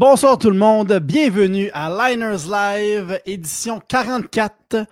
[0.00, 4.86] Bonsoir tout le monde, bienvenue à Liners Live, édition 44.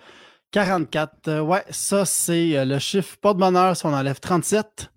[0.51, 4.91] 44, ouais, ça c'est euh, le chiffre pas de bonheur si on enlève 37.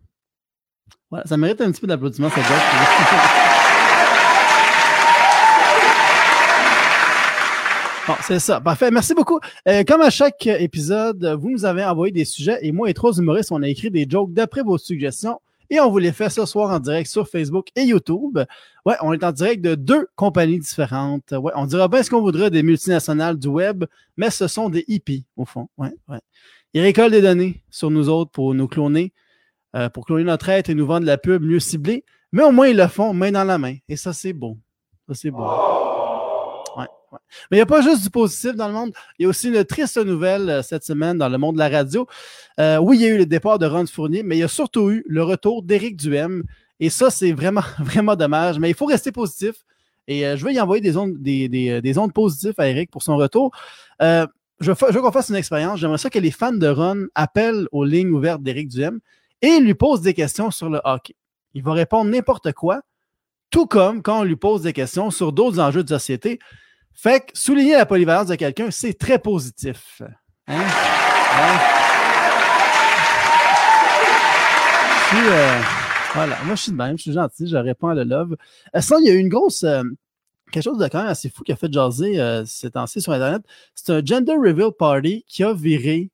[1.12, 2.42] Ouais, ça mérite un petit peu d'applaudissement, ça
[8.06, 8.60] Bon, c'est ça.
[8.60, 8.92] Parfait.
[8.92, 9.40] Merci beaucoup.
[9.70, 13.14] Euh, comme à chaque épisode, vous nous avez envoyé des sujets et moi et trois
[13.14, 15.40] humoristes, on a écrit des jokes d'après vos suggestions
[15.72, 18.40] et on vous les fait ce soir en direct sur Facebook et YouTube.
[18.86, 21.32] Ouais, on est en direct de deux compagnies différentes.
[21.32, 23.86] Ouais, on dira bien ce qu'on voudrait des multinationales du web,
[24.18, 25.70] mais ce sont des hippies, au fond.
[25.78, 26.20] Ouais, ouais.
[26.74, 29.14] Ils récoltent des données sur nous autres pour nous cloner,
[29.78, 32.04] euh, pour cloner notre être et nous vendre de la pub mieux ciblée.
[32.34, 33.76] Mais au moins, ils le font main dans la main.
[33.88, 34.58] Et ça, c'est beau.
[35.08, 35.48] Ça, c'est beau.
[37.50, 38.92] Mais il n'y a pas juste du positif dans le monde.
[39.18, 41.70] Il y a aussi une triste nouvelle euh, cette semaine dans le monde de la
[41.70, 42.08] radio.
[42.60, 44.48] Euh, oui, il y a eu le départ de Ron Fournier, mais il y a
[44.48, 46.44] surtout eu le retour d'Éric Duhem.
[46.80, 48.60] Et ça, c'est vraiment, vraiment dommage.
[48.60, 49.56] Mais il faut rester positif.
[50.08, 53.04] Et euh, je vais y envoyer des ondes, des, des, ondes positives à Eric pour
[53.04, 53.52] son retour.
[54.00, 54.26] je
[54.62, 55.80] veux, je veux qu'on fasse une expérience.
[55.80, 59.00] J'aimerais ça que les fans de Ron appellent aux lignes ouvertes d'Éric Duhem
[59.42, 61.16] et lui posent des questions sur le hockey.
[61.54, 62.82] Il va répondre n'importe quoi,
[63.50, 66.40] tout comme quand on lui pose des questions sur d'autres enjeux de société.
[66.94, 70.02] Fait que souligner la polyvalence de quelqu'un, c'est très positif.
[70.48, 70.64] Hein?
[75.14, 75.62] Euh,
[76.14, 78.36] voilà, moi je suis de même, je suis gentil, je réponds à le love.
[78.76, 79.64] Euh, il y a eu une grosse.
[79.64, 79.84] Euh,
[80.52, 83.14] quelque chose de quand même assez fou qui a fait jaser euh, ces temps-ci sur
[83.14, 83.42] Internet.
[83.76, 86.10] C'est un gender reveal party qui a viré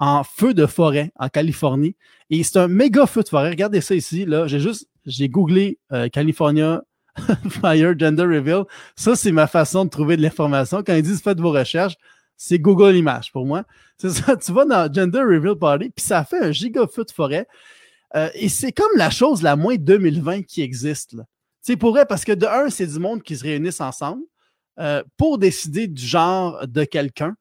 [0.00, 1.96] en feu de forêt en Californie.
[2.30, 3.50] Et c'est un méga feu de forêt.
[3.50, 4.24] Regardez ça ici.
[4.26, 5.78] Là, j'ai juste j'ai googlé
[6.12, 6.82] California
[7.50, 8.64] Fire Gender Reveal.
[8.96, 10.82] Ça, c'est ma façon de trouver de l'information.
[10.82, 11.96] Quand ils disent faites vos recherches,
[12.36, 13.64] c'est Google Images pour moi.
[13.98, 17.48] C'est ça, tu vas dans Gender Reveal Party, puis ça fait un giga de forêt.
[18.14, 21.16] Euh, et c'est comme la chose la moins 2020 qui existe.
[21.62, 24.22] C'est pour vrai, parce que de un, c'est du monde qui se réunissent ensemble
[24.78, 27.34] euh, pour décider du genre de quelqu'un.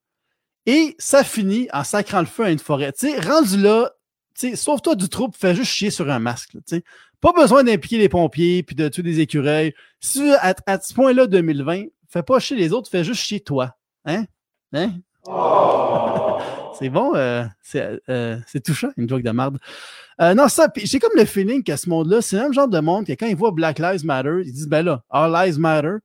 [0.66, 2.94] Et ça finit en sacrant le feu à une forêt.
[2.96, 3.92] sais, rendu là,
[4.56, 6.56] sauve-toi du trouble, fais juste chier sur un masque.
[7.22, 9.74] Pas besoin d'impliquer les pompiers puis de tuer des écureuils.
[10.00, 13.76] Si à, à ce point-là, 2020, fais pas chier les autres, fais juste chier toi.
[14.06, 14.26] Hein?
[14.74, 14.92] Hein?
[16.78, 17.44] c'est bon, euh,
[18.09, 19.58] euh, c'est touchant, une joke de merde.
[20.22, 22.80] Euh, non, ça, j'ai comme le feeling que ce monde-là, c'est le même genre de
[22.80, 25.96] monde que quand ils voient Black Lives Matter, ils disent, ben là, All Lives Matter.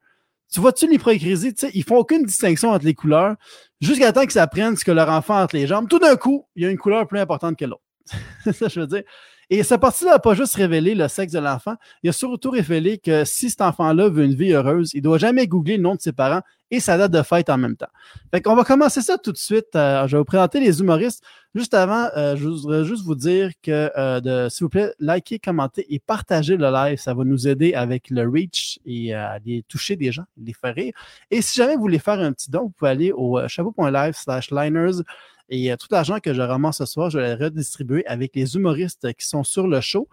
[0.53, 1.55] Tu vois-tu l'hypocrisie?
[1.75, 3.37] Ils font aucune distinction entre les couleurs
[3.81, 5.89] jusqu'à temps qu'ils apprennent ce que leur enfant entre les jambes.
[5.89, 7.83] Tout d'un coup, il y a une couleur plus importante que l'autre.
[8.45, 9.03] c'est ça je veux dire.
[9.51, 11.75] Et cette partie-là n'a pas juste révélé le sexe de l'enfant,
[12.05, 15.19] il a surtout révélé que si cet enfant-là veut une vie heureuse, il ne doit
[15.19, 17.89] jamais googler le nom de ses parents et sa date de fête en même temps.
[18.31, 19.75] Fait qu'on va commencer ça tout de suite.
[19.75, 21.25] Euh, je vais vous présenter les humoristes.
[21.53, 25.85] Juste avant, euh, je voudrais juste vous dire que, euh, s'il vous plaît, likez, commentez
[25.93, 26.99] et partagez le live.
[26.99, 30.77] Ça va nous aider avec le reach et à aller toucher des gens, les faire
[30.77, 30.93] rire.
[31.33, 34.53] Et si jamais vous voulez faire un petit don, vous pouvez aller au chapeau.live slash
[34.53, 35.03] liners
[35.51, 38.55] et euh, tout l'argent que je ramasse ce soir, je vais le redistribuer avec les
[38.55, 40.09] humoristes qui sont sur le show.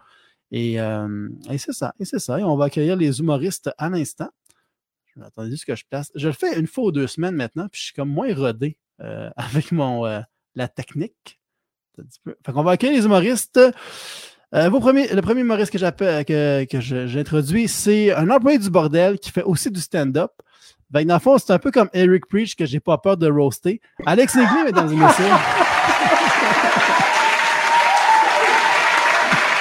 [0.50, 2.40] Et, euh, c'est ça, et c'est ça.
[2.40, 4.28] Et on va accueillir les humoristes à l'instant.
[5.16, 6.12] Vais juste que je place.
[6.14, 8.76] Je le fais une fois ou deux semaines maintenant, puis je suis comme moins rodé
[9.00, 10.04] euh, avec mon
[10.54, 11.40] la technique.
[12.24, 13.60] Fait qu'on va accueillir les humoristes.
[14.52, 19.42] le premier humoriste que j'appelle que, que j'introduis, c'est un employé du bordel qui fait
[19.42, 20.32] aussi du stand-up.
[20.90, 23.30] Ben, dans le fond, c'est un peu comme Eric Preach que j'ai pas peur de
[23.30, 23.78] roaster.
[24.06, 25.24] Alex Négli, mesdames et messieurs.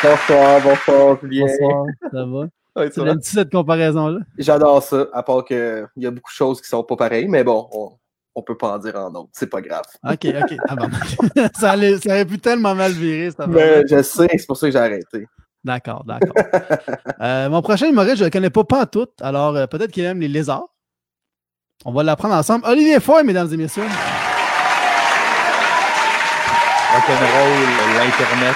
[0.04, 1.48] Bonsoir, bonsoir, Julien.
[1.48, 2.48] Bonsoir, ça va?
[2.76, 4.20] Oui, tu aimes-tu cette comparaison-là?
[4.38, 7.44] J'adore ça, à part qu'il y a beaucoup de choses qui sont pas pareilles, mais
[7.44, 7.90] bon, on,
[8.36, 9.84] on peut pas en dire en autre, c'est pas grave.
[10.08, 10.58] OK, OK.
[10.70, 10.88] Ah bon.
[11.60, 13.32] ça, allait, ça aurait pu tellement mal virer.
[13.32, 15.28] Ça mais je sais, c'est pour ça que j'ai arrêté.
[15.64, 16.36] D'accord, d'accord.
[17.20, 19.92] euh, mon prochain humoriste, je ne le connais pas, pas en tout, alors euh, peut-être
[19.92, 20.70] qu'il aime les lézards.
[21.86, 22.66] On va l'apprendre ensemble.
[22.66, 23.84] Olivier Foy, mesdames et messieurs.
[26.94, 27.52] Rock'n'roll,
[27.96, 28.56] l'Internet.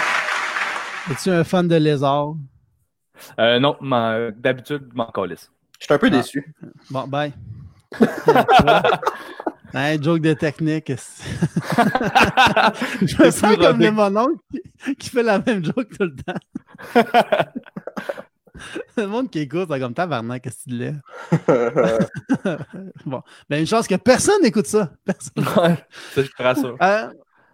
[1.12, 2.36] Es-tu un fan de lézard?
[3.40, 3.78] Euh, non,
[4.36, 5.52] d'habitude, je m'en calisse.
[5.79, 6.09] Je suis un peu ah.
[6.09, 6.53] déçu.
[6.90, 7.34] Bon, bye.
[9.74, 10.88] Un joke de technique.
[13.02, 14.41] je me sens comme le mononcle
[15.00, 16.34] qui fait la même joke tout le temps.
[18.97, 20.96] le monde qui écoute, c'est comme tabarnak, qu'est-ce que tu l'es?
[23.05, 24.91] bon, ben une chance que personne n'écoute ça.
[25.05, 25.43] Personne.
[25.63, 25.75] Ouais,
[26.13, 26.78] ça, je te rassure.
[26.81, 27.08] Euh,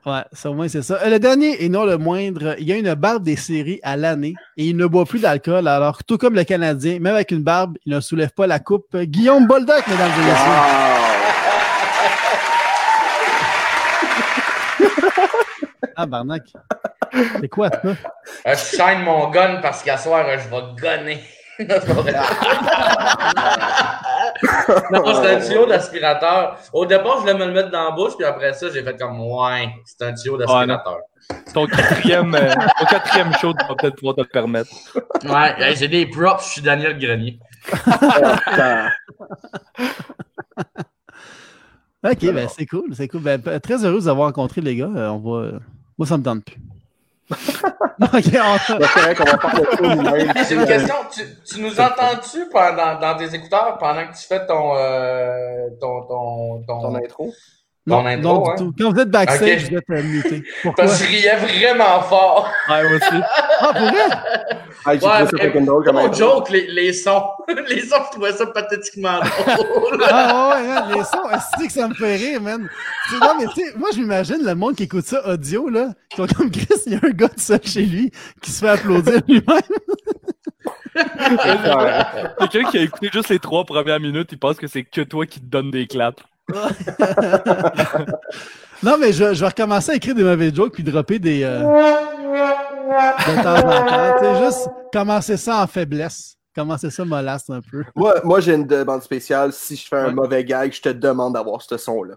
[0.05, 0.99] ouais, ça, au moins, c'est ça.
[1.03, 3.97] Euh, le dernier, et non le moindre, il y a une barbe des séries à
[3.97, 5.67] l'année et il ne boit plus d'alcool.
[5.67, 8.95] Alors, tout comme le Canadien, même avec une barbe, il ne soulève pas la coupe.
[8.95, 10.33] Guillaume Boldoc, mesdames et messieurs.
[15.95, 16.53] ah, Barnac.
[17.41, 17.79] C'est quoi ça?
[17.85, 17.95] Euh,
[18.45, 21.23] je chaîne mon gun parce qu'à soir, je vais gunner.
[21.59, 21.67] non,
[25.15, 26.57] c'est un tuyau d'aspirateur.
[26.71, 28.95] Au départ, je voulais me le mettre dans la bouche, puis après ça, j'ai fait
[28.95, 30.99] comme, ouais, c'est un tuyau d'aspirateur.
[31.55, 34.69] ton quatrième, euh, ton quatrième show, tu vas peut-être pouvoir te le permettre.
[35.23, 37.39] Ouais, j'ai des props, je suis Daniel Grenier.
[42.03, 43.21] ok, ben c'est cool, c'est cool.
[43.21, 44.89] Ben, très heureux de vous avoir rencontré, les gars.
[44.95, 45.39] Euh, on va...
[45.45, 45.59] euh,
[45.97, 46.57] Moi, ça me tente plus.
[50.43, 50.95] C'est une question.
[51.11, 56.03] Tu, tu nous entends-tu pendant, dans tes écouteurs pendant que tu fais ton, euh, ton,
[56.03, 57.33] ton, ton, Ton intro?
[57.85, 58.55] Non, ton intro, non, du hein?
[58.57, 58.73] tout.
[58.79, 59.69] Quand vous êtes backstage, Ok.
[59.71, 60.43] vous êtes muté.
[60.61, 60.83] Pourquoi?
[60.85, 62.49] Parce que je riais vraiment fort.
[62.69, 63.23] Ouais, moi aussi.
[63.59, 64.09] Ah, pour vrai?
[64.85, 67.23] Ah, j'ai Ouais, ça mais drôle comme joke, les, les sons.
[67.67, 69.19] les sons, je trouvais ça pathétiquement
[69.57, 70.03] drôle.
[70.09, 72.69] Ah ouais, man, les sons, est que ça me fait rire, man?
[73.09, 75.89] C'est- Non, mais tu sais, moi, je m'imagine le monde qui écoute ça audio, là,
[76.09, 78.59] qui sont comme Chris, il y a un gars tout seul chez lui qui se
[78.59, 79.61] fait applaudir lui-même.
[82.39, 85.25] Quelqu'un qui a écouté juste les trois premières minutes, il pense que c'est que toi
[85.25, 86.23] qui te donne des claps.
[88.83, 91.43] Non, mais je, je vais recommencer à écrire des mauvais jokes puis dropper des.
[91.43, 94.19] euh, de temps en temps.
[94.19, 96.35] Sais, juste commencer ça en faiblesse.
[96.55, 97.83] Commencer ça mollasse un peu.
[97.95, 99.53] Moi, moi j'ai une demande spéciale.
[99.53, 100.13] Si je fais un Ouais.
[100.13, 102.15] mauvais gag, je te demande d'avoir ce son-là.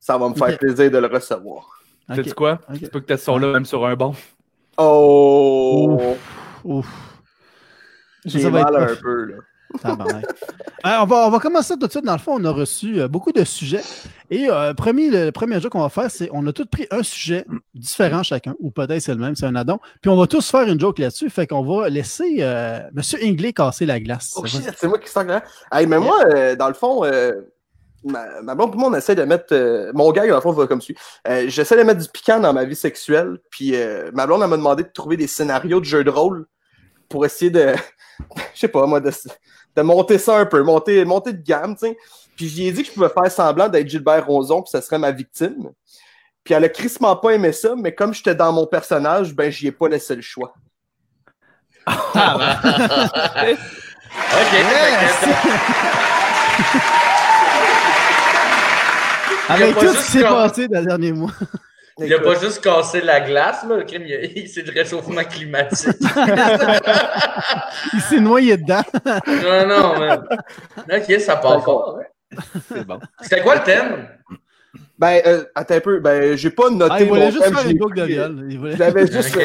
[0.00, 1.78] Ça va me faire plaisir de le recevoir.
[2.08, 2.16] Ok.
[2.16, 2.58] Sais-tu quoi?
[2.70, 2.78] Ok.
[2.80, 4.14] Tu peux que tu son là même sur un bon?
[4.78, 6.16] Oh!
[6.64, 6.86] Ouf.
[8.24, 9.34] J'ai Ça va mal être un peu, là.
[10.84, 12.04] Euh, on, va, on va commencer tout de suite.
[12.04, 13.84] Dans le fond, on a reçu euh, beaucoup de sujets.
[14.30, 16.88] Et euh, premier, le, le premier jeu qu'on va faire, c'est on a tous pris
[16.90, 19.78] un sujet différent chacun, ou peut-être c'est le même, c'est un addon.
[20.00, 21.30] Puis on va tous faire une joke là-dessus.
[21.30, 23.00] Fait qu'on va laisser M.
[23.22, 24.32] Ingley casser la glace.
[24.34, 25.44] Oh c'est moi qui sens là.
[25.70, 26.24] Hey, mais moi,
[26.56, 27.04] dans le fond,
[28.04, 29.54] ma, ma blonde et moi, on essaie de mettre.
[29.94, 30.96] mon gag, dans le fond, va comme suit.
[31.46, 33.38] J'essaie de mettre du piquant dans ma vie sexuelle.
[33.50, 36.46] Puis euh, ma blonde, elle m'a demandé de trouver des scénarios de jeux de rôle
[37.08, 37.74] pour essayer de.
[38.54, 39.10] Je sais pas, moi, de,
[39.76, 41.96] de monter ça un peu, monter, monter de gamme, tu sais.
[42.36, 44.98] Puis j'y ai dit que je pouvais faire semblant d'être Gilbert Rozon, puis ça serait
[44.98, 45.70] ma victime.
[46.44, 49.68] Puis elle a crissement pas aimé ça, mais comme j'étais dans mon personnage, ben j'y
[49.68, 50.54] ai pas laissé le choix.
[51.86, 51.94] OK.
[53.40, 53.58] fait
[59.48, 61.32] Avec Il y a pas tout ce qui s'est passé dans les derniers mois.
[62.04, 64.04] Il a pas juste cassé la glace, là, le crime,
[64.46, 65.96] c'est du réchauffement climatique.
[67.94, 68.82] Il s'est noyé dedans.
[69.26, 70.24] non, non, man.
[70.92, 71.98] OK, ça part fort.
[72.00, 72.38] hein.
[72.68, 72.98] C'est bon.
[73.20, 74.08] C'était quoi le thème?
[74.98, 77.52] Ben, euh, attends un peu, ben j'ai pas noté Ah, il voulait mon juste thème,
[77.54, 78.46] faire je une l'ai boucle de pris, viol.
[78.48, 79.36] Il voulait- J'avais juste.
[79.36, 79.42] Ok,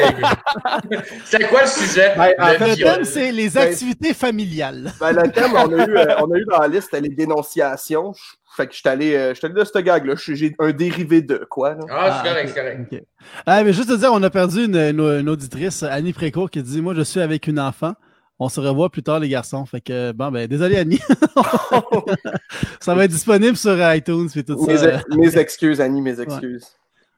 [0.92, 0.98] ok.
[1.24, 2.14] C'était quoi le sujet?
[2.16, 4.92] Ben, en Le fait, Le thème, c'est les Ben- activités familiales.
[5.00, 8.12] Ben, le thème, on a, eu, euh, on a eu dans la liste les dénonciations.
[8.58, 10.14] Fait que je suis allé, euh, j'étais allé de ce gag-là.
[10.16, 11.80] Je- J'ai un dérivé de quoi, là?
[11.90, 13.04] Ah, c'est Ah, correct, correct.
[13.46, 16.60] Ah, mais juste te dire, on a perdu une, une- une auditrice, Annie Précourt, qui
[16.62, 17.94] dit Moi, je suis avec une enfant.
[18.40, 19.64] On se revoit plus tard, les garçons.
[19.66, 21.00] Fait que, bon, ben, désolé, Annie.
[22.80, 24.72] ça va être disponible sur iTunes et tout ça.
[24.72, 26.66] Mes, Euh, mes excuses, Annie, mes excuses.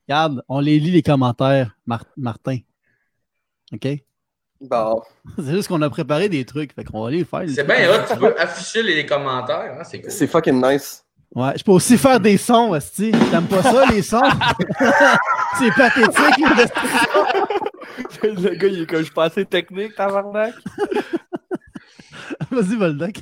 [0.09, 2.59] regarde, on les lit, les commentaires, Mar- Martin.
[3.73, 3.87] OK?
[4.63, 5.01] Bon.
[5.39, 6.75] C'est juste qu'on a préparé des trucs.
[6.75, 7.45] Fait qu'on va les faire.
[7.49, 10.11] C'est bien hot, tu peux afficher les commentaires, hein, c'est cool.
[10.11, 11.05] C'est fucking nice.
[11.35, 13.13] Ouais, je peux aussi faire des sons, Esti.
[13.31, 14.21] T'aimes pas ça, les sons?
[15.59, 16.45] c'est pathétique,
[18.23, 20.55] le gars, il est comme je suis pas assez technique, tabarnak.
[22.51, 23.17] Vas-y, Voldoc.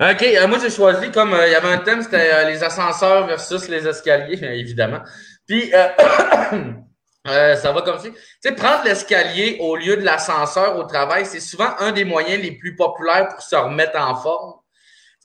[0.00, 2.62] OK, euh, moi j'ai choisi comme euh, il y avait un thème, c'était euh, les
[2.62, 5.00] ascenseurs versus les escaliers, évidemment.
[5.46, 5.88] Puis euh,
[7.26, 8.08] euh, ça va comme ça.
[8.08, 12.42] Tu sais, prendre l'escalier au lieu de l'ascenseur au travail, c'est souvent un des moyens
[12.42, 14.54] les plus populaires pour se remettre en forme.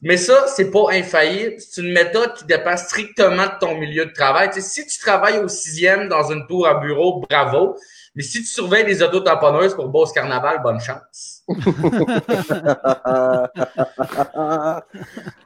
[0.04, 1.56] Mais ça, c'est pas infaillible.
[1.60, 4.50] C'est une méthode qui dépend strictement de ton milieu de travail.
[4.54, 7.78] Tu sais, si tu travailles au sixième dans une tour à bureau, bravo.
[8.16, 11.42] Mais si tu surveilles des auto-tamponneuses pour Beauce Carnaval, bonne chance.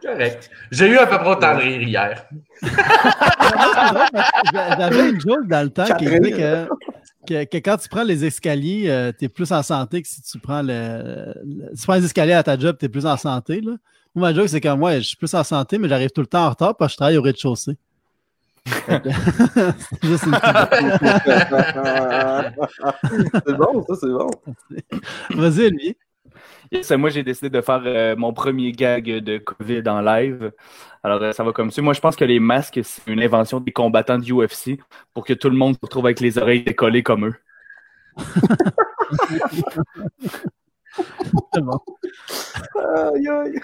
[0.04, 0.50] Correct.
[0.72, 2.26] J'ai eu à peu près autant de rire hier.
[4.54, 6.68] J'avais une joke dans le temps qui disait que,
[7.28, 10.22] que, que quand tu prends les escaliers, euh, tu es plus en santé que si
[10.22, 13.06] tu prends le, le- si tu prends les escaliers à ta job, tu es plus
[13.06, 13.62] en santé.
[13.62, 13.74] Là.
[14.18, 16.28] Moi, ma joke, c'est que moi, je suis plus en santé, mais j'arrive tout le
[16.28, 17.78] temps en retard parce que je travaille au rez-de-chaussée.
[18.66, 19.04] C'est
[20.04, 21.54] juste une petite-
[23.46, 24.28] c'est bon, ça, c'est bon.
[25.40, 25.98] Vas-y, Olivier.
[26.72, 30.52] Yes, moi, j'ai décidé de faire euh, mon premier gag de COVID en live.
[31.04, 31.84] Alors, euh, ça va comme ça.
[31.84, 34.80] Moi, je pense que les masques, c'est une invention des combattants de UFC
[35.14, 37.36] pour que tout le monde se retrouve avec les oreilles décollées comme eux.
[41.54, 41.80] C'est bon.
[42.96, 43.60] Aïe, aïe.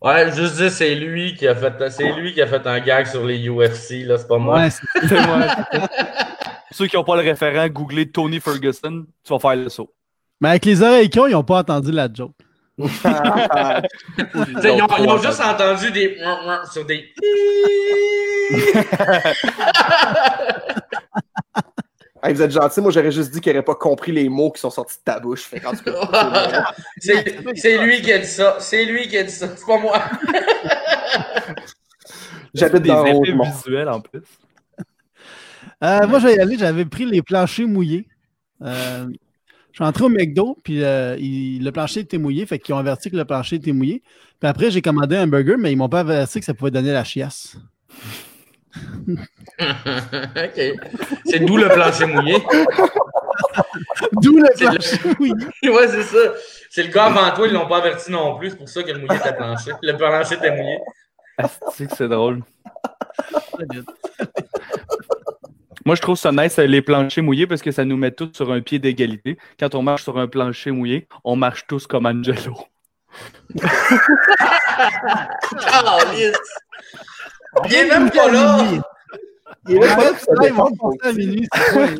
[0.00, 3.06] Ouais, juste dire, c'est lui qui a fait, c'est lui qui a fait un gag
[3.06, 4.56] sur les UFC, là, c'est pas moi.
[4.58, 5.46] Ouais, c'est- moi.
[6.72, 9.92] Ceux qui n'ont pas le référent, googlez Tony Ferguson, tu vas faire le saut.
[10.40, 12.32] mais avec les oreilles qui ont, ils n'ont pas entendu la joke.
[12.78, 12.84] Ils,
[14.70, 16.16] ont, ils ont juste entendu des
[16.72, 17.12] sur des.
[22.32, 24.60] Hey, vous êtes gentil, moi j'aurais juste dit qu'il n'aurait pas compris les mots qui
[24.60, 25.50] sont sortis de ta bouche.
[26.98, 28.56] C'est c'est lui qui a dit ça.
[28.58, 29.48] C'est lui qui a dit ça.
[29.56, 29.98] C'est pas moi.
[32.54, 34.20] j'habite des effets visuels en plus.
[35.84, 36.56] Euh, Moi, je vais y aller.
[36.58, 38.06] J'avais pris les planchers mouillés.
[38.62, 39.06] Euh,
[39.72, 42.78] je suis entré au McDo, puis euh, il- le plancher était mouillé, fait qu'ils ont
[42.78, 44.02] averti que le plancher était mouillé.
[44.38, 46.92] Puis après, j'ai commandé un burger, mais ils m'ont pas averti que ça pouvait donner
[46.92, 47.56] la chiasse.
[49.60, 50.60] ok.
[51.26, 52.36] C'est d'où le plancher mouillé.
[54.12, 55.34] D'où le C'est le- plancher mouillé.
[55.70, 56.18] ouais, c'est ça.
[56.70, 58.50] C'est le gars avant toi, ils l'ont pas averti non plus.
[58.50, 59.72] C'est pour ça que le mouillé était plancher.
[59.82, 60.78] Le plancher était mouillé.
[61.74, 62.42] C'est que c'est drôle.
[65.84, 68.30] Moi, je trouve ça nice, euh, les planchers mouillés, parce que ça nous met tous
[68.34, 69.36] sur un pied d'égalité.
[69.58, 72.56] Quand on marche sur un plancher mouillé, on marche tous comme Angelo.
[75.58, 76.36] Calice.
[77.66, 78.58] Il est même pas là.
[79.68, 80.70] Il est Ouais, même pas là, là, ils vont
[81.02, 81.48] à minuit.
[81.52, 81.96] C'est.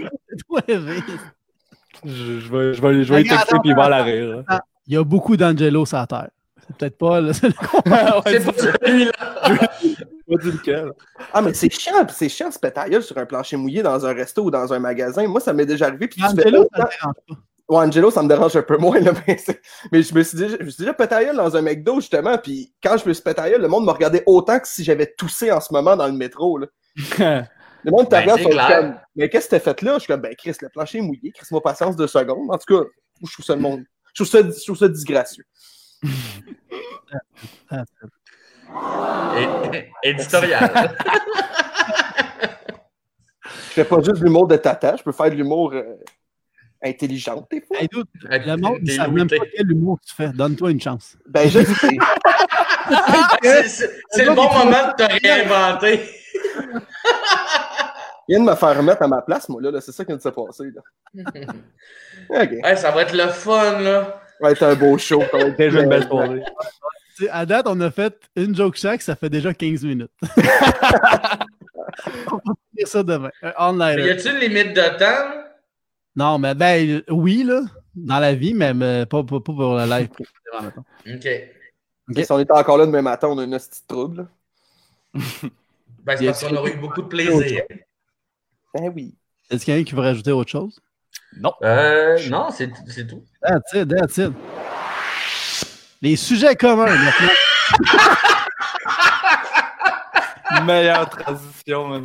[2.04, 4.42] Je, je vais, je vais, je vais texter puis il va à la rire.
[4.48, 4.58] hein.
[4.86, 6.28] Il y a beaucoup d'Angelo sur la terre.
[6.66, 7.52] C'est peut-être pas le seul.
[8.26, 9.12] C'est pas celui-là.
[11.32, 14.44] Ah, mais c'est chiant, c'est chiant ce pétailleul sur un plancher mouillé dans un resto
[14.44, 15.26] ou dans un magasin.
[15.28, 16.08] Moi, ça m'est déjà arrivé.
[16.08, 16.84] Puis tu fais autant-
[17.72, 20.64] Ouais, Angelo, ça me dérange un peu moins, là, mais, je me suis déjà, je
[20.64, 23.68] me suis déjà gueule dans un McDo, justement, puis quand je me suis gueule, le
[23.68, 26.66] monde me regardait autant que si j'avais toussé en ce moment dans le métro, là.
[27.84, 28.68] Le monde te Ben, clair.
[28.68, 29.94] comme, mais qu'est-ce que t'as fait là?
[29.94, 32.48] Je suis comme, ben, Chris, le plancher est mouillé, Chris, moi patience deux secondes.
[32.48, 32.84] En tout cas,
[33.26, 33.82] je trouve ça le monde,
[34.14, 35.44] je trouve ça, je trouve ça disgracieux.
[40.04, 40.96] Éditorial.
[43.44, 45.96] Je fais pas juste de l'humour de tata, je peux faire de l'humour euh,
[46.84, 47.78] intelligent, des fois.
[47.80, 50.28] Hey, dude, le monde, savent même pas quel humour tu fais.
[50.28, 51.16] Donne-toi une chance.
[51.28, 51.88] Ben, je sais.
[53.42, 56.00] C'est- C'est c'est le bon moment de te réinventer.
[58.28, 60.08] Il vient de me faire remettre à ma place, moi, là, là, c'est ça qui
[60.08, 60.82] vient de se passer, là.
[62.76, 64.20] Ça va être le fun, là.
[64.38, 65.22] Ça va être un beau show.
[65.30, 66.08] ça va être Déjà une belle
[67.18, 70.10] sais, à date, on a fait une joke chaque, ça fait déjà 15 minutes.
[72.30, 73.30] on va finir ça demain.
[73.42, 75.51] Y a-tu une limite de temps?
[76.14, 77.62] Non, mais ben, oui, là,
[77.94, 80.08] dans la vie, mais, mais pas, pas, pas pour le live.
[80.08, 80.84] précisément.
[81.06, 82.24] OK.
[82.24, 84.28] Si on était encore là demain matin, on a une petite trouble.
[86.04, 87.62] Ben, c'est parce qu'on aurait eu beaucoup de plaisir.
[88.74, 89.14] Ben oui.
[89.48, 90.80] Est-ce qu'il y a quelqu'un qui veut rajouter autre chose?
[91.62, 93.22] Euh, non, c'est c'est tout.
[93.40, 94.32] That's it, that's it.
[96.00, 97.28] Les sujets communs, maintenant.
[100.64, 102.02] Meilleure transition,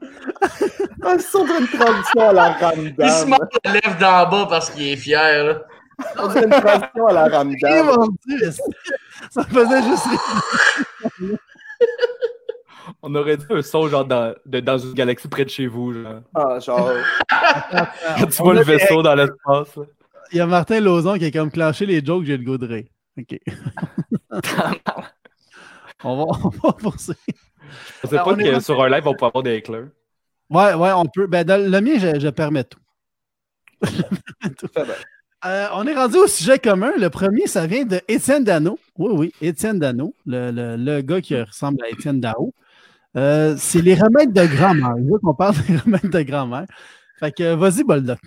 [0.98, 1.10] man.
[1.10, 4.70] Ah, c'est sur une transition à la Il se mord la lèvre d'en bas parce
[4.70, 5.62] qu'il est fier, là.
[6.18, 7.86] On dirait une transition à la Eh, ramdam.
[7.86, 8.50] mon Dieu,
[9.30, 10.06] ça faisait juste.
[13.02, 15.92] On aurait dit un son genre dans, de, dans une galaxie près de chez vous.
[15.92, 16.20] Genre.
[16.34, 16.90] Ah, genre.
[18.18, 19.78] Quand tu vois le vaisseau dans l'espace.
[20.32, 22.66] Il y a Martin Lauzon qui a comme clenché les jokes, j'ai le goût de
[22.66, 22.84] rire.
[23.18, 23.38] OK.
[26.04, 27.18] on, va, on va poursuivre.
[28.02, 29.88] Je sais Ah, pas est que sur un live, on peut avoir des éclairs.
[30.50, 31.26] Ouais, ouais, on peut.
[31.26, 32.80] Ben, dans le mien, je, je permets tout.
[35.44, 36.90] Euh, on est rendu au sujet commun.
[36.98, 38.76] Le premier, ça vient de Étienne Dano.
[38.98, 42.52] Oui, oui, Étienne Dano, le, le- le gars qui ressemble à Étienne Dao.
[43.16, 44.94] Euh, c'est les remèdes de grand-mère.
[44.98, 46.64] Je veux qu'on parle des remèdes de grand-mère.
[47.20, 48.18] Fait que, vas-y, Boldoc.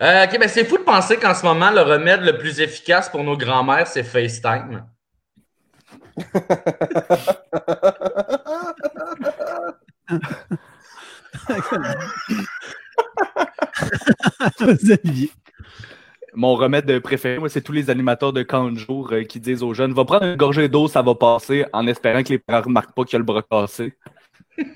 [0.00, 3.10] Euh, ok, ben c'est fou de penser qu'en ce moment, le remède le plus efficace
[3.10, 4.86] pour nos grands-mères, c'est FaceTime.
[16.34, 19.40] Mon remède de préféré, moi, c'est tous les animateurs de camp de jour euh, qui
[19.40, 22.38] disent aux jeunes Va prendre une gorgée d'eau, ça va passer, en espérant que les
[22.38, 23.94] parents remarquent pas qu'il y a le bras cassé.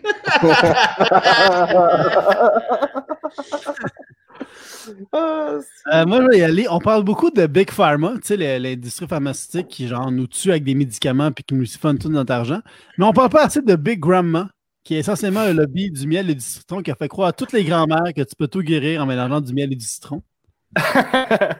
[5.14, 6.67] Euh, moi, je vais y aller.
[6.69, 10.50] On parle beaucoup de Big Pharma, tu sais, les- l'industrie pharmaceutique qui genre, nous tue
[10.50, 12.61] avec des médicaments puis qui nous siphonne tout notre argent.
[12.99, 14.50] Mais on parle pas assez de Big Grandma,
[14.85, 17.33] qui est essentiellement le lobby du miel et du citron qui a fait croire à
[17.33, 20.23] toutes les grand-mères que tu peux tout guérir en mélangeant du miel et du citron.
[20.76, 21.57] ben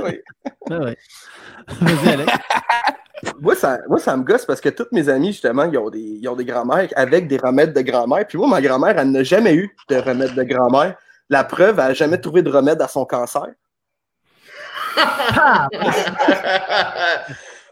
[0.00, 0.20] oui.
[0.70, 0.96] Ouais, ouais.
[1.80, 2.32] Vas-y, Alex.
[3.40, 6.00] Moi, ça, moi, ça me gosse parce que toutes mes amis, justement, ils ont des,
[6.00, 8.26] ils ont des grand-mères avec des remèdes de grand-mère.
[8.26, 10.96] Puis moi, ma grand-mère, elle n'a jamais eu de remède de grand-mère.
[11.28, 13.46] La preuve, elle n'a jamais trouvé de remède à son cancer.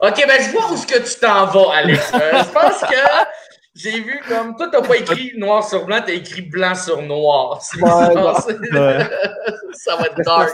[0.01, 2.13] ok, ben je vois où est-ce que tu t'en vas, Alex.
[2.15, 2.95] Euh, je pense que
[3.75, 4.57] J'ai vu comme.
[4.57, 7.61] Toi, t'as pas écrit noir sur blanc, t'as écrit blanc sur noir.
[7.81, 9.11] Ouais, ouais.
[9.73, 10.51] Ça va être dark.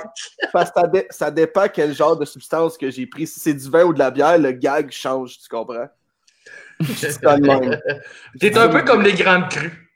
[0.52, 3.26] Parce que ça, dé- ça dépend quel genre de substance que j'ai pris.
[3.26, 5.88] Si c'est du vin ou de la bière, le gag change, tu comprends?
[8.38, 9.88] T'es un peu comme les grandes crues.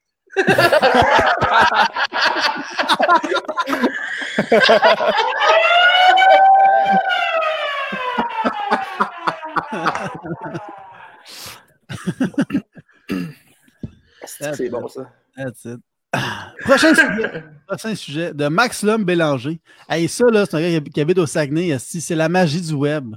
[14.25, 15.11] C'est bon, ça?
[15.37, 15.81] That's it.
[16.65, 19.61] Prochain sujet, prochain sujet de Max Lhomme Bélanger.
[19.89, 21.79] Hey, ça, là, c'est un gars qui- habite au Saguenay.
[21.79, 23.15] C'est la magie du web.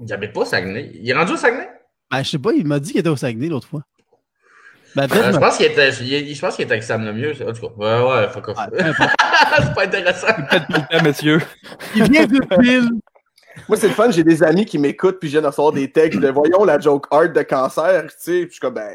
[0.00, 0.92] Il habite pas au Saguenay.
[0.94, 1.68] Il est rendu au Saguenay?
[2.10, 3.82] Ben, je sais pas, il m'a dit qu'il était au Saguenay l'autre fois.
[4.94, 5.08] Ben.
[5.12, 7.32] Euh, je pense qu'il était, il- je pense qu'il était avec Sam Lemieux.
[7.46, 8.58] En tout cas, ouais, ouais, fuck off.
[8.58, 9.10] Ouais, peu importe.
[9.58, 10.26] c'est pas intéressant.
[10.48, 11.40] Peut-être pas le temps, monsieur.
[11.96, 12.90] Il vient d'une ville.
[13.68, 15.90] Moi, c'est le fun, j'ai des amis qui m'écoutent puis je viens de recevoir des
[15.90, 18.90] textes de voyons la joke hard de cancer, tu sais, puis je suis comme ben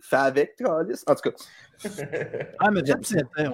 [0.00, 1.02] fais avec, Travis.
[1.06, 1.36] En tout cas,
[2.58, 3.50] Ah, mais que c'était, ouais.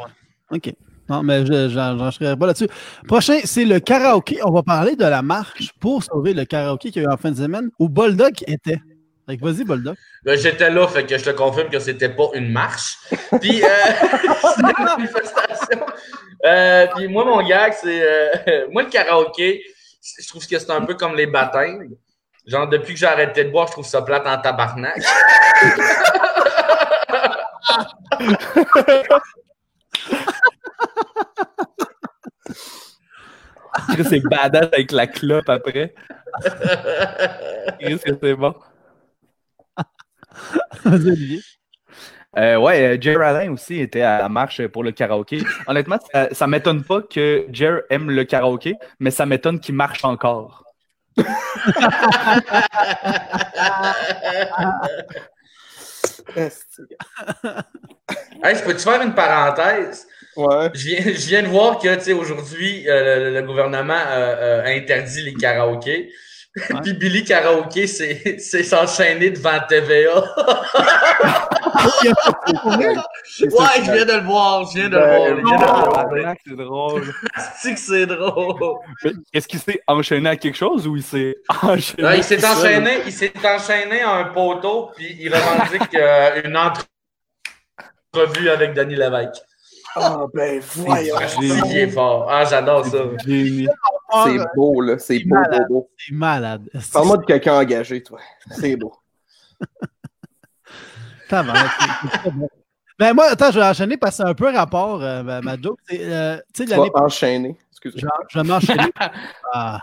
[0.50, 0.72] OK.
[1.08, 2.68] Non, mais je serai pas là-dessus.
[3.06, 4.38] Prochain, c'est le karaoké.
[4.44, 7.16] On va parler de la marche pour sauver le karaoké qu'il y a eu en
[7.16, 8.80] fin de semaine où Boldock était.
[9.28, 9.96] Fait que vas-y, Boldock.
[10.24, 12.96] Ben, J'étais là, fait que je te confirme que c'était pas une marche.
[13.40, 13.66] Puis, euh,
[14.56, 15.86] c'était une manifestation.
[16.44, 18.02] Euh, puis moi, mon gag, c'est.
[18.02, 19.62] euh, moi, le karaoké,
[20.02, 21.94] je trouve que c'est un peu comme les baptêmes.
[22.46, 25.00] Genre, depuis que j'ai arrêté de boire, je trouve ça plate en tabarnak.
[34.04, 35.94] C'est badass avec la clope après.
[37.80, 38.54] Chris, que c'est bon.
[40.84, 41.40] Vas-y, Olivier.
[42.38, 45.42] Euh, ouais, euh, Jer Allen aussi était à la marche pour le karaoké.
[45.66, 50.04] Honnêtement, ça, ça m'étonne pas que Jer aime le karaoké, mais ça m'étonne qu'il marche
[50.04, 50.64] encore.
[58.42, 60.06] Hey, je peux-tu faire une parenthèse?
[60.36, 60.70] ouais.
[60.74, 65.22] Je viens, je viens de voir que, aujourd'hui, euh, le, le gouvernement euh, euh, interdit
[65.22, 66.10] les karaokés.
[66.82, 70.22] Puis Billy Karaoké, c'est c'est s'enchaîner devant TVA.
[73.40, 76.08] Ouais, je viens de le voir, je viens de le Ben, voir.
[76.10, 77.14] le c'est drôle.
[77.58, 78.76] C'est que c'est drôle.
[79.32, 82.04] Est-ce qu'il s'est enchaîné à quelque chose ou il s'est enchaîné?
[82.08, 86.56] Ouais, il s'est enchaîné, il s'est enchaîné à un poteau, puis il revendique euh, une
[86.56, 89.42] entrevue avec Denis Lévesque.
[89.94, 91.16] Ah ben voyons.
[91.68, 92.26] Qui est fort.
[92.30, 92.98] Ah, j'adore ça.
[94.26, 94.38] Génie.
[94.38, 94.98] C'est beau, là.
[94.98, 95.90] C'est beau, beau, beau.
[95.98, 96.68] C'est malade.
[96.92, 98.18] Parle-moi de quelqu'un engagé, toi.
[98.50, 98.94] C'est beau.
[101.30, 102.48] bon.
[102.98, 105.56] Ben moi, attends, je vais enchaîner parce que c'est un peu rapport, euh, ma, ma
[105.60, 105.78] joke.
[105.92, 107.56] Euh, Tu vas enchaîner.
[107.58, 108.12] Je, Excuse-moi.
[108.28, 108.92] je vais m'enchaîner.
[109.54, 109.80] Ah.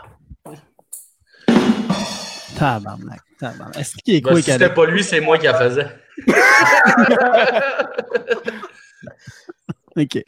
[2.57, 3.77] Tabarnak, tabarnak.
[3.77, 5.87] Est-ce qu'il est Ben, quoi, si c'était pas lui, c'est moi qui la faisais.
[9.97, 10.23] OK.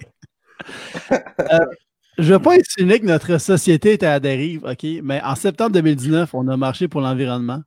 [1.11, 1.59] Euh,
[2.17, 4.85] je veux pas insinuer que notre société est à la dérive, OK?
[5.03, 7.61] Mais en septembre 2019, on a marché pour l'environnement.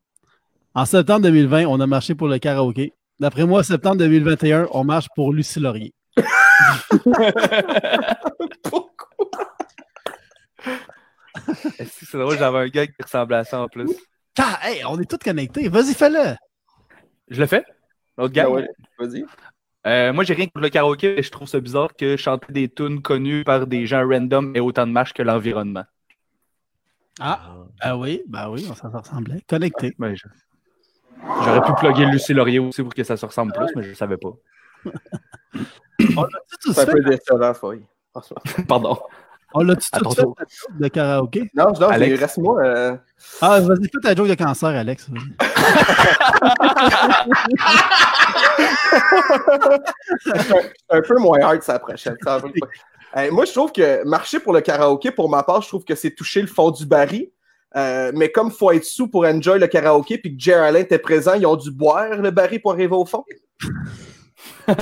[0.75, 2.93] En septembre 2020, on a marché pour le karaoké.
[3.21, 5.95] D'après moi, septembre 2021, on marche pour Lucie Laurier.
[11.79, 13.91] Est-ce que c'est drôle, j'avais un gars qui ressemblait à ça en plus?
[14.39, 15.69] Ah, hey, on est tous connectés.
[15.69, 16.35] Vas-y, fais-le.
[17.29, 17.65] Je le fais?
[18.19, 18.49] L'autre gars?
[18.49, 18.67] Ouais,
[18.99, 19.25] Vas-y.
[19.87, 22.69] Euh, moi, j'ai rien contre le karaoké, mais je trouve ça bizarre que chanter des
[22.71, 25.85] tunes connues par des gens random ait autant de marche que l'environnement.
[27.21, 27.41] Ah,
[27.81, 29.41] ah oui, ben oui, on s'en ressemblait.
[29.49, 29.95] Connecté.
[29.99, 30.27] Ben, je-
[31.45, 33.95] J'aurais pu plugger Lucie Laurier aussi pour que ça se ressemble plus, mais je ne
[33.95, 34.33] savais pas.
[36.61, 37.83] C'est un peu décevant, Foy.
[38.69, 38.99] Pardon.
[39.55, 40.39] On l'a-tu ton fait, joke
[40.81, 41.51] de karaoké?
[41.55, 42.11] Non, non, Alex.
[42.13, 42.63] mais reste-moi.
[42.65, 42.97] euh,
[43.41, 45.09] Ah, vas-y, fais ta joke de cancer, Alex.
[50.91, 52.17] Un peu moins hard ça prochaine.
[53.31, 56.11] moi, je trouve que marcher pour le karaoké, pour ma part, je trouve que c'est
[56.11, 57.31] toucher le fond du baril.
[57.77, 60.83] Euh, mais comme il faut être sous pour enjoy le karaoké, puis que Jerry Allen
[60.83, 63.25] était présent, ils ont dû boire le baril pour arriver au fond.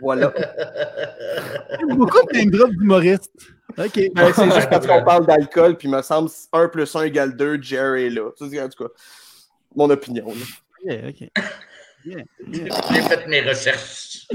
[0.00, 0.28] voilà.
[1.96, 3.32] Beaucoup de name drop d'humoristes.
[3.78, 4.00] OK.
[4.14, 7.36] Ben, c'est juste parce qu'on parle d'alcool, puis il me semble 1 plus 1 égale
[7.36, 8.30] 2, Jerry est là.
[8.36, 8.90] Ça, c'est en tout cas
[9.74, 10.26] mon opinion.
[10.26, 10.94] là.
[11.08, 11.28] OK, OK.
[12.04, 12.74] Yeah, yeah.
[12.92, 14.26] J'ai fait mes recherches.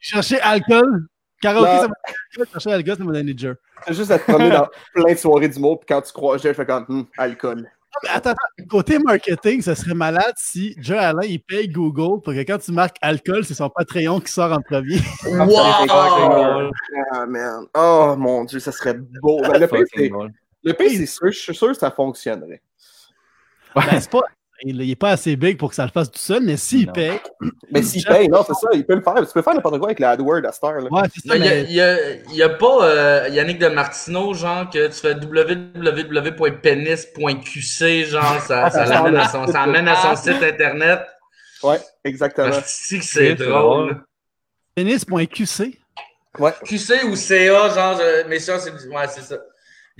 [0.00, 1.06] Chercher alcool.
[1.40, 1.80] Karaoké, Non.
[1.82, 2.44] ça m'a.
[2.52, 3.54] Chercher alcool, ça m'a donné Jer.
[3.86, 6.54] C'est juste à te promener dans plein de soirées d'humour, puis quand tu crois Jerry,
[6.54, 7.70] je fais comme hum, alcool.
[8.08, 12.40] Attends, attends, côté marketing, ça serait malade si Jer Alain, il paye Google pour que
[12.40, 14.98] quand tu marques alcool, c'est son Patreon qui sort en premier.
[15.26, 16.70] Wow!
[17.10, 17.66] Ah, man.
[17.74, 19.40] Oh mon dieu, ça serait beau.
[19.42, 22.62] Ben, le c'est sûr, je suis sûr que ça fonctionnerait.
[23.74, 24.22] Ben, c'est pas.
[24.64, 27.12] Il n'est pas assez big pour que ça le fasse tout seul, mais s'il paye.
[27.70, 29.14] Mais s'il paye, non, c'est ça, il peut le faire.
[29.14, 30.72] Tu peux faire n'importe quoi avec la AdWord à Star.
[30.80, 30.88] Là.
[30.90, 31.36] Ouais, c'est ça.
[31.36, 34.86] Il y, a, mais- a- il y a pas euh, Yannick de Martineau, genre, que
[34.88, 41.00] tu fais www.penis.qc, genre, ça, ça, l'amène à son, ça amène à son site internet.
[41.62, 42.52] Ouais, exactement.
[42.64, 44.02] Si que c'est drôle.
[44.74, 45.78] Penis.qc.
[46.38, 46.52] Ouais.
[46.64, 49.36] QC ou CA, genre, je- mais ça, c'est du- ouais, c'est ça.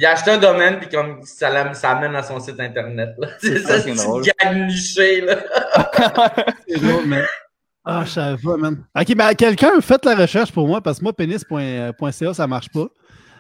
[0.01, 3.11] Il a acheté un domaine, puis comme ça, l'am- ça amène à son site internet.
[3.19, 3.29] là.
[3.41, 4.23] C'est ça, c'est drôle.
[4.25, 5.37] une gag niché, là.
[6.69, 7.23] C'est drôle, mais.
[7.85, 8.85] Ah, je savais pas, man.
[8.95, 12.87] Ok, ben quelqu'un, faites la recherche pour moi, parce que moi, penis.ca, ça marche pas.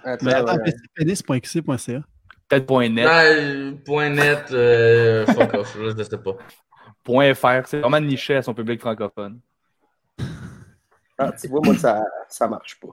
[0.05, 0.73] Attends, Mais attends, ouais.
[0.97, 2.01] penis.qc.ca.
[2.49, 6.33] Peut-être point .net, Euh, point net, euh, fuck off, je sais pas.
[7.05, 7.66] point .fr.
[7.66, 9.38] C'est vraiment niché à son public francophone.
[11.18, 12.88] Ah, tu vois, moi, ça, ça marche pas.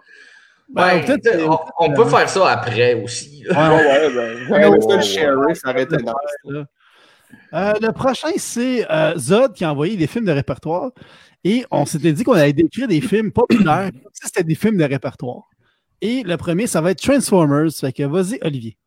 [0.70, 3.44] Ben, peut-être, on, on peut faire ça après aussi.
[3.50, 6.12] Ouais, Ouais, ben, ouais, le sharer, ça aurait été nice.
[6.46, 6.66] là.
[7.54, 10.92] Euh, le prochain, c'est euh, Zod qui a envoyé des films de répertoire.
[11.44, 14.78] Et on s'était dit qu'on allait décrire des films populaires, comme si c'était des films
[14.78, 15.44] de répertoire.
[16.02, 17.72] Et le premier, ça va être Transformers.
[17.72, 18.78] Fait que vas-y, Olivier.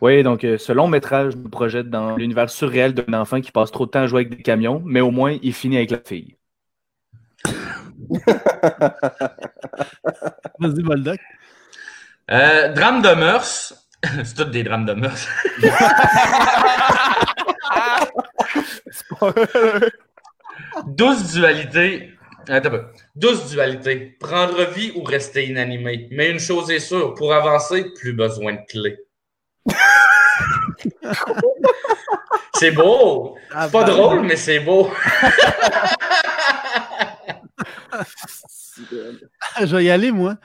[0.00, 3.70] Oui, donc euh, ce long métrage nous projette dans l'univers surréel d'un enfant qui passe
[3.70, 5.98] trop de temps à jouer avec des camions, mais au moins il finit avec la
[6.02, 6.36] fille.
[10.58, 11.20] Vas-y, Boldoc.
[12.30, 13.74] Euh, drame de mœurs.
[14.24, 15.28] c'est tous des drames de mœurs.
[20.86, 22.10] Douce dualité.
[22.48, 22.84] Attends.
[23.14, 24.16] Douce dualité.
[24.20, 26.08] Prendre vie ou rester inanimé.
[26.12, 28.98] Mais une chose est sûre, pour avancer, plus besoin de clés.
[32.54, 33.36] c'est beau.
[33.52, 34.90] C'est pas drôle, mais c'est beau.
[39.60, 40.36] Je vais y aller, moi.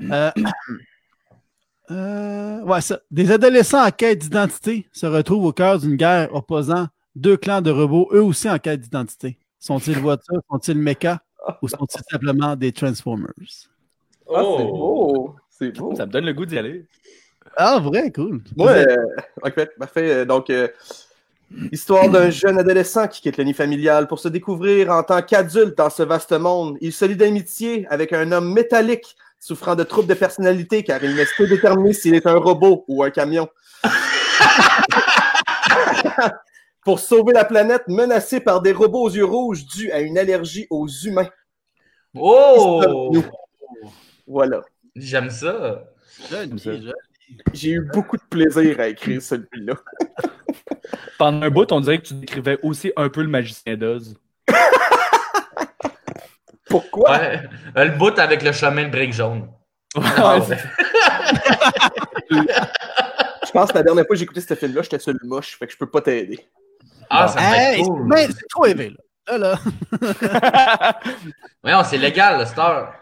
[0.00, 0.30] Euh,
[1.90, 3.00] euh, ouais, ça.
[3.10, 7.70] Des adolescents en quête d'identité se retrouvent au cœur d'une guerre opposant deux clans de
[7.70, 9.38] robots, eux aussi en quête d'identité.
[9.60, 11.20] Sont-ils voitures, sont-ils méca
[11.62, 13.30] ou sont-ils simplement des Transformers?
[13.38, 14.72] Ah, c'est Oh.
[14.72, 15.36] beau.
[15.50, 15.94] C'est beau.
[15.94, 16.86] Ça me donne le goût d'y aller.
[17.56, 18.42] Ah, vrai, cool.
[18.56, 18.96] Moi, euh,
[19.42, 20.26] ok, parfait.
[20.26, 20.66] Donc, euh,
[21.72, 25.76] histoire d'un jeune adolescent qui quitte le nid familial pour se découvrir en tant qu'adulte
[25.76, 26.76] dans ce vaste monde.
[26.80, 31.14] Il se lie d'amitié avec un homme métallique souffrant de troubles de personnalité car il
[31.14, 33.48] ne peut déterminer s'il est un robot ou un camion.
[36.84, 40.66] pour sauver la planète menacée par des robots aux yeux rouges dus à une allergie
[40.70, 41.28] aux humains.
[42.14, 43.12] Oh!
[44.26, 44.62] Voilà.
[44.94, 45.84] J'aime ça.
[46.30, 46.72] Joli, ça.
[46.72, 46.92] joli.
[47.52, 49.74] J'ai eu beaucoup de plaisir à écrire celui-là.
[51.18, 54.16] Pendant un bout, on dirait que tu décrivais aussi un peu le magicien d'Oz.
[56.68, 57.10] Pourquoi?
[57.18, 57.40] Ouais.
[57.76, 59.48] Euh, Le bout avec le chemin de briques jaune.
[59.96, 60.58] Ouais, c'est-
[62.30, 65.56] Je pense que la dernière fois que j'ai écouté ce film-là, j'étais sur le moche,
[65.58, 66.48] fait que je peux pas t'aider.
[67.08, 68.04] Ah, ça Hey, cool.
[68.06, 69.38] mais c'est trop élevé, là.
[69.38, 71.00] Là, là.
[71.62, 72.92] Voyons, c'est légal, le star.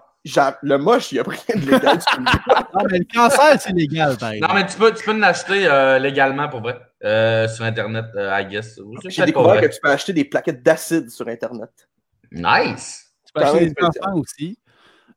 [0.63, 1.99] Le moche, il y a rien de légal.
[2.75, 5.99] Non, mais le cancer, c'est légal, par Non, mais tu peux, tu peux l'acheter euh,
[5.99, 6.81] légalement pour vrai.
[7.05, 8.79] Euh, sur Internet, euh, I guess.
[9.09, 11.71] J'ai découvert que tu peux acheter des plaquettes d'acide sur Internet.
[12.31, 13.13] Nice.
[13.27, 14.59] Tu peux acheter des enfants aussi.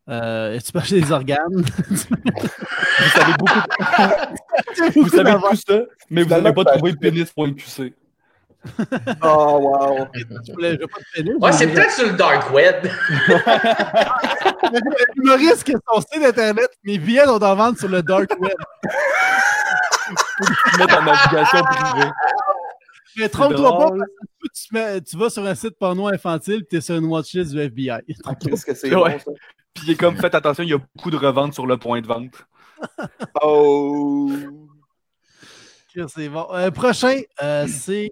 [0.10, 1.40] Euh, tu peux acheter des organes.
[1.88, 3.60] Vous savez beaucoup,
[4.96, 7.94] vous savez tout ça, mais vous n'avez pas tu peux trouvé acheter- pénis.qc.
[9.24, 10.08] Oh, wow.
[10.54, 11.34] Voulais pas pénis.
[11.40, 12.86] Ouais, c'est peut-être sur le dark web.
[15.16, 18.58] L'humoriste qui a son site internet, mes billets sont en vente sur le dark web.
[20.80, 22.10] Mettre en navigation privée.
[23.18, 26.68] Mais trompe-toi pas, parce que tu, mets- tu vas sur un site porno infantile et
[26.70, 28.00] tu es sur une watchlist du FBI.
[28.42, 29.14] Qu'est-ce que c'est Ouais.
[29.14, 29.32] bon, ça?
[29.74, 32.02] Puis il est comme, faites attention, il y a beaucoup de reventes sur le point
[32.02, 32.46] de vente.
[33.42, 34.30] Oh.
[36.08, 36.46] C'est bon.
[36.54, 38.12] Euh, prochain, euh, c'est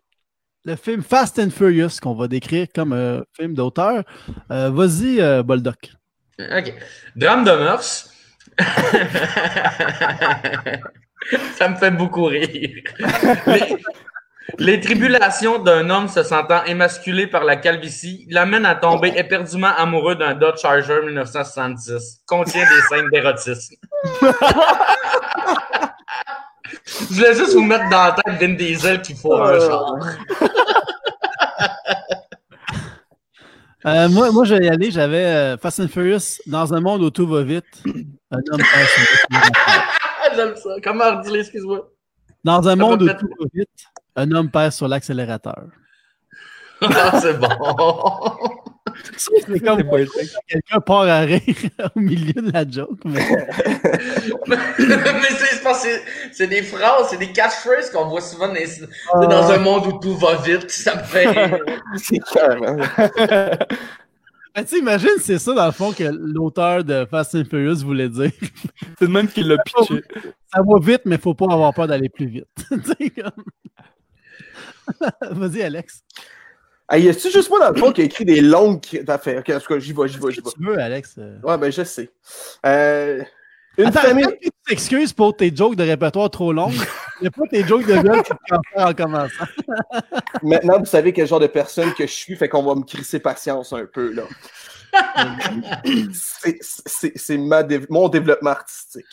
[0.65, 4.03] le film Fast and Furious qu'on va décrire comme un film d'auteur.
[4.51, 5.91] Euh, Vas-y, euh, Boldoc.
[6.39, 6.73] OK.
[7.15, 8.09] Drame de mœurs.
[11.55, 12.83] Ça me fait beaucoup rire.
[13.47, 13.77] Les,
[14.59, 20.15] les tribulations d'un homme se sentant émasculé par la calvitie l'amènent à tomber éperdument amoureux
[20.15, 22.23] d'un Dodge Charger 1966.
[22.25, 23.75] Contient des scènes d'érotisme.
[26.65, 29.95] Je voulais juste vous mettre dans la tête Vin Diesel qu'il faut un char.
[33.85, 34.91] Euh, moi, moi, je vais y aller.
[34.91, 37.65] J'avais euh, Fast and Furious dans un monde où tout va vite.
[38.31, 38.61] Un homme.
[38.61, 40.69] Ah, J'aime ça.
[40.81, 41.91] Comment redis excuse-moi?
[42.45, 43.69] Dans un Ça monde où tout va vite,
[44.15, 45.65] un homme perd sur l'accélérateur.
[46.81, 47.47] Ah, c'est bon.
[49.17, 49.83] C'est comme
[50.47, 51.41] quelqu'un part à rire
[51.95, 52.99] au milieu de la joke.
[53.05, 53.47] Mais...
[54.47, 54.57] mais
[55.29, 58.53] c'est c'est parce que c'est- c'est des phrases, c'est des catchphrases qu'on voit souvent dans,
[58.53, 60.69] les- dans un monde où tout va vite.
[60.69, 61.27] Ça me fait.
[61.97, 62.77] C'est carrément.
[64.55, 67.77] Ben, tu sais, imagine, c'est ça, dans le fond, que l'auteur de Fast and Furious
[67.83, 68.29] voulait dire.
[68.99, 70.03] C'est le même qui l'a pitché.
[70.53, 72.45] Ça va vite, mais faut pas avoir peur d'aller plus vite.
[75.31, 76.03] Vas-y, Alex.
[76.95, 78.75] Hey, y a-tu juste moi dans le fond qui a écrit des longues.
[78.77, 78.99] Ok,
[79.49, 80.51] en tout cas, j'y vais, j'y vais, j'y vais.
[80.51, 81.15] Tu veux, Alex?
[81.17, 82.09] Euh, Ouais, ben, je sais.
[82.65, 83.23] Euh,
[83.79, 84.25] une Attends, famille.
[84.25, 86.75] est-ce tu t'excuses pour tes jokes de répertoire trop longues,
[87.21, 89.45] mais pas tes jokes de gueule que tu peux faire en commençant.
[90.43, 93.19] Maintenant, vous savez quel genre de personne que je suis, fait qu'on va me crisser
[93.19, 94.23] patience un peu, là.
[96.13, 96.59] C'est-
[97.37, 99.05] dév- mon développement artistique.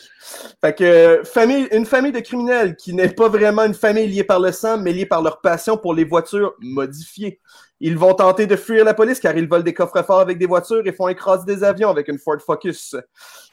[0.63, 4.23] Fait que euh, famille, une famille de criminels qui n'est pas vraiment une famille liée
[4.23, 7.39] par le sang, mais liée par leur passion pour les voitures modifiées.
[7.83, 10.45] Ils vont tenter de fuir la police car ils volent des coffres forts avec des
[10.45, 12.95] voitures et font écraser des avions avec une Ford Focus.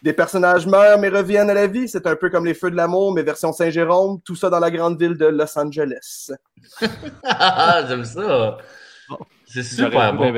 [0.02, 1.88] Des personnages meurent mais reviennent à la vie.
[1.88, 4.20] C'est un peu comme les Feux de l'amour, mais version Saint-Jérôme.
[4.24, 6.30] Tout ça dans la grande ville de Los Angeles.
[7.24, 8.58] Ah, J'aime ça.
[9.46, 10.30] C'est super bon.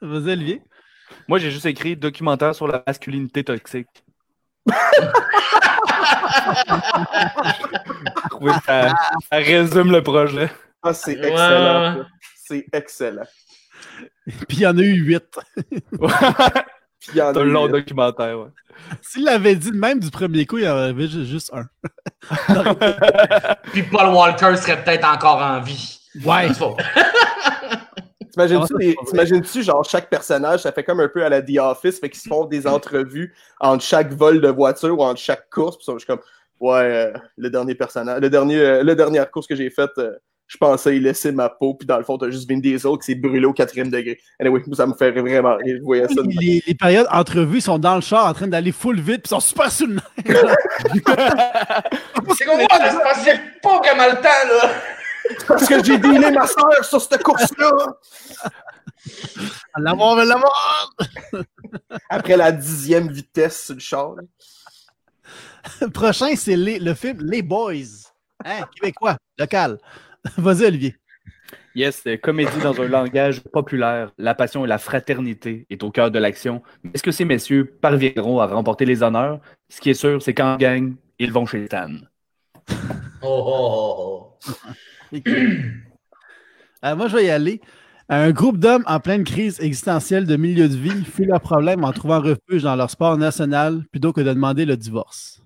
[0.00, 0.62] Vas-y, Olivier.
[1.28, 3.88] Moi, j'ai juste écrit documentaire sur la masculinité toxique.
[8.40, 8.88] Que ça,
[9.30, 10.50] ça résume le projet.
[10.82, 11.96] Ah, c'est Ouais, excellent.
[11.98, 12.02] ouais.
[12.46, 13.26] C'est excellent.
[14.48, 15.24] Puis il y en a eu huit.
[17.00, 18.48] C'est un long eu- documentaire, ouais.
[19.02, 21.66] S'il l'avait dit de même du premier coup, il y en avait ju- juste un.
[23.72, 26.00] Puis Paul Walker serait peut-être encore en vie.
[26.24, 26.48] Ouais.
[28.32, 32.00] T'imagines-tu, Ah, t'imagines-tu, genre, chaque personnage, ça fait comme un peu à la The Office,
[32.00, 35.76] fait qu'ils se font des entrevues entre chaque vol de voiture ou entre chaque course,
[35.76, 36.20] puis ça, je suis comme,
[36.60, 40.12] ouais, euh, le dernier personnage, le dernier, euh, la dernière course que j'ai faite, euh,
[40.46, 43.06] je pensais y laisser ma peau, puis dans le fond, t'as juste Vin Diesel qui
[43.06, 44.18] s'est brûlé au quatrième degré.
[44.38, 46.14] Anyway, ça me fait vraiment rire, je voyais ça.
[46.14, 46.36] de même.
[46.38, 49.28] Les, les périodes entrevues sont dans le char en train d'aller full vite, puis ils
[49.28, 50.00] sont super sur le.
[52.36, 54.70] C'est qu'on j'ai pas vraiment le temps, là.
[55.48, 57.70] Parce que j'ai dealé ma soeur sur cette course-là!
[59.78, 60.94] L'amour, mais l'amour!
[62.10, 64.14] Après la dixième vitesse sur le char.
[65.94, 68.10] Prochain, c'est le film Les Boys.
[68.44, 69.78] Hein, québécois, local.
[70.38, 70.96] Vas-y, Olivier.
[71.74, 74.12] Yes, euh, comédie dans un langage populaire.
[74.16, 76.62] La passion et la fraternité est au cœur de l'action.
[76.82, 79.40] Mais Est-ce que ces messieurs parviendront à remporter les honneurs?
[79.68, 81.90] Ce qui est sûr, c'est qu'en gang, ils vont chez Stan.
[83.22, 84.36] Oh, oh,
[85.12, 85.18] oh,
[86.84, 87.60] Euh, moi, je vais y aller.
[88.10, 91.92] Un groupe d'hommes en pleine crise existentielle de milieu de vie fuit leurs problèmes en
[91.92, 95.43] trouvant refuge dans leur sport national plutôt que de demander le divorce.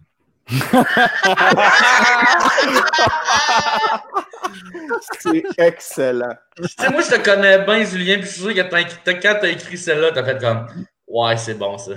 [5.21, 6.35] C'est excellent.
[6.57, 9.15] Tu sais, moi, je te connais bien, Julien, puis je suis sûr que t'as- t'as-
[9.15, 10.67] quand t'as écrit celle-là, t'as fait comme
[11.07, 11.93] Ouais, c'est bon, ça.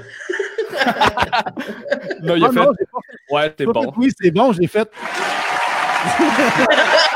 [2.21, 2.59] Non, il a Ah fait.
[2.59, 2.71] non,
[3.29, 3.83] Ouais, c'est pas bon.
[3.83, 4.89] fait, oui, c'est bon, j'ai fait.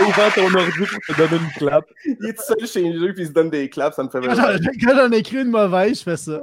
[0.00, 1.84] Ouvert ton ordi pour te donner une clap.
[2.04, 4.08] Il est tout seul chez les jeux puis il se donne des claps, ça me
[4.08, 6.40] fait j'en quand j'en écris une mauvaise, je fais ça.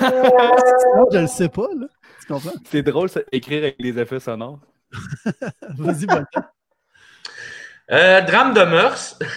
[0.00, 1.86] Sinon, je le sais pas, là.
[2.20, 2.52] Tu comprends?
[2.70, 4.60] C'est drôle, ça, écrire avec des effets sonores.
[5.78, 6.26] Vas-y, bonne
[7.92, 9.18] Euh, drame de mœurs.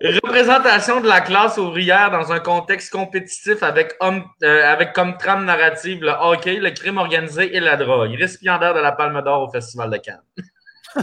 [0.00, 5.44] Représentation de la classe ouvrière dans un contexte compétitif avec, homme, euh, avec comme trame
[5.44, 8.14] narrative le hockey, le crime organisé et la drogue.
[8.14, 10.22] Récipiendaire de la Palme d'Or au Festival de Cannes.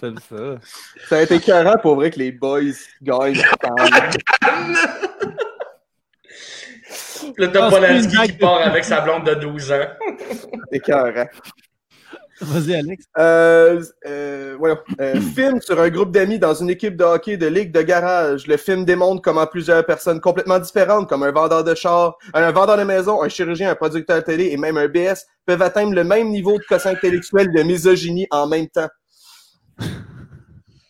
[0.00, 0.56] C'est ça.
[1.08, 2.60] Ça a été écœurant pour vrai que les boys
[3.02, 3.42] gagnent.
[7.34, 9.86] Puis Là, t'as Polanski c'est une qui part avec sa blonde de 12 ans.
[10.28, 11.26] C'est écœurant.
[12.42, 13.04] Vas-y, Alex.
[13.18, 14.78] Euh, euh, voyons.
[15.00, 18.46] Euh, film sur un groupe d'amis dans une équipe de hockey de ligue de garage.
[18.46, 22.76] Le film démontre comment plusieurs personnes complètement différentes, comme un vendeur de char, un vendeur
[22.76, 26.28] de maison, un chirurgien, un producteur télé et même un BS, peuvent atteindre le même
[26.28, 28.88] niveau de quotient intellectuel de misogynie en même temps.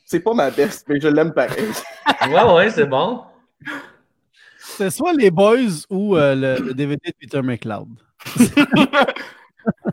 [0.06, 1.64] C'est pas ma best, mais je l'aime pareil.
[2.28, 3.22] Ouais, ouais, c'est bon.
[4.58, 7.88] C'est soit les Boys ou euh, le, le DVD de Peter McLeod.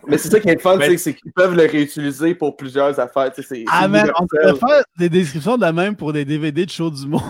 [0.07, 2.99] Mais c'est ça qui est le fun, Mais- c'est qu'ils peuvent le réutiliser pour plusieurs
[2.99, 3.31] affaires.
[3.31, 6.25] tu sais, C'est Ah, man, on pourrait faire des descriptions de la même pour des
[6.25, 7.23] DVD de show d'humour.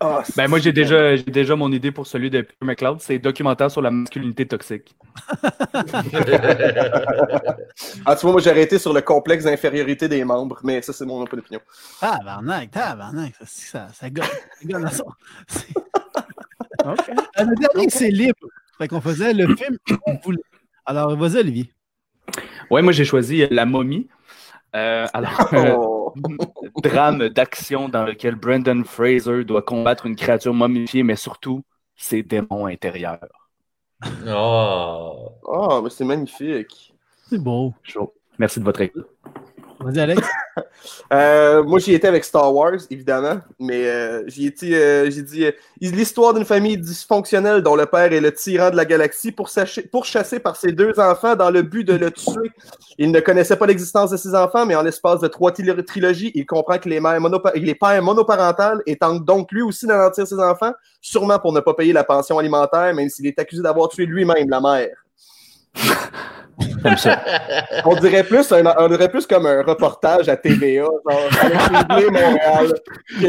[0.00, 3.00] Ah, c'est- Ben, moi, j'ai déjà, j'ai déjà mon idée pour celui de Peter McLeod.
[3.00, 4.94] C'est documentaire sur la masculinité toxique.
[8.06, 11.04] Ah, tu vois, moi j'ai arrêté sur le complexe d'infériorité des membres, mais ça c'est
[11.04, 11.60] mon opinion.
[12.00, 14.06] Tabarnak, tabarnak, ça, ça, ça.
[14.08, 15.04] Ça
[15.48, 15.74] c'est-
[16.86, 16.98] OK.
[17.08, 18.38] Euh, Le dernier, c'est libre.
[18.78, 20.42] Fait qu'on faisait le film qu'on voulait.
[20.88, 21.72] Alors, vas-y, Olivier.
[22.70, 24.08] Ouais, moi, j'ai choisi euh, La momie.
[24.76, 26.14] Euh, alors, euh, Oh.
[26.82, 31.64] drame d'action dans lequel Brendan Fraser doit combattre une créature momifiée, mais surtout
[31.96, 33.20] ses démons intérieurs.
[34.26, 35.38] Oh.
[35.42, 36.94] Oh, mais c'est magnifique.
[37.30, 37.74] C'est beau.
[37.82, 38.14] Chaud.
[38.38, 39.08] Merci de votre écoute.
[39.80, 40.22] Vas-y, Alex.
[41.12, 45.44] Euh, moi, j'y étais avec Star Wars, évidemment, mais euh, j'y étais, euh, j'ai dit
[45.44, 49.48] euh, l'histoire d'une famille dysfonctionnelle dont le père est le tyran de la galaxie pour
[49.90, 52.50] pourchassé par ses deux enfants dans le but de le tuer.
[52.98, 56.32] Il ne connaissait pas l'existence de ses enfants, mais en l'espace de trois trilo- trilogies,
[56.34, 59.86] il comprend que les mères monopa- il est père monoparental et tente donc lui aussi
[59.86, 63.62] d'anéantir ses enfants, sûrement pour ne pas payer la pension alimentaire, même s'il est accusé
[63.62, 64.96] d'avoir tué lui-même la mère.
[66.82, 67.20] Comme ça.
[67.84, 71.00] On dirait plus, un- on dirait plus comme un reportage à TVA, genre
[72.10, 72.72] Montréal.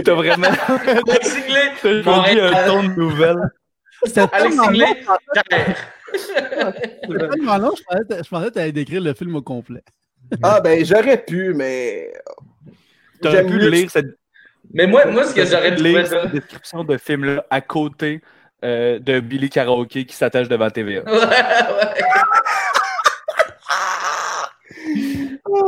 [0.03, 0.47] T'as vraiment
[0.85, 2.53] t'as choisi Montréal.
[2.55, 3.37] un ton de nouvelle.
[4.13, 4.93] Tellement long,
[7.29, 9.83] tellement long, je pensais que- tu allais décrire le film au complet.
[10.43, 12.11] Ah ben j'aurais pu, mais
[13.21, 14.15] T'aurais pu lire cette,
[14.73, 16.21] Mais moi, moi, ce que j'aurais trouvé lire ça.
[16.23, 18.21] cette description de film-là à côté
[18.63, 21.01] euh, de Billy Karaoke qui s'attache devant TVA.
[21.05, 21.25] Ouais, ouais.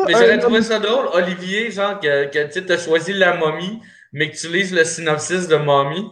[0.07, 3.81] Mais j'aurais trouvé ça drôle, Olivier, genre, que, que tu sais, t'as choisi la momie,
[4.13, 6.09] mais que tu lises le synopsis de momie.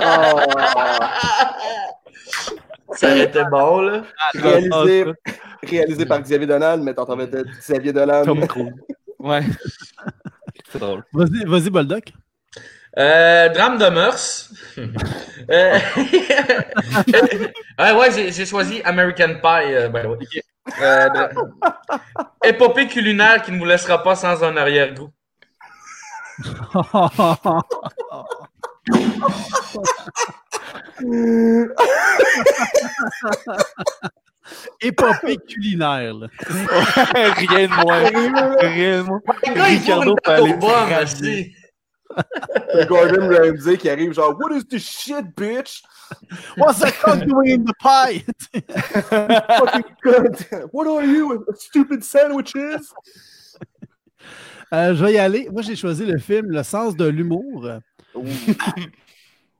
[0.00, 1.54] Ah,
[2.94, 4.02] Ça aurait été bon, là.
[4.34, 5.30] réalisé, Ah,
[5.66, 8.24] réalisé par Xavier Dolan, mais t'entends peut-être Xavier Dolan.
[8.24, 8.72] Tom Cruise.
[9.18, 9.40] Ouais.
[10.70, 11.02] C'est drôle.
[11.12, 12.12] Vas-y, vas-y, Boldoc.
[12.98, 14.50] Euh, drame de mœurs.
[15.50, 15.76] Euh,
[17.80, 20.18] ouais, ouais, j'ai, j'ai choisi American Pie, euh, by the way.
[20.80, 21.30] Euh, dra-
[22.44, 25.10] Épopée culinaire qui ne vous laissera pas sans un arrière-goût.
[34.80, 36.14] Épopée culinaire.
[36.14, 36.26] là.
[37.14, 38.56] Rien de moins.
[38.58, 39.20] Rien de moins.
[39.64, 40.16] Ricardo
[40.88, 41.54] merci.
[42.88, 45.82] Gordon Ramsay qui arrive genre What is this shit, bitch?
[46.56, 48.24] What's that cock doing in the pie?
[49.58, 50.68] Fucking cunt.
[50.72, 51.44] What are you?
[51.56, 52.92] Stupid sandwiches?
[54.74, 55.50] Euh, je vais y aller.
[55.52, 57.68] Moi, j'ai choisi le film Le sens de l'humour.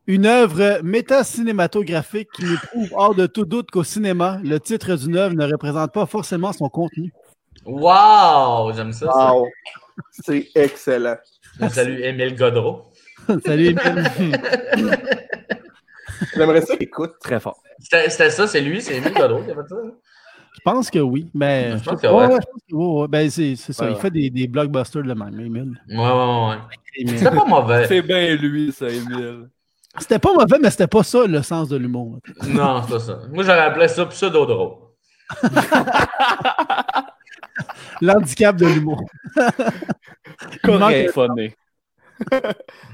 [0.06, 5.18] Une œuvre méta-cinématographique qui nous prouve hors de tout doute qu'au cinéma, le titre d'une
[5.18, 7.12] œuvre ne représente pas forcément son contenu.
[7.66, 9.04] Wow, j'aime ça.
[9.04, 9.34] ça.
[9.34, 9.48] Wow.
[10.10, 11.18] C'est excellent.
[11.60, 12.84] Je salue Émile Godreau.
[13.44, 14.98] Salut, Émile.
[16.34, 17.12] J'aimerais ça qu'il écoute.
[17.20, 17.62] Très fort.
[17.78, 19.76] C'était, ça, c'est lui, c'est Émile Godreau qui a fait ça?
[20.54, 21.78] Je pense que oui, mais.
[21.78, 22.26] Je pense que ouais.
[22.26, 23.08] Ouais, je pense que oui, ouais.
[23.08, 23.88] Ben, c'est c'est ça.
[23.88, 25.80] Il fait des, des blockbusters de même, Émile.
[25.88, 26.58] Ouais, ouais, ouais.
[27.06, 27.86] C'était pas mauvais.
[27.88, 29.48] C'est bien lui, ça, Emile.
[29.98, 32.18] C'était pas mauvais, mais c'était pas ça le sens de l'humour.
[32.46, 33.18] Non, c'est pas ça.
[33.30, 34.76] Moi, j'aurais appelé ça pseudo drôle.
[38.00, 39.04] L'handicap de l'humour.
[40.62, 41.52] Correct, funny.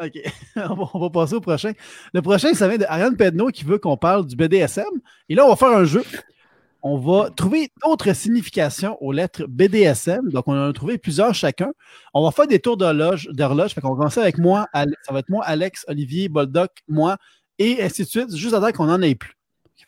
[0.00, 0.20] OK.
[0.56, 1.72] on, va, passer au prochain.
[2.12, 4.84] Le prochain, ça vient de Ariane Pedno qui veut qu'on parle du BDSM.
[5.28, 6.02] Et là, on va faire un jeu.
[6.84, 10.30] On va trouver d'autres significations aux lettres BDSM.
[10.30, 11.72] Donc, on en a trouvé plusieurs chacun.
[12.12, 13.28] On va faire des tours d'horloge.
[13.30, 13.72] d'horloge.
[13.74, 14.66] Fait qu'on va commencer avec moi.
[14.72, 17.18] Ale- Ça va être moi, Alex, Olivier, Boldoc, moi,
[17.58, 19.36] et ainsi de suite, juste temps qu'on n'en ait plus.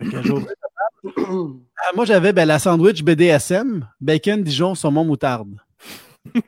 [0.00, 1.48] Euh,
[1.94, 5.56] moi, j'avais ben, la sandwich BDSM, bacon, Dijon, saumon, moutarde.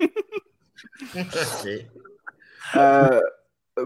[2.75, 3.21] Euh,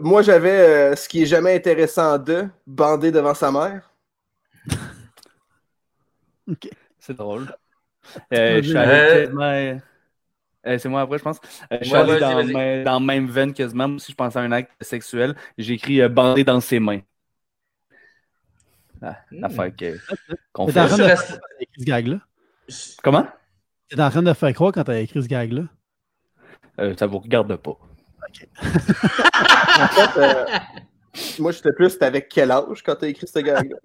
[0.00, 0.50] moi, j'avais
[0.92, 3.90] euh, ce qui est jamais intéressant de bander devant sa mère.
[6.98, 7.46] C'est drôle.
[8.32, 8.76] Euh, je suis
[10.66, 11.38] Euh, c'est moi après, je pense.
[11.72, 12.52] Euh, je suis Ouais, allé vas-y, dans, vas-y.
[12.52, 13.88] ma- dans même veine quasiment.
[13.88, 15.34] Moi aussi, je pensais à un acte sexuel.
[15.56, 17.00] J'ai écrit euh, bandé dans ses mains.
[19.02, 19.16] Ah.
[19.30, 19.98] L'affaire que-
[20.52, 20.80] qu'on T'es fait.
[20.80, 22.20] en je train de faire écrit ce gag-là?
[23.02, 23.26] Comment?
[23.88, 25.62] T'es en train de faire croire quand t'as écrit ce gag-là?
[26.78, 27.78] Euh, ça vous regarde pas.
[28.62, 30.44] En fait, euh,
[31.38, 33.74] moi, j'étais plus, c'était avec quel âge quand t'as écrit ce gag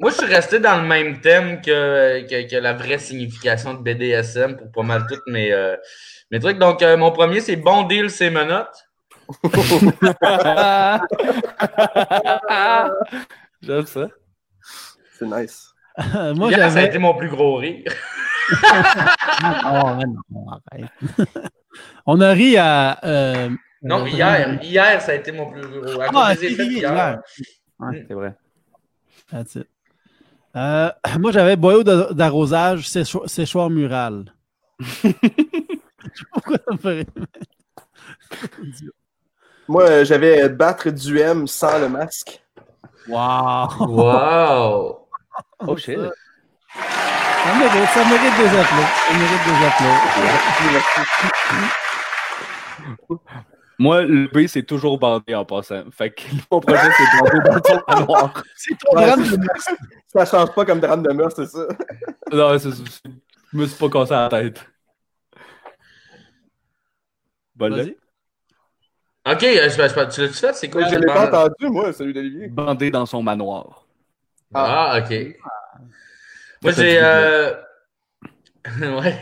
[0.00, 3.82] Moi, je suis resté dans le même thème que, que, que la vraie signification de
[3.82, 5.76] BDSM pour pas mal toutes mes, euh,
[6.30, 6.58] mes trucs.
[6.58, 8.86] Donc, euh, mon premier, c'est bon deal, c'est menottes.
[13.62, 14.08] J'aime ça.
[15.18, 15.74] C'est nice.
[16.34, 17.92] moi, Hier, ça a été mon plus gros rire.
[19.64, 19.96] Oh,
[20.30, 20.90] non, arrête.
[22.06, 22.98] On a ri à.
[23.04, 23.48] euh,
[23.82, 26.02] Non, euh, hier, hier, ça a été mon plus gros.
[26.14, 26.90] Ah, c'est hier.
[26.90, 27.20] d'hier.
[28.08, 28.34] C'est vrai.
[29.30, 29.68] That's it.
[30.56, 34.34] Euh, moi, j'avais boyau d'a- d'arrosage, sécho- séchoir mural.
[34.80, 37.06] Je sais pas pourquoi ça me fait.
[39.68, 42.42] Moi, euh, j'avais battre du M sans le masque.
[43.08, 43.68] Wow!
[43.86, 45.08] Wow!
[45.60, 45.98] Oh shit.
[47.42, 49.06] Ça mérite, ça mérite des applaudissements.
[49.06, 50.40] Ça mérite des applaudissements.
[53.78, 55.84] Moi, le B, c'est toujours bandé en passant.
[55.90, 58.42] Fait que mon projet, c'est bandé dans ton manoir.
[58.56, 59.38] C'est ton Ouais, drame de
[60.08, 61.66] Ça change pas comme drame de meurtre, c'est ça.
[62.32, 64.64] Non, c'est, je me suis pas cassé la tête.
[67.56, 67.96] Bon, Vas-y.
[69.26, 69.74] Ok, euh, je, je-
[70.14, 70.52] tu l'as-tu fait?
[70.54, 70.84] C'est quoi?
[70.86, 72.48] je le l'ai pas entendu, moi, celui d'Olivier.
[72.48, 73.86] bandé dans son manoir.
[74.54, 75.36] Ah, ok.
[76.62, 76.98] Moi, j'ai.
[77.02, 77.54] Euh...
[78.80, 79.18] ouais.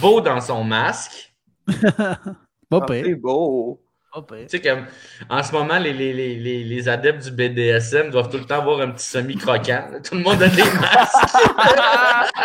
[0.00, 1.34] Beau dans son masque.
[1.66, 3.80] Pas Ah, c'est beau.
[4.28, 4.86] Tu sais, comme
[5.28, 8.60] en ce moment, les, les, les, les, les adeptes du BDSM doivent tout le temps
[8.60, 9.90] avoir un petit semi-croquant.
[10.04, 11.34] Tout le monde a des masques.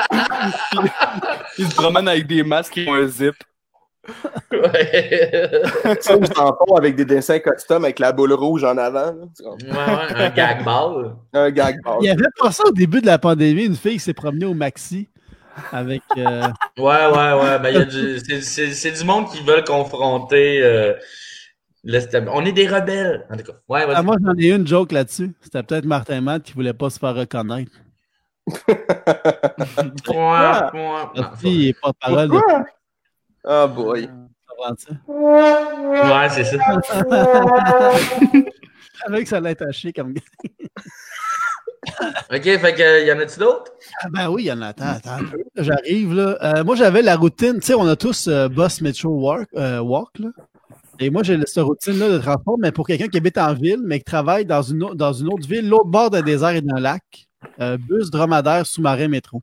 [1.60, 3.36] Il se promène avec des masques et un zip.
[4.52, 5.52] Ouais.
[6.02, 9.06] Ça, ou tampon avec des dessins custom avec la boule rouge en avant.
[9.06, 9.14] là.
[9.36, 9.68] Tu comprends?
[9.68, 11.16] ouais, ouais, un gag ball.
[11.34, 11.98] Un gag ball.
[12.02, 14.46] Il y avait pas ça au début de la pandémie, une fille qui s'est promenée
[14.46, 15.08] au Maxi
[15.72, 16.02] avec.
[16.18, 16.44] euh,
[16.78, 17.60] Ouais, ouais, ouais.
[17.60, 20.62] Ben, il y a du, c'est, du monde qui veulent confronter.
[20.64, 20.94] euh,
[22.32, 23.26] On est des rebelles.
[23.32, 23.86] En tout cas, ouais.
[23.94, 25.32] Ah, moi, j'en ai une joke là-dessus.
[25.42, 27.72] C'était peut-être Martin Matt qui voulait pas se faire reconnaître.
[30.06, 31.12] Point, point.
[31.16, 32.42] La Non,
[33.44, 33.66] Pourquoi?
[33.66, 34.10] Oh boy.
[35.08, 36.58] Ouais, c'est ça.
[39.06, 40.14] Avec ça l'a attaché comme.
[42.32, 43.72] OK, fait que, y en a-tu d'autres?
[44.04, 44.68] Ah ben oui, il y en a.
[44.68, 45.20] Attends, attends.
[45.56, 46.38] J'arrive là.
[46.42, 47.56] Euh, moi, j'avais la routine.
[47.56, 50.30] Tu sais, on a tous euh, Boss Metro Walk, euh, walk là.
[51.02, 54.00] Et moi, j'ai cette routine-là de transport, mais pour quelqu'un qui habite en ville, mais
[54.00, 57.04] qui travaille dans une, dans une autre ville, l'autre bord d'un désert et d'un lac.
[57.62, 59.42] Euh, bus, dromadaire, sous-marin, métro.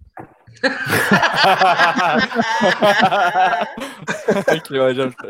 [4.48, 5.28] Ok, ouais, j'aime ça.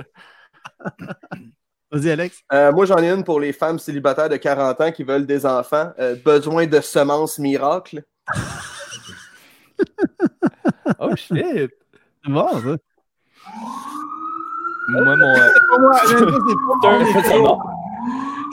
[1.91, 2.43] Vas-y, Alex.
[2.53, 5.47] Euh, moi, j'en ai une pour les femmes célibataires de 40 ans qui veulent des
[5.47, 5.93] enfants.
[5.99, 8.03] Euh, besoin de semences miracles.
[10.99, 11.71] Oh shit!
[12.25, 12.77] C'est bon, ça.
[14.89, 15.35] Moi, mon.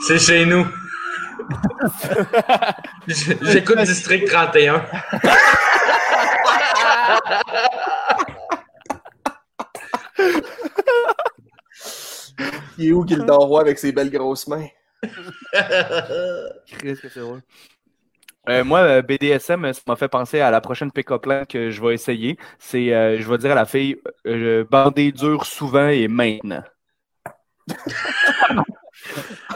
[0.00, 0.66] c'est chez nous.
[3.06, 4.84] J'écoute District 31.
[12.76, 14.66] Qui est où Gildor Roy avec ses belles grosses mains?
[15.52, 17.42] Que c'est drôle.
[18.48, 21.82] Euh, moi, euh, BDSM, ça m'a fait penser à la prochaine pick-up line que je
[21.82, 22.36] vais essayer.
[22.58, 26.62] C'est, euh, je vais dire à la fille, euh, bander dur souvent et maintenant.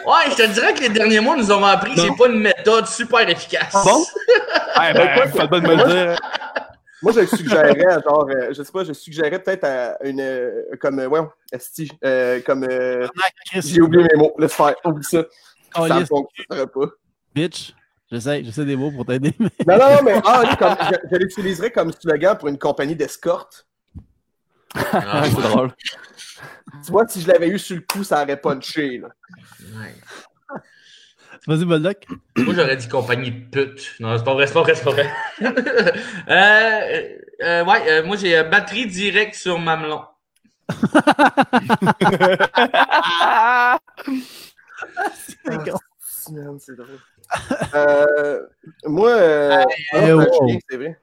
[0.07, 2.41] Ouais, je te dirais que les derniers mois nous ont appris que c'est pas une
[2.41, 3.73] méthode super efficace.
[3.85, 4.05] Bon?
[4.75, 6.21] Ah, ben, pas de me le dire.
[7.03, 10.99] Moi, je suggérerais, genre, euh, je sais pas, je suggérerais peut-être à une, euh, comme,
[10.99, 11.21] euh, ouais,
[11.53, 13.07] esti, euh, comme, euh,
[13.55, 15.23] j'ai oublié mes mots, laisse faire, oublie ça.
[15.79, 16.87] oh, ça ne yes, pas.
[17.35, 17.73] bitch.
[18.11, 19.33] J'essaie, j'essaie des mots pour t'aider.
[19.39, 22.59] mais- Non, non, non, mais ah, oui, comme, je, je l'utiliserais comme slogan pour une
[22.59, 23.67] compagnie d'escorte.
[24.75, 25.71] Ah, c'est drôle.
[26.85, 29.09] Tu vois, si je l'avais eu sur le coup, ça aurait punché, là.
[29.61, 29.95] ouais.
[31.47, 32.07] Vas-y, Boldoc.
[32.37, 33.95] Moi, j'aurais dit compagnie de pute.
[34.01, 35.11] Non, c'est pas vrai, c'est pas vrai, c'est pas vrai.
[36.29, 40.03] euh, euh, ouais, euh, moi, j'ai euh, batterie directe sur mamelon.
[46.31, 46.99] Man, c'est drôle.
[47.75, 48.43] Euh,
[48.85, 50.49] moi, euh, ah, euh, non, wow.
[50.49, 51.01] chien, c'est vrai.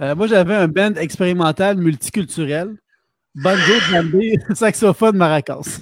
[0.00, 2.76] Euh, moi, j'avais un band expérimental multiculturel.
[3.34, 5.80] Banjo, djembé, saxophone, maracas.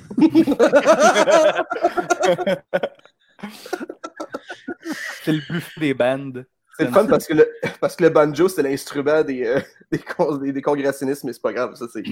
[5.22, 6.46] C'est le buffet des bandes.
[6.76, 7.48] C'est le fun parce que le,
[7.80, 9.61] parce que le banjo, c'est l'instrument des, euh,
[9.92, 12.03] des, con- des, des congressinistes, mais c'est pas grave, ça, c'est.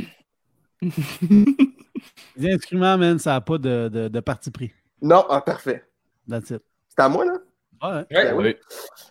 [2.37, 4.73] Les instruments, man, ça n'a pas de, de, de parti pris.
[5.01, 5.85] Non, ah, parfait.
[6.29, 6.61] C'est
[6.99, 7.39] à moi, là?
[8.11, 8.35] Ouais.
[8.35, 8.61] Ouais.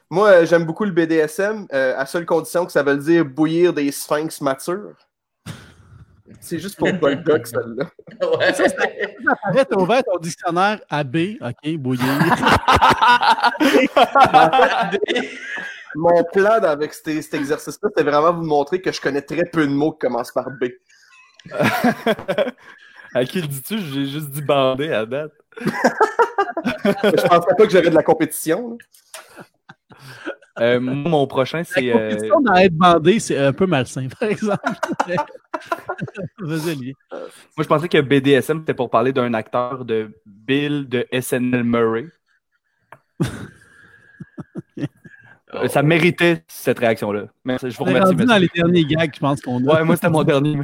[0.10, 3.74] Moi, euh, j'aime beaucoup le BDSM, euh, à seule condition que ça veut dire bouillir
[3.74, 4.96] des sphinx matures.
[6.42, 7.86] C'est juste pour Bulldog, celle-là.
[8.22, 8.54] Ouais.
[9.44, 12.06] Arrête, t'as ouvert ton dictionnaire à B, OK, bouillir.
[15.96, 19.68] Mon plan avec cet, cet exercice-là, c'était vraiment vous montrer que je connais très peu
[19.68, 20.66] de mots qui commencent par B.
[23.14, 23.80] à qui le dis-tu?
[23.80, 25.32] J'ai juste dit bander à date.
[25.62, 28.72] Je pensais pas que j'aurais de la compétition.
[28.72, 28.78] là.
[30.60, 31.82] Euh, moi, mon prochain, c'est.
[31.82, 34.60] La euh, compétition dans être bandé, c'est un peu malsain, par exemple.
[36.40, 36.96] Vas-y, Olivier.
[37.12, 37.20] moi,
[37.60, 42.06] je pensais que BDSM, c'était pour parler d'un acteur de Bill de SNL Murray.
[45.54, 47.26] Euh, Ça méritait cette réaction-là.
[47.46, 48.12] Merci, je vous remercie.
[48.12, 49.76] rendu dans les derniers gags, je pense qu'on a.
[49.76, 50.58] Ouais, moi, c'était mon dernier.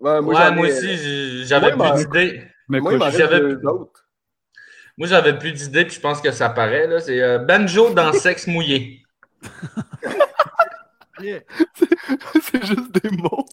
[0.00, 2.42] Ouais, Ouais, j'en moi ai- aussi, j'ai- j'avais Moi, plus d'idées.
[2.68, 4.04] Mais Moi, j'avais- deux autres.
[4.98, 6.88] Moi, j'avais plus d'idées, puis je pense que ça paraît.
[7.00, 9.02] C'est euh, banjo dans sexe mouillé.
[11.20, 11.40] Yeah.
[12.42, 13.46] C'est juste des mots.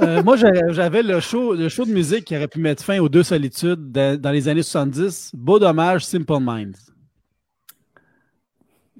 [0.00, 3.10] Euh, moi, j'avais le show, le show de musique qui aurait pu mettre fin aux
[3.10, 5.32] deux solitudes dans, dans les années 70.
[5.34, 6.78] Beau dommage, Simple Minds.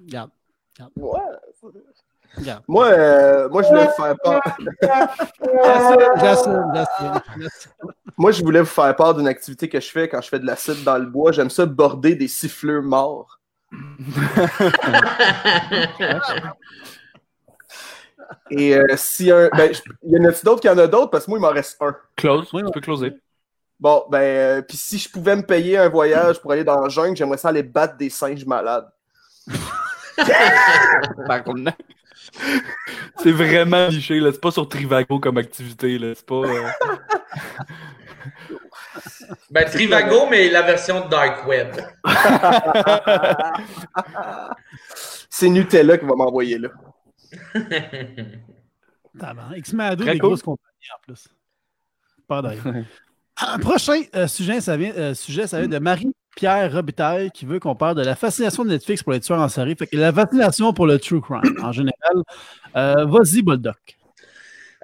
[0.04, 0.30] Regarde.
[0.96, 1.20] Ouais.
[2.36, 2.62] Regarde.
[2.68, 4.42] Moi, euh, moi, je voulais vous faire part.
[8.18, 10.46] Moi, je voulais vous faire part d'une activité que je fais quand je fais de
[10.46, 11.32] l'acide dans le bois.
[11.32, 13.41] J'aime ça border des siffleux morts.
[18.50, 19.48] Et euh, si un.
[19.56, 20.60] Ben, il y en a-tu d'autres?
[20.60, 21.10] Qu'il y en a d'autres?
[21.10, 21.96] Parce que moi, il m'en reste un.
[22.16, 22.48] Close.
[22.52, 23.14] Oui, tu peux closer.
[23.80, 26.88] Bon, ben, euh, puis si je pouvais me payer un voyage pour aller dans la
[26.88, 28.88] jungle, j'aimerais ça aller battre des singes malades.
[33.18, 34.30] C'est vraiment niché, là.
[34.32, 36.14] C'est pas sur Trivago comme activité, là.
[36.14, 36.36] C'est pas.
[36.36, 36.68] euh,
[39.50, 41.76] Ben, Trivago, mais la version Dark Web.
[45.30, 46.68] C'est Nutella qui va m'envoyer là.
[49.96, 50.30] Très des cool.
[50.30, 51.28] grosses compagnies en plus.
[52.26, 52.84] Pas d'ailleurs.
[53.40, 57.58] Un prochain euh, sujet, ça vient, euh, sujet, ça vient de Marie-Pierre Robitaille qui veut
[57.58, 59.74] qu'on parle de la fascination de Netflix pour les tueurs en série.
[59.74, 62.22] Fait que la fascination pour le true crime en général.
[62.76, 63.98] Euh, Vas-y, Boldoc.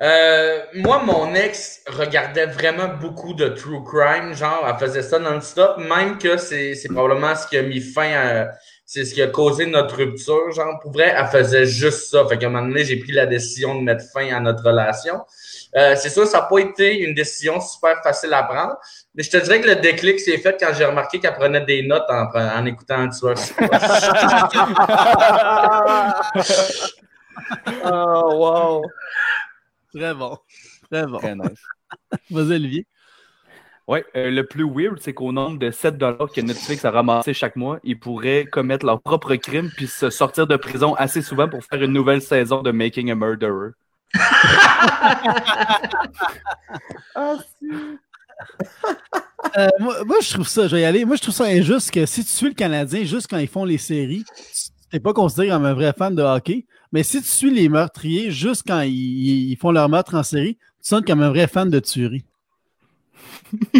[0.00, 5.78] Euh, moi, mon ex regardait vraiment beaucoup de true crime, genre, elle faisait ça non-stop,
[5.78, 8.48] même que c'est c'est probablement ce qui a mis fin à.
[8.90, 12.24] C'est ce qui a causé notre rupture, genre, pour vrai, elle faisait juste ça.
[12.26, 15.20] Fait qu'à un moment donné, j'ai pris la décision de mettre fin à notre relation.
[15.76, 18.78] Euh, c'est sûr, ça n'a pas été une décision super facile à prendre,
[19.14, 21.86] mais je te dirais que le déclic s'est fait quand j'ai remarqué qu'elle prenait des
[21.86, 23.34] notes en, en écoutant un tueur.
[27.84, 28.82] Oh, wow.
[29.94, 30.38] Très bon.
[30.90, 31.18] Très bon.
[31.18, 31.62] Très nice.
[32.30, 32.86] Vas-y, Olivier.
[33.86, 37.56] Ouais, euh, le plus weird, c'est qu'au nombre de 7 que Netflix a ramassé chaque
[37.56, 41.64] mois, ils pourraient commettre leur propre crime puis se sortir de prison assez souvent pour
[41.64, 43.70] faire une nouvelle saison de Making a Murderer.
[49.56, 51.04] Euh, moi, moi, je trouve ça, je vais y aller.
[51.04, 53.64] Moi, je trouve ça injuste que si tu suis le Canadien juste quand ils font
[53.64, 56.66] les séries, tu n'es pas considéré comme un vrai fan de hockey.
[56.92, 60.56] Mais si tu suis les meurtriers juste quand ils, ils font leur meurtre en série,
[60.82, 62.24] tu sonnes comme un vrai fan de tuerie.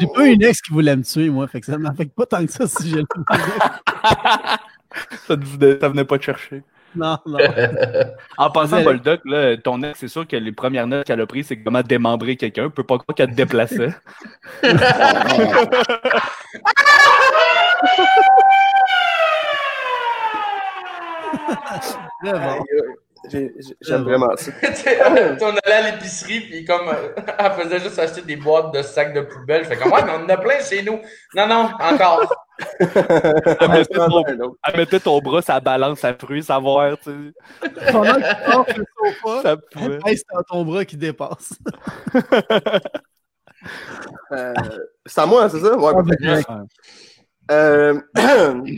[0.00, 1.46] J'ai pas eu une ex qui voulait me tuer, moi.
[1.46, 3.04] Fait que ça m'affecte pas tant que ça si je le
[5.26, 6.62] Ça, venait- ça venait pas te chercher.
[6.96, 7.38] Non, non.
[8.36, 8.84] En passant, Vas-y.
[8.84, 11.82] Boldoc, là, ton ex, c'est sûr que les premières notes qu'elle a prises, c'est comment
[11.82, 12.68] démembrer quelqu'un.
[12.70, 13.94] Peut pas croire qu'elle te déplaçait.
[23.80, 24.50] J'aime vraiment ça.
[25.42, 29.14] On allait à l'épicerie, puis comme euh, elle faisait juste acheter des boîtes de sacs
[29.14, 29.64] de poubelle.
[29.64, 31.00] Je fais comme, ouais, mais on en a plein chez nous.
[31.34, 32.32] Non, non, encore.
[32.78, 37.92] Elle mettait, ton, elle mettait ton bras la balance à fruits, savoir, tu sais.
[37.92, 39.56] Pendant que tu sors le sofa, Ça
[40.06, 41.52] c'est dans ton bras qui dépasse.
[44.32, 44.54] Euh,
[45.04, 45.76] c'est à moi, c'est ça?
[45.76, 45.92] Ouais.
[47.50, 48.00] Euh,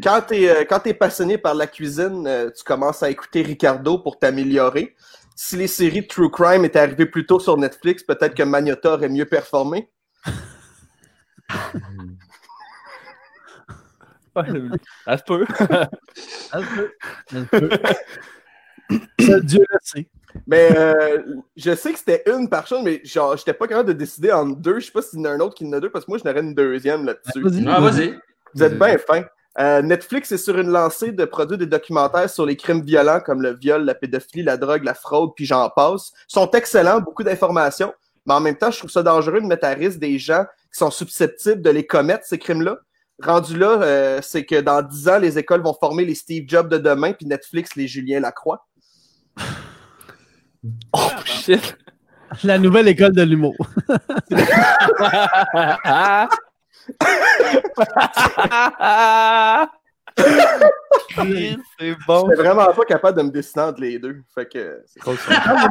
[0.03, 4.19] quand tu es, t'es passionné par la cuisine, euh, tu commences à écouter Ricardo pour
[4.19, 4.97] t'améliorer.
[5.37, 8.95] Si les séries de True Crime étaient arrivées plus tôt sur Netflix, peut-être que Magnota
[8.95, 9.91] aurait mieux performé.
[14.35, 14.45] Ouais,
[15.05, 15.45] ça se peut.
[15.47, 16.93] Ça se peut.
[17.31, 17.71] Ça se peut.
[19.21, 20.07] Ça, Dieu le sait.
[20.47, 21.23] Mais euh,
[21.57, 24.47] je sais que c'était une par chose, mais genre, j'étais pas capable de décider en
[24.47, 24.81] deux.
[24.81, 26.11] Je sais pas s'il y en a un autre qui en a deux, parce que
[26.11, 27.43] moi, je n'aurais une deuxième là-dessus.
[27.43, 27.69] Vas-y.
[27.69, 28.19] Ah, vas-y.
[28.55, 29.25] Vous êtes bien fin.
[29.59, 33.43] Euh, Netflix est sur une lancée de produire des documentaires sur les crimes violents comme
[33.43, 36.13] le viol, la pédophilie, la drogue, la fraude, puis j'en passe.
[36.29, 37.93] Ils sont excellents, beaucoup d'informations,
[38.27, 40.79] mais en même temps, je trouve ça dangereux de mettre à risque des gens qui
[40.79, 42.79] sont susceptibles de les commettre, ces crimes-là.
[43.23, 46.69] Rendu là, euh, c'est que dans 10 ans, les écoles vont former les Steve Jobs
[46.69, 48.67] de demain, puis Netflix, les Julien Lacroix.
[50.93, 51.77] Oh shit.
[52.45, 53.57] La nouvelle école de l'humour.
[61.17, 62.29] c'est bon.
[62.29, 64.23] J'étais vraiment pas capable de me décider entre les deux.
[64.35, 65.69] Fait que c'est Ah,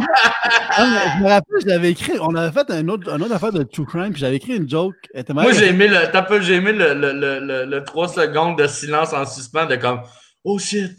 [0.80, 3.64] mais je me rappelle, j'avais écrit, on avait fait un autre, une autre affaire de
[3.64, 4.96] True Crime, puis j'avais écrit une joke.
[5.30, 8.58] Moi, j'ai aimé le, t'as peu, j'ai aimé le, le, le, le, le 3 secondes
[8.58, 10.02] de silence en suspens de comme,
[10.44, 10.98] oh shit.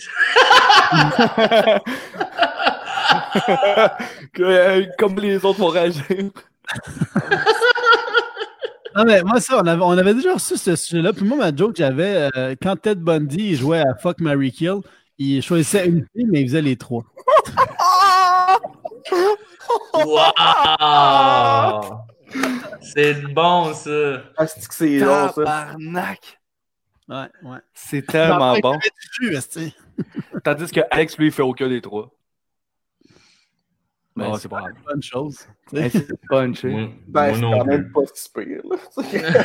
[4.41, 6.05] Euh, comme les autres vont réagir.
[8.97, 11.13] Non, mais moi, ça, on avait, on avait déjà reçu ce sujet-là.
[11.13, 14.81] Puis moi, ma joke, j'avais, euh, quand Ted Bundy il jouait à Fuck, Mary Kill,
[15.19, 17.05] il choisissait une fille, mais il faisait les trois.
[19.95, 20.23] Wow!
[22.81, 24.23] C'est bon, ça.
[24.37, 25.33] Ah, c'est que c'est long, ça?
[25.35, 26.41] Tabarnak.
[27.09, 27.59] Ouais, ouais.
[27.75, 28.79] C'est tellement bon.
[30.45, 32.11] Tandis que Alex, lui, il fait aucun des trois.
[34.15, 35.39] Ben, Non, c'est c'est pas une bonne chose.
[35.73, 36.69] Hey, C'est punché.
[36.69, 38.63] Moi, Ben, c'est quand même pas si pire.
[38.71, 38.77] Là.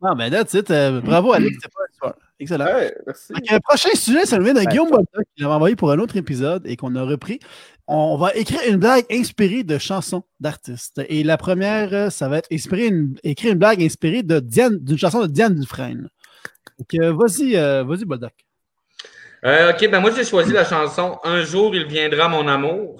[0.00, 2.14] Non, mais là, tu sais, bravo, Alex, c'était pas un soir.
[2.38, 2.64] Excellent.
[2.66, 3.32] ouais, merci.
[3.32, 5.98] Donc, le prochain sujet, ça nous vient de Guillaume Boldoc qui l'avait envoyé pour un
[5.98, 7.40] autre épisode et qu'on a repris.
[7.88, 11.00] On va écrire une blague inspirée de chansons d'artistes.
[11.08, 14.78] Et la première, euh, ça va être inspiré une- écrire une blague inspirée de Diane,
[14.78, 16.08] d'une chanson de Diane Dufresne.
[16.78, 18.34] Donc, vas-y, euh, vas-y, Boldoc.
[19.44, 22.98] Euh, ok, ben moi j'ai choisi la chanson Un jour il viendra mon amour.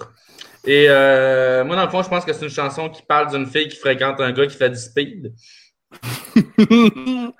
[0.69, 3.47] Et euh, moi, dans le fond, je pense que c'est une chanson qui parle d'une
[3.47, 5.33] fille qui fréquente un gars qui fait du speed.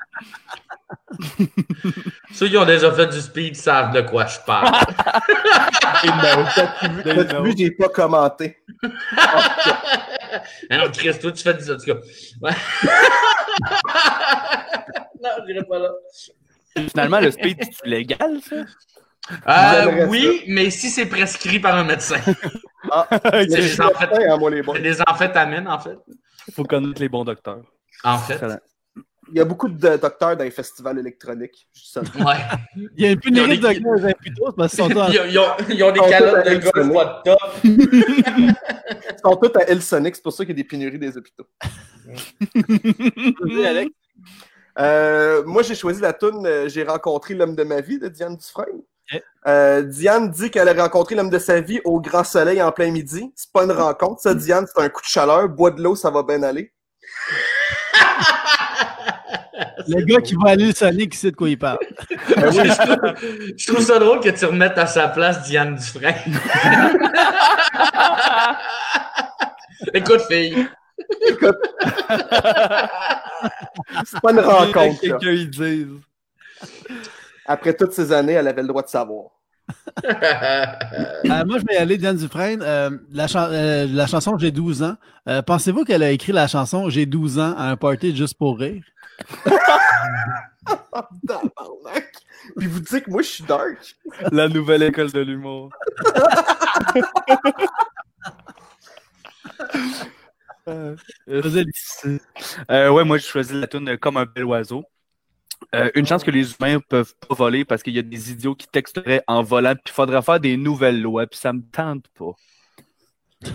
[2.33, 4.71] Ceux qui ont déjà fait du speed savent de quoi je parle.
[7.03, 8.57] T'as vu, j'ai pas commenté.
[10.71, 11.71] Non, Chris, toi, tu fais du.
[11.71, 11.97] En tout cas.
[12.41, 12.51] Ouais.
[15.21, 15.91] non, je dirais pas là.
[16.75, 18.55] Finalement, le speed, c'est légal, ça?
[19.47, 22.17] Euh, oui, mais si c'est prescrit par un médecin.
[22.91, 23.89] Ah, C'est des, hein,
[24.73, 25.97] c'est des amphétamines, en fait.
[26.47, 27.61] Il faut connaître les bons docteurs.
[28.03, 28.39] En fait.
[29.31, 31.67] Il y a beaucoup de docteurs dans les festivals électroniques.
[31.75, 32.01] Je dis ça.
[32.01, 32.35] Ouais.
[32.97, 35.77] Il y a une pénurie de des- imputos parce qu'ils sont dans- Ils ont, ils
[35.77, 37.39] des calottes tous de golf de top.
[37.63, 38.55] Ils
[39.23, 41.45] sont tous à Elsonic, c'est pour ça qu'il y a des pénuries des hôpitaux.
[42.07, 43.91] Vas-y, Alex.
[44.79, 48.81] Euh, moi, j'ai choisi la tune J'ai rencontré l'homme de ma vie de Diane Dufresne.
[49.47, 52.91] Euh, Diane dit qu'elle a rencontré l'homme de sa vie au grand soleil en plein
[52.91, 53.31] midi.
[53.35, 55.47] C'est pas une rencontre, ça, Diane, c'est un coup de chaleur.
[55.49, 56.73] Bois de l'eau, ça va bien aller.
[59.87, 61.79] Le gars qui va aller le Sonic, il sait de quoi il parle.
[62.35, 62.99] Ben oui, je, trouve,
[63.57, 66.15] je trouve ça drôle que tu remettes à sa place Diane Dufresne.
[69.93, 70.67] Écoute, fille.
[71.27, 71.57] écoute.
[74.05, 74.99] c'est pas une rencontre.
[74.99, 75.87] Quelqu'un, ils disent.
[77.49, 79.31] Après toutes ces années, elle avait le droit de savoir.
[80.05, 82.61] Euh, moi, je vais y aller, Diane Dufresne.
[82.61, 84.95] Euh, la, chan- euh, la chanson J'ai 12 ans.
[85.27, 88.59] Euh, Pensez-vous qu'elle a écrit la chanson J'ai 12 ans à un party juste pour
[88.59, 88.83] rire?
[91.27, 92.11] Tabarnak.
[92.55, 93.95] Puis vous dites que moi, je suis dark.
[94.31, 95.71] La nouvelle école de l'humour.
[100.67, 100.95] Euh,
[102.69, 104.83] euh, ouais, moi, j'ai choisi la tune comme un bel oiseau.
[105.75, 108.55] Euh, une chance que les humains peuvent pas voler parce qu'il y a des idiots
[108.55, 112.07] qui texteraient en volant, puis il faudrait faire des nouvelles lois, puis ça me tente
[112.09, 112.33] pas.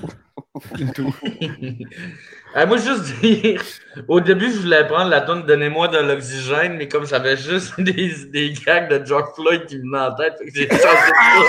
[2.56, 3.60] Euh, moi, juste dire,
[4.06, 8.14] au début, je voulais prendre la tonne Donnez-moi de l'oxygène, mais comme j'avais juste des,
[8.26, 11.44] des gags de George Floyd qui me venaient en tête, j'ai changé de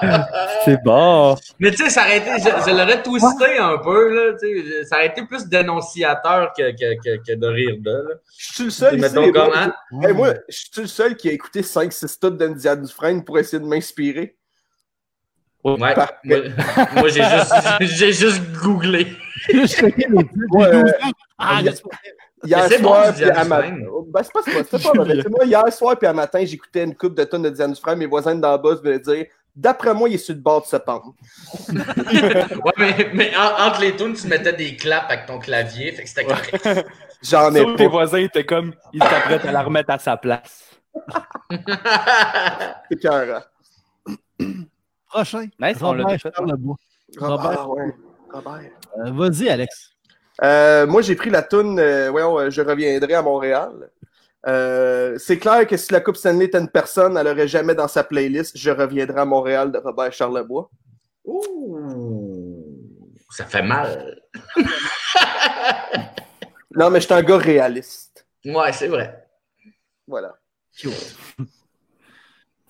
[0.64, 1.36] C'est bon.
[1.58, 4.84] Mais tu sais, ça aurait été, je, je l'aurais twisté un peu, là, tu sais,
[4.84, 8.14] ça aurait été plus dénonciateur que, que, que, que de rire de, là.
[8.38, 9.58] Je suis le seul ici, Mettons les comme, boys.
[9.58, 9.74] hein?
[10.02, 13.62] Hey, moi, je suis le seul qui a écouté 5-6 tunes d'Indiane Dufresne pour essayer
[13.62, 14.36] de m'inspirer.
[15.64, 15.76] Ouais.
[16.24, 16.36] Moi,
[16.94, 19.08] moi, j'ai juste, j'ai juste googlé.
[19.52, 21.10] je checké les titres, Ouais, J'ai 12 ans.
[21.38, 22.12] Y a- juste pour rire.
[22.44, 23.70] Hier soir, puis à matin.
[23.70, 23.88] Dufresne.
[24.12, 25.16] Ben, c'est pas, c'est pas, c'était pas mauvais.
[25.16, 27.72] Tu sais, moi, hier soir, puis à matin, j'écoutais une coupe de tonnes de Diane
[27.72, 27.98] Dufresne.
[27.98, 30.76] Mes voisins d'en bas venaient dire D'après moi, il est sur le bord de se
[30.76, 31.14] pendre.
[31.74, 36.04] Ouais, mais, mais en- entre les tunes, tu mettais des claps avec ton clavier, fait
[36.04, 36.86] que c'était correct.
[37.22, 37.90] J'en ai Sauf tes pas.
[37.90, 40.64] voisins étaient comme, ils s'apprêtent à la remettre à sa place.
[41.50, 41.58] C'est
[42.92, 43.42] écœurant.
[45.08, 45.48] Prochain.
[45.58, 46.36] Nice, on l'a Robert fait.
[46.36, 46.56] Robert,
[47.18, 47.54] Robert.
[47.56, 47.94] ah ouais.
[48.30, 48.70] Robert.
[48.98, 49.92] Euh, Vas-y, Alex.
[50.42, 53.90] Euh, moi, j'ai pris la toune euh, voyons, Je reviendrai à Montréal.
[54.46, 57.88] Euh, c'est clair que si la Coupe Stanley était une personne, elle aurait jamais dans
[57.88, 60.70] sa playlist Je reviendrai à Montréal de Robert Charlebois.
[61.24, 62.64] Ouh,
[63.30, 64.20] ça fait mal.
[66.74, 68.26] Non, mais je suis un gars réaliste.
[68.44, 69.26] Ouais, c'est vrai.
[70.06, 70.38] Voilà.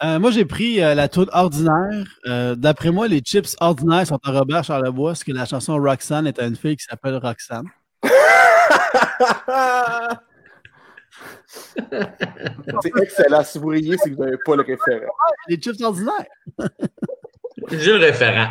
[0.02, 2.04] Euh, moi, j'ai pris euh, la tour ordinaire.
[2.26, 6.26] Euh, D'après moi, les chips ordinaires sont à Robert Charlebois, parce que la chanson Roxanne
[6.26, 7.66] est à une fille qui s'appelle Roxanne.
[11.76, 13.42] c'est excellent.
[13.42, 15.12] Si vous riez, c'est que vous n'avez pas le référent.
[15.48, 16.26] Les chips ordinaires.
[17.72, 18.50] J'ai le référent.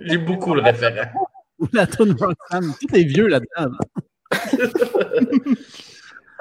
[0.00, 1.10] J'ai beaucoup le référent.
[1.58, 2.72] Ou la toune Roxanne.
[2.80, 3.72] Tout est vieux là-dedans.
[3.72, 3.78] là.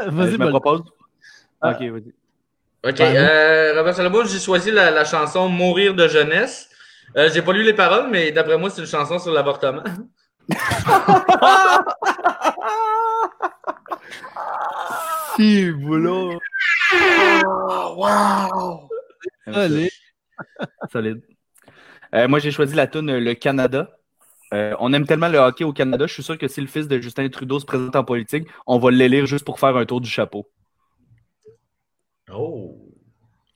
[0.07, 0.83] Vas-y, je me propose.
[1.59, 1.71] Ah.
[1.71, 2.13] Ok, vas-y.
[2.83, 3.01] OK.
[3.01, 6.69] Euh, Robert Salabo, j'ai choisi la, la chanson Mourir de jeunesse.
[7.15, 9.83] Euh, j'ai pas lu les paroles, mais d'après moi, c'est une chanson sur l'avortement.
[15.35, 16.39] Si, boulot.
[17.45, 18.89] Oh, wow!
[19.45, 19.91] Allez.
[20.91, 21.21] Solide.
[22.15, 23.97] Euh, moi, j'ai choisi la tune Le Canada.
[24.53, 26.87] Euh, on aime tellement le hockey au Canada, je suis sûr que si le fils
[26.87, 29.99] de Justin Trudeau se présente en politique, on va l'élire juste pour faire un tour
[29.99, 30.49] du chapeau.
[32.33, 32.75] Oh.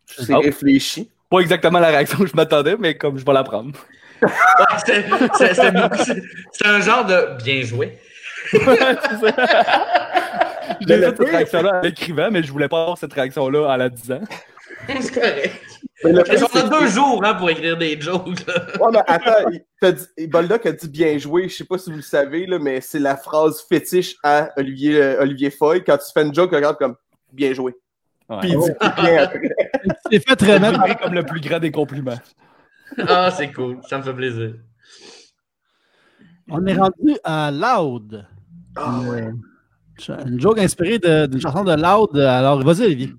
[0.06, 0.40] C'est Oh.
[0.40, 1.10] réfléchi.
[1.30, 3.72] Pas exactement la réaction que je m'attendais, mais comme je vais la prendre.
[4.22, 4.30] Ouais,
[4.86, 7.98] c'est- un genre de bien joué.
[8.54, 8.60] J'ai
[10.98, 14.22] fait cette réaction-là en l'écrivant, mais je voulais pas avoir cette réaction-là en la disant.
[14.88, 15.54] C'est correct.
[16.04, 18.46] Mais le On a deux jours hein, pour écrire des jokes.
[18.48, 18.66] là.
[18.80, 21.90] Ouais, mais attends, il- t'as dit- Boldock a dit bien joué, je sais pas si
[21.92, 25.84] vous le savez, là, mais c'est la phrase fétiche à Olivier, euh, Olivier Foy.
[25.84, 26.96] Quand tu fais une joke, regarde comme
[27.32, 27.76] bien joué.
[28.32, 28.40] Ouais.
[28.40, 29.50] Puis il dit bien après.
[30.10, 32.20] T'es fait remettre comme le plus grand des compliments.
[32.98, 33.80] Ah, c'est cool.
[33.90, 34.54] Ça me fait plaisir.
[36.50, 38.26] On est rendu à Loud.
[38.76, 39.30] Ah, ouais.
[40.26, 42.18] Une, joke inspirée d'une chanson de Loud.
[42.18, 43.14] Alors, vas-y, Olivier.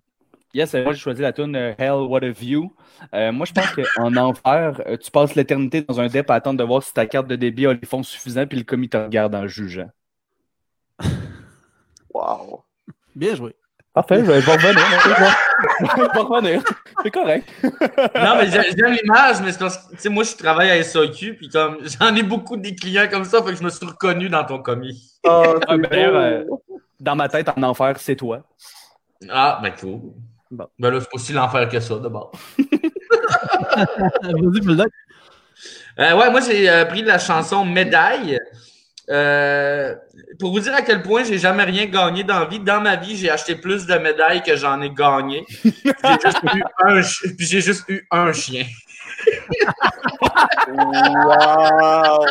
[0.55, 2.71] Yes, euh, moi j'ai choisi la tune euh, Hell What a View.
[3.15, 6.59] Euh, moi je pense qu'en enfer, euh, tu passes l'éternité dans un dep à attendre
[6.59, 8.99] de voir si ta carte de débit a les fonds suffisants, puis le commis te
[8.99, 9.89] regarde en jugeant.
[12.13, 12.65] Wow.
[13.17, 13.57] Bien joué.
[13.95, 14.79] Parfait, je vais revenir.
[15.81, 16.63] Je vais revenir.
[17.03, 17.49] C'est correct.
[17.63, 20.77] Non, mais j'ai- j'aime l'image, mais c'est parce que, tu sais, moi, je travaille à
[20.83, 23.85] SAQ, puis comme, j'en ai beaucoup des clients comme ça, fait que je me suis
[23.87, 25.01] reconnu dans ton commis.
[25.27, 26.45] Ah, Ah, ben, euh,
[27.01, 28.43] Dans ma tête, en enfer, c'est toi.
[29.31, 30.01] Ah, ben cool.
[30.51, 30.67] Bon.
[30.79, 32.33] Ben là, c'est pas aussi l'enfer que ça, d'abord.
[34.23, 34.87] Vas-y.
[35.99, 38.39] Euh, ouais, moi, j'ai euh, pris la chanson Médaille.
[39.11, 39.95] Euh,
[40.39, 42.61] pour vous dire à quel point j'ai jamais rien gagné dans la vie.
[42.61, 45.45] Dans ma vie, j'ai acheté plus de médailles que j'en ai gagné.
[45.65, 45.71] J'ai
[46.25, 47.01] juste eu un,
[47.37, 48.65] puis j'ai juste eu un chien.
[50.69, 52.27] Wow.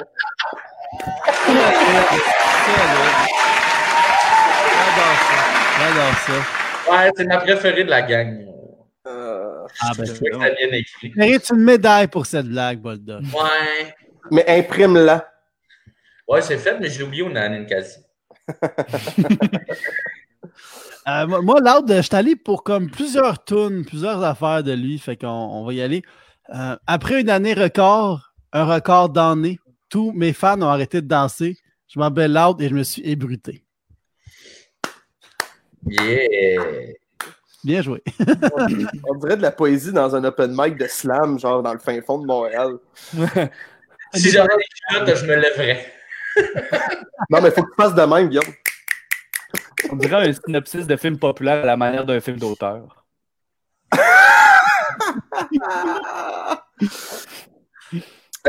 [5.80, 6.92] J'adore ça.
[6.92, 8.46] Ouais, c'est ma préférée de la gang.
[9.08, 11.12] Euh, Ah, ben, bien écrit.
[11.12, 13.24] tu mérites une médaille pour cette blague, Bulldog.
[13.34, 13.94] Ouais.
[14.32, 15.31] mais imprime-la.
[16.32, 18.00] Ouais, c'est fait, mais je l'ai oublié au Naninkasi.
[21.08, 25.00] Euh, moi, moi, Loud, je suis allé pour comme plusieurs tunes, plusieurs affaires de lui.
[25.00, 26.04] Fait qu'on on va y aller.
[26.54, 29.60] Euh, après une année record, un record d'année,
[29.90, 31.58] tous mes fans ont arrêté de danser.
[31.88, 33.64] Je m'appelle Loud et je me suis ébruté.
[35.88, 36.94] Yeah!
[37.64, 38.04] Bien joué.
[39.10, 42.00] On dirait de la poésie dans un open mic de slam, genre dans le fin
[42.04, 42.78] fond de Montréal.
[44.14, 46.01] Si j'avais des culottes, je me lèverais.
[47.30, 48.54] Non, mais faut que tu fasses de même, Guillaume.
[49.92, 53.06] On dirait un synopsis de film populaire à la manière d'un film d'auteur.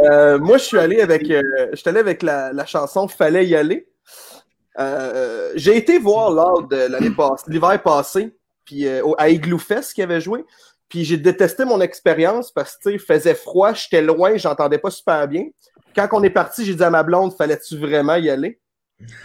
[0.00, 3.46] Euh, moi, je suis allé avec, euh, je suis allé avec la, la chanson Fallait
[3.46, 3.86] y aller.
[4.78, 10.00] Euh, j'ai été voir lors de l'année passée, l'hiver passé, puis à Igloo Fest qui
[10.00, 10.46] avait joué.
[10.88, 14.78] Puis j'ai détesté mon expérience parce que tu sais, il faisait froid, j'étais loin, j'entendais
[14.78, 15.44] pas super bien.
[15.94, 18.60] Quand on est parti, j'ai dit à ma blonde, fallait-tu vraiment y aller?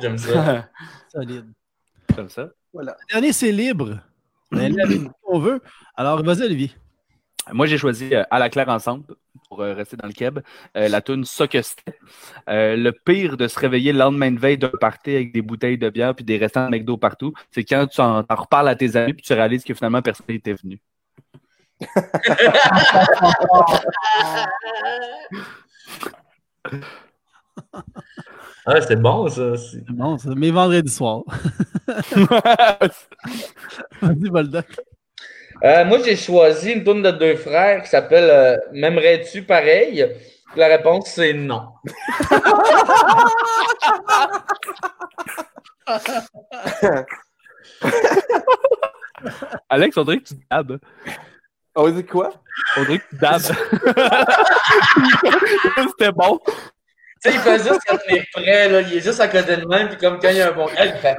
[0.00, 0.68] J'aime ça.
[1.12, 1.46] Solide.
[2.14, 2.48] Comme ça.
[2.74, 3.98] Le dernier, c'est libre.
[5.24, 5.60] On veut.
[5.94, 6.72] Alors, vas-y, Olivier.
[7.52, 9.04] Moi, j'ai choisi euh, À la claire ensemble,
[9.48, 10.40] pour euh, rester dans le keb,
[10.76, 11.98] euh, la tune Ça que c'était.
[12.48, 15.78] Euh, le pire de se réveiller le lendemain de veille d'un party avec des bouteilles
[15.78, 18.74] de bière puis des restants de McDo partout, c'est quand tu en, t'en reparles à
[18.74, 20.80] tes amis puis tu réalises que finalement personne n'était venu.
[28.66, 29.56] Ah, c'est bon, ça.
[29.56, 31.22] c'est- C'est bon, c'est mes vendredis soirs.
[34.02, 34.64] Vas-y, Bulldog.
[35.64, 40.06] Euh, moi, j'ai choisi une tourne de deux frères qui s'appelle euh, M'aimerais-tu pareil?
[40.56, 41.68] La réponse, c'est non.
[49.68, 50.78] Alex, on dirait que tu dabs.
[51.76, 52.32] On dit quoi?
[52.78, 53.42] On dirait que tu dabs.
[55.90, 56.38] C'était bon.
[56.46, 56.52] Tu
[57.20, 58.80] sais, il fait juste quand il est prêt, là.
[58.82, 60.66] Il est juste à côté de même, puis comme quand il y a un bon
[60.66, 61.16] gars, il fait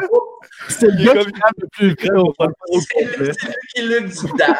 [0.69, 2.33] C'est le gars comme- qui le plus près au.
[2.81, 4.57] C'est lui qui l'a du dab.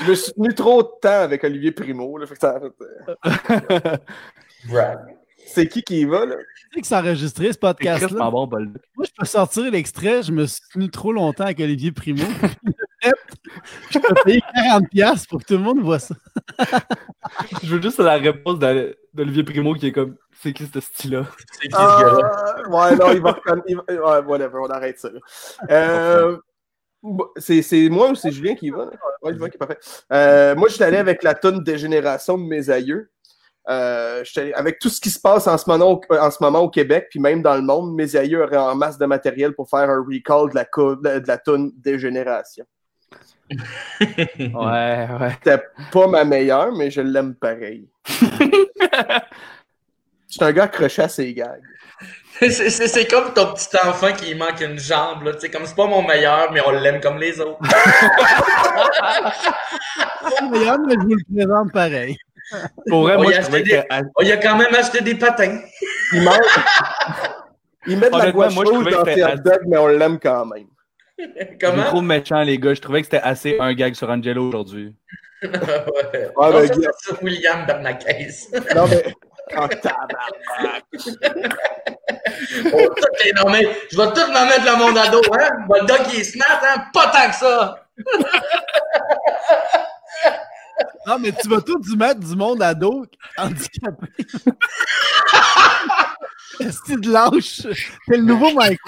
[0.00, 2.16] Je me suis tenu trop de temps avec Olivier Primo.
[2.16, 2.72] Là, fait que ça a fait,
[4.72, 4.94] euh.
[5.46, 6.36] C'est qui qui y va, là?
[6.36, 6.42] Tu
[6.76, 8.30] sais que c'est enregistré, ce C'est podcast-là.
[8.30, 8.46] bon.
[8.46, 8.60] Moi,
[9.04, 10.22] je peux sortir l'extrait.
[10.22, 12.24] Je me suis tenu trop longtemps avec Olivier Primo.
[13.90, 16.14] je peux payer 40$ pour que tout le monde voit ça.
[17.62, 21.26] Je veux juste la réponse d'Olivier Primo qui est comme c'est qui ce style-là?
[21.52, 22.30] C'est qui ce gars-là?
[22.32, 23.66] Ah, ouais, non, il va reconnaître.
[23.68, 25.10] il va- Ouais, whatever, on arrête ça.
[25.70, 26.36] Euh,
[27.36, 28.86] c'est c'est moi ou c'est Julien qui y va?
[28.86, 28.90] Là?
[29.22, 29.78] Ouais, Julien qui est parfait.
[30.12, 33.10] Euh, moi, je suis allé avec la tonne Dégénération de mes aïeux.
[33.68, 36.70] Euh, avec tout ce qui se passe en ce, moment, au- en ce moment au
[36.70, 39.90] Québec, puis même dans le monde, mes aïeux auraient en masse de matériel pour faire
[39.90, 41.38] un recall de la, de, la
[41.76, 42.64] Dégénération.
[44.38, 45.30] Ouais, ouais.
[45.42, 47.88] C'était pas ma meilleure, mais je l'aime pareil.
[50.28, 51.60] C'est un gars accroché à ses gags.
[52.40, 55.32] C'est- comme ton petit enfant qui manque une jambe, là.
[55.34, 57.58] Tu sais, comme c'est pas mon meilleur, mais on l'aime comme les autres.
[57.58, 57.74] Pas
[60.40, 62.16] le meilleur, mais je vous le présente pareil.
[62.88, 63.82] Pour vrai, On moi, y a je que.
[64.16, 65.58] Oh, il a quand même acheté des patins.
[66.12, 66.40] Il manque.
[67.86, 70.18] Il met de la gouache moi, je rouge dans que ses dogs, mais on l'aime
[70.18, 70.66] quand même.
[71.60, 71.84] Comment?
[71.84, 72.74] trouve méchant, les gars.
[72.74, 74.94] Je trouvais que c'était assez un gag sur Angelo aujourd'hui.
[75.42, 75.50] ouais.
[76.36, 78.04] Ouais, ben, Guy- sur William Bernakes.
[78.74, 79.14] Non, mais.
[79.56, 80.84] Oh, tabarnak.
[82.72, 83.68] Oh, tout est nommé.
[83.90, 85.48] Je vais tout me mettre le monde à dos, hein?
[85.68, 86.84] Le dog est smart, hein?
[86.92, 87.86] Pas tant que ça!
[91.06, 93.06] Non, mais tu vas tout du mettre du monde à dos
[93.36, 94.06] handicapé.
[96.86, 97.62] C'est de lâche.
[98.08, 98.78] C'est le nouveau Mike.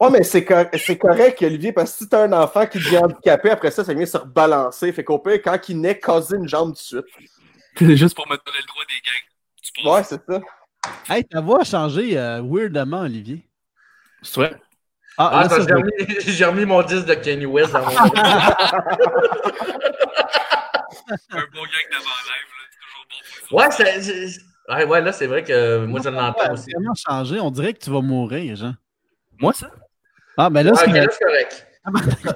[0.00, 2.98] Ouais, mais c'est cor- c'est correct, Olivier, parce que si t'as un enfant qui devient
[2.98, 4.92] handicapé, après ça, ça vient se rebalancer.
[4.92, 7.04] Fait qu'au pire, quand il naît, caser une jambe de suite.
[7.76, 9.24] C'est juste pour me donner le droit des gags.
[9.62, 9.96] Tu penses?
[9.96, 10.40] Ouais, c'est ça.
[11.14, 13.42] Hey, ta voix a changé euh, weirdement, Olivier.
[14.22, 14.60] C'est vrai?
[15.16, 15.92] Ah, Ah, j'ai remis,
[16.26, 17.88] j'ai remis mon disque de Kanye West dans mon.
[17.88, 17.94] Un
[21.52, 22.64] bon gag d'avant live, là.
[22.70, 24.40] C'est toujours bon pour Ouais, c'est.
[24.68, 26.70] C'est- Ouais, ouais, là, c'est vrai que moi, je ça l'entends aussi.
[26.72, 27.40] vraiment changé.
[27.40, 28.74] On dirait que tu vas mourir, Jean.
[29.40, 29.70] Moi, ça?
[30.36, 31.66] Ah, mais là, Ouais, c'est c'est correct.
[31.84, 31.92] C'est un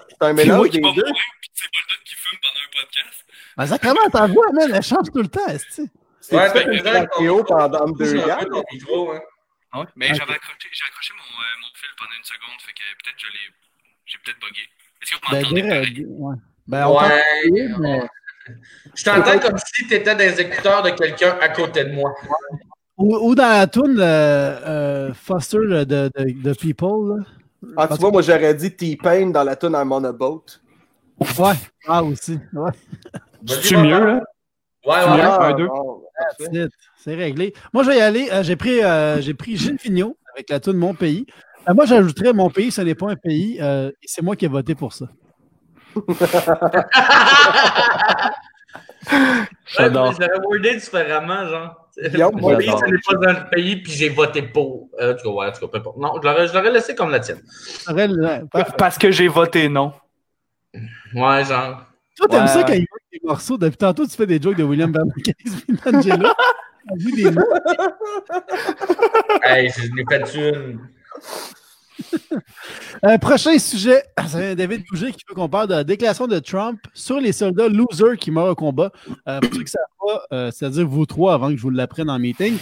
[0.08, 1.04] C'est moi mélange des deux.
[1.52, 3.24] c'est Boldock qui fume pendant un podcast.
[3.56, 4.70] Ben, ça comment ta voix, man?
[4.74, 5.82] Elle change tout le temps, est-ce
[6.20, 8.14] C'est Ouais, fait fait une trachéo pendant deux
[8.72, 9.86] micro, hein.
[9.96, 13.18] Mais j'avais accroché, j'ai accroché mon, euh, mon fil pendant une seconde, fait que peut-être
[13.18, 13.54] je l'ai.
[14.06, 14.62] J'ai peut-être bugué.
[15.02, 16.36] Est-ce que vous Ben, m'entendez euh, ouais.
[16.66, 17.00] Ben, on
[17.80, 18.08] mais-
[18.94, 22.14] Je t'entends comme si tu étais dans les écouteurs de quelqu'un à côté de moi.
[22.98, 27.18] Ou, ou dans la tune euh, euh, Foster de, de, de People.
[27.18, 27.24] Là.
[27.76, 30.44] Ah, tu vois, moi, j'aurais dit T-Pain dans la tune I'm on a boat.
[31.38, 31.54] Ouais.
[31.86, 32.38] Ah, aussi.
[32.52, 32.70] Ouais.
[33.46, 34.20] C'est mieux, là?
[34.84, 35.22] Ouais, ouais, mieux?
[35.22, 35.52] un,
[36.50, 36.68] deux.
[36.96, 37.52] C'est réglé.
[37.72, 38.28] Moi, je vais y aller.
[38.32, 41.26] Euh, j'ai pris, euh, j'ai pris Gilles Fignot avec la tune Mon Pays.
[41.68, 43.58] Euh, moi, j'ajouterais Mon Pays, ce n'est pas un pays.
[43.60, 45.06] euh, et c'est moi qui ai voté pour ça.
[49.76, 50.18] J'adore.
[50.18, 51.76] Ouais, wordé différemment, genre.
[52.10, 54.88] Guillaume, Mon moi, pays, ce n'est pas un pays, puis j'ai voté pour.
[54.98, 55.96] Euh, en tout cas, ouais, en tout cas, peu importe.
[55.98, 57.40] Non, je l'aurais- je l'aurais laissé comme la tienne.
[58.78, 59.92] Parce que j'ai voté non.
[61.14, 61.82] Ouais, genre.
[62.16, 63.58] Toi, t'aimes Ouais, ça quand il voit des morceaux?
[63.58, 66.28] Depuis tantôt, tu fais des jokes de William Bernakes et d'Angelo.
[66.88, 67.42] T'as vu des mots.
[69.42, 70.80] Hey, je n'ai fait une.
[73.04, 76.80] Euh, prochain sujet, c'est David Bouger qui veut qu'on parle de la déclaration de Trump
[76.94, 78.90] sur les soldats losers qui meurent au combat.
[79.28, 82.10] Euh, pour ceux qui savent pas, euh, c'est-à-dire vous trois avant que je vous l'apprenne
[82.10, 82.56] en meeting.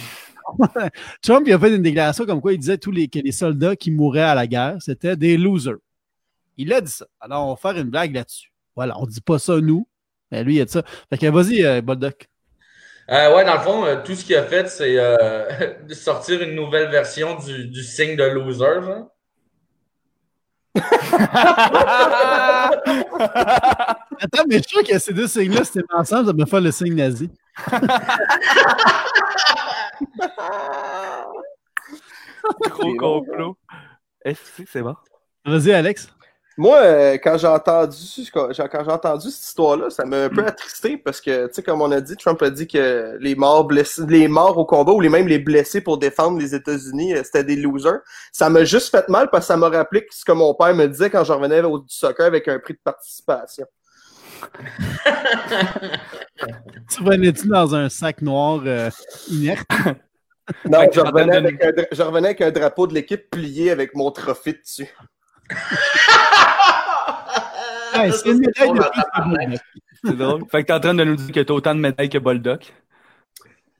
[1.21, 3.75] Trump il a fait une déclaration comme quoi il disait tous les, que les soldats
[3.75, 5.77] qui mouraient à la guerre, c'était des losers.
[6.57, 7.05] Il a dit ça.
[7.19, 8.51] Alors, on va faire une blague là-dessus.
[8.75, 9.87] Voilà, on ne dit pas ça nous,
[10.31, 10.83] mais lui, il a dit ça.
[11.09, 12.27] Fait que vas-y, euh, Boldoc.
[13.09, 14.97] Euh, ouais, dans le fond, euh, tout ce qu'il a fait, c'est
[15.93, 19.09] sortir une nouvelle version du, du signe de loser, genre.
[24.19, 26.71] Attends, mais je suis sûr que ces deux signes-là, c'était ensemble, ça me fait le
[26.71, 27.29] signe nazi.
[32.69, 33.57] Gros complot.
[34.23, 34.95] Est-ce que c'est bon?
[35.45, 36.13] Vas-y, Alex.
[36.57, 37.97] Moi, euh, quand j'ai entendu,
[38.33, 41.81] quand j'ai entendu cette histoire-là, ça m'a un peu attristé parce que, tu sais, comme
[41.81, 44.99] on a dit, Trump a dit que les morts blessés, les morts au combat ou
[44.99, 48.01] les même les blessés pour défendre les États-Unis, euh, c'était des losers.
[48.33, 50.87] Ça m'a juste fait mal parce que ça m'a rappelé ce que mon père me
[50.87, 53.65] disait quand je revenais au, du soccer avec un prix de participation.
[56.89, 58.89] Tu venais-tu dans un sac noir euh,
[59.29, 59.67] inerte?
[60.65, 64.53] Non, revenais, avec un, je revenais avec un drapeau de l'équipe plié avec mon trophée
[64.53, 64.89] dessus.
[67.93, 69.57] Hey, c'est une médaille de drôle.
[70.03, 70.49] C'est.
[70.51, 72.73] Fait que t'es en train de nous dire que t'as autant de médailles que Boldoc.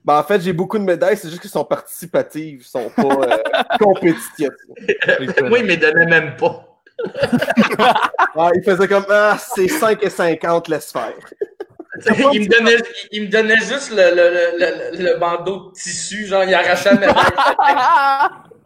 [0.04, 3.02] Ben, en fait, j'ai beaucoup de médailles, c'est juste qu'elles sont participatives, elles sont pas
[3.02, 3.36] euh,
[3.80, 4.50] compétitives.
[5.48, 6.68] Moi, il ne me donnait même pas.
[8.54, 11.12] Il faisait comme Ah, c'est 5 et 50, laisse faire.
[12.32, 12.76] il, me donnait,
[13.10, 16.94] il me donnait juste le, le, le, le, le bandeau de tissu, genre, il arrachait
[16.94, 17.14] la médaille.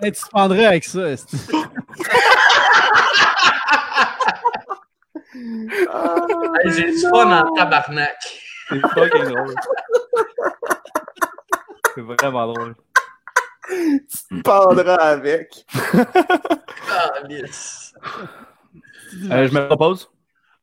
[0.03, 1.01] Hey, tu te prendrais avec ça.
[5.37, 8.17] Hey, J'ai du fun en tabarnak.
[8.69, 9.55] C'est fucking drôle.
[11.95, 12.75] C'est vraiment drôle.
[13.69, 15.65] Tu pendras avec.
[16.89, 17.95] Ah, yes.
[19.31, 20.11] Euh, je me propose?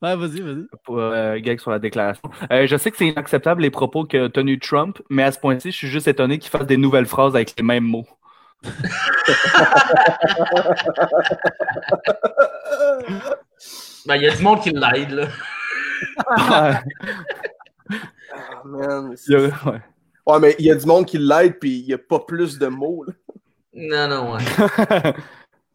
[0.01, 0.65] Ouais, vas-y, vas-y.
[0.83, 2.23] pour euh, gag sur la déclaration.
[2.51, 5.71] Euh, je sais que c'est inacceptable les propos que tenu Trump, mais à ce point-ci,
[5.71, 8.07] je suis juste étonné qu'il fasse des nouvelles phrases avec les mêmes mots.
[14.05, 15.27] Ben, il y a du monde qui l'aide, là.
[18.35, 19.15] Ah, man.
[19.27, 19.81] Il y a- ouais.
[20.25, 22.57] Ouais, mais il y a du monde qui l'aide, puis il n'y a pas plus
[22.57, 23.05] de mots.
[23.05, 23.13] là.
[23.73, 24.41] Non, non, ouais.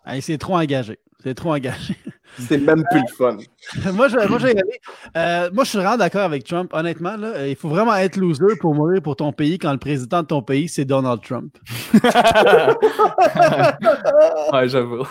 [0.06, 0.98] Hey, c'est trop engagé.
[1.22, 1.94] C'est trop engagé.
[2.38, 3.36] C'est même plus le fun.
[3.92, 4.46] moi, je, moi, je.
[5.16, 6.70] Euh, moi, je suis vraiment d'accord avec Trump.
[6.72, 9.78] Honnêtement, là, euh, il faut vraiment être loser pour mourir pour ton pays quand le
[9.78, 11.58] président de ton pays, c'est Donald Trump.
[14.52, 15.06] ouais, j'avoue.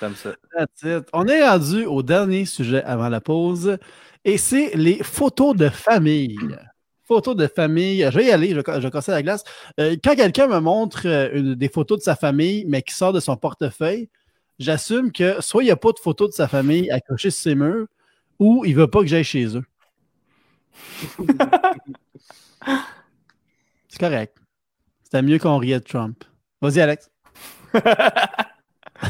[0.00, 0.10] Ça.
[1.12, 3.78] On est rendu au dernier sujet avant la pause
[4.24, 6.36] et c'est les photos de famille.
[7.04, 8.00] Photos de famille.
[8.10, 9.44] Je vais y aller, je, vais- casser la glace.
[9.78, 13.12] Euh, quand quelqu'un me montre euh, une- des photos de sa famille, mais qui sort
[13.12, 14.08] de son portefeuille,
[14.58, 17.54] j'assume que soit il n'y a pas de photos de sa famille accrochées sur ses
[17.54, 17.86] murs
[18.38, 19.64] ou il ne veut pas que j'aille chez eux.
[23.88, 24.36] c'est correct.
[25.04, 26.24] C'était mieux qu'on riait de Trump.
[26.60, 27.10] Vas-y, Alex.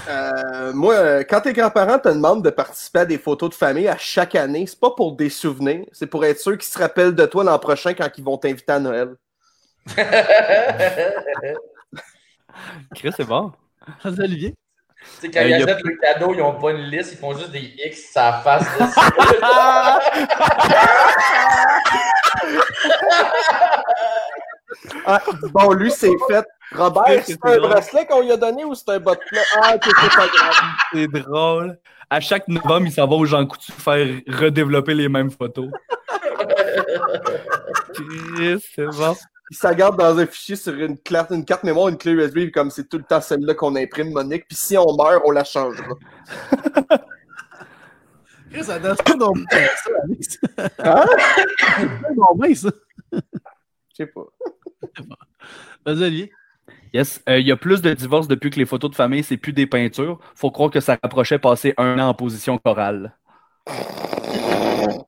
[0.09, 3.88] Euh, moi, euh, quand tes grands-parents te demandent de participer à des photos de famille
[3.88, 7.14] à chaque année, c'est pas pour des souvenirs, c'est pour être sûr qu'ils se rappellent
[7.14, 9.14] de toi l'an prochain quand ils vont t'inviter à Noël.
[12.95, 13.53] Chris, c'est bon.
[14.05, 14.55] Olivier?
[15.20, 17.18] Tu sais, quand Euh, ils a achètent le cadeau, ils n'ont pas une liste, ils
[17.18, 18.64] font juste des X sur la face.
[25.07, 25.22] Ah,
[25.53, 26.45] bon, lui, c'est fait.
[26.72, 27.70] Robert, C'est un drôle.
[27.70, 29.41] bracelet qu'on lui a donné ou c'est un bas de plat?
[29.57, 30.55] Ah, c'est pas grave.
[30.93, 31.79] C'est drôle.
[32.11, 35.68] À chaque novembre, il s'en va au Jean Coutu faire redévelopper les mêmes photos.
[37.95, 39.16] Chris, c'est bon.
[39.51, 42.51] Il s'en garde dans un fichier sur une, carte, une carte mémoire, une clé USB,
[42.53, 44.47] comme c'est tout le temps celle-là qu'on imprime, Monique.
[44.49, 45.95] Puis si on meurt, on la changera.
[48.51, 50.39] Chris, ça donne pas donc bien ça, Alex.
[50.79, 51.05] Hein?
[52.55, 52.70] Ça.
[53.11, 53.18] Je
[53.97, 54.22] sais pas.
[55.85, 56.32] Vas-y, Olivier.
[56.93, 57.22] Yes.
[57.28, 59.53] Euh, Il y a plus de divorces depuis que les photos de famille, c'est plus
[59.53, 60.18] des peintures.
[60.35, 63.14] Faut croire que ça rapprochait passer un an en position chorale.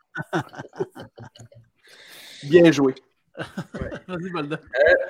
[2.43, 2.95] Bien joué.
[4.09, 4.59] Vas-y, Bolda.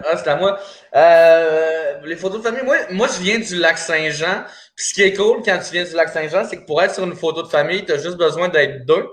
[0.04, 0.58] Ah, c'est à moi.
[0.94, 4.44] Euh, les photos de famille, moi, moi, je viens du lac Saint-Jean.
[4.74, 6.94] Puis ce qui est cool quand tu viens du lac Saint-Jean, c'est que pour être
[6.94, 9.06] sur une photo de famille, tu as juste besoin d'être deux.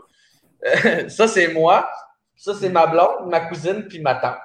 [0.66, 1.90] Euh, ça, c'est moi.
[2.36, 4.40] Ça, c'est ma blonde, ma cousine, puis ma tante.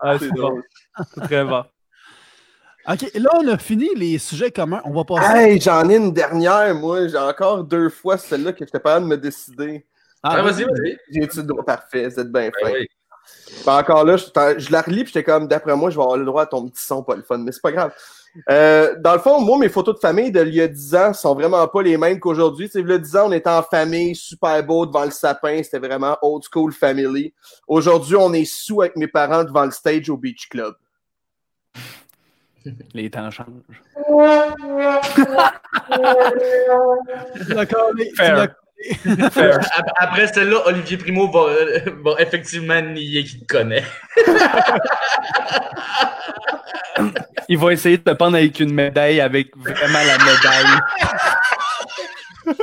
[0.00, 0.36] Ah, C'est c'est bon.
[0.36, 0.62] drôle.
[1.14, 1.64] C'est très bon.
[2.90, 4.80] OK, là, on a fini les sujets communs.
[4.84, 5.38] On va passer.
[5.38, 7.06] Hey, j'en ai une dernière, moi.
[7.06, 9.86] J'ai encore deux fois celle-là que j'étais pas capable de me décider.
[10.22, 10.98] Ah, vas-y, vas-y.
[11.10, 11.64] J'ai-tu le droit?
[11.64, 12.70] Parfait, vous êtes bien fin.
[12.70, 12.88] Ben oui.
[13.66, 14.24] Ben, encore là, je,
[14.58, 16.66] je la relis, puis j'étais comme, d'après moi, je vais avoir le droit à ton
[16.68, 17.92] petit son, pas le fun, mais c'est pas grave.
[18.50, 21.12] Euh, dans le fond, moi, mes photos de famille de l'il y a 10 ans
[21.12, 22.66] sont vraiment pas les mêmes qu'aujourd'hui.
[22.66, 25.10] Tu sais, il y a 10 ans, on était en famille, super beau devant le
[25.10, 27.32] sapin, c'était vraiment old school family.
[27.66, 30.74] Aujourd'hui, on est sous avec mes parents devant le stage au Beach Club.
[32.94, 33.46] Les temps changent.
[37.48, 38.54] D'accord, mais- Fair.
[39.98, 43.84] Après celle-là, Olivier Primo va, euh, va effectivement nier qu'il te connaît.
[47.48, 50.78] Il va essayer de te pendre avec une médaille avec vraiment la médaille.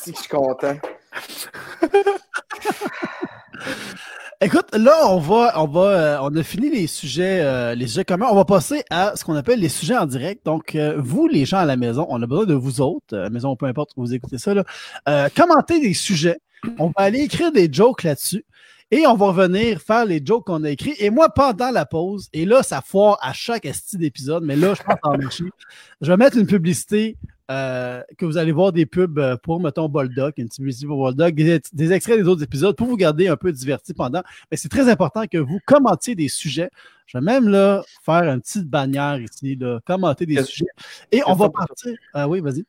[0.00, 0.76] Si je suis content.
[4.40, 8.04] Écoute, là, on va, on va, euh, on a fini les sujets, euh, les sujets
[8.04, 8.28] communs.
[8.30, 10.46] On va passer à ce qu'on appelle les sujets en direct.
[10.46, 13.22] Donc, euh, vous, les gens à la maison, on a besoin de vous autres, à
[13.22, 14.62] la maison, peu importe où vous écoutez ça, là,
[15.08, 16.38] euh, commentez des sujets.
[16.78, 18.44] On va aller écrire des jokes là-dessus.
[18.92, 20.94] Et on va revenir faire les jokes qu'on a écrits.
[21.00, 24.74] Et moi, pendant la pause, et là, ça foire à chaque esti d'épisode, mais là,
[24.74, 25.44] je pense en marcher.
[26.00, 27.16] Je vais mettre une publicité
[27.50, 31.34] euh, que vous allez voir des pubs euh, pour, mettons, Boldoc, une petite pour Boldoc,
[31.34, 34.22] des, des extraits des autres épisodes pour vous garder un peu divertis pendant.
[34.50, 36.70] Mais c'est très important que vous commentiez des sujets.
[37.06, 40.66] Je vais même là faire une petite bannière ici, là, commenter des sujets.
[41.10, 41.94] Et on va partir.
[42.12, 42.64] Ah oui, vas-y.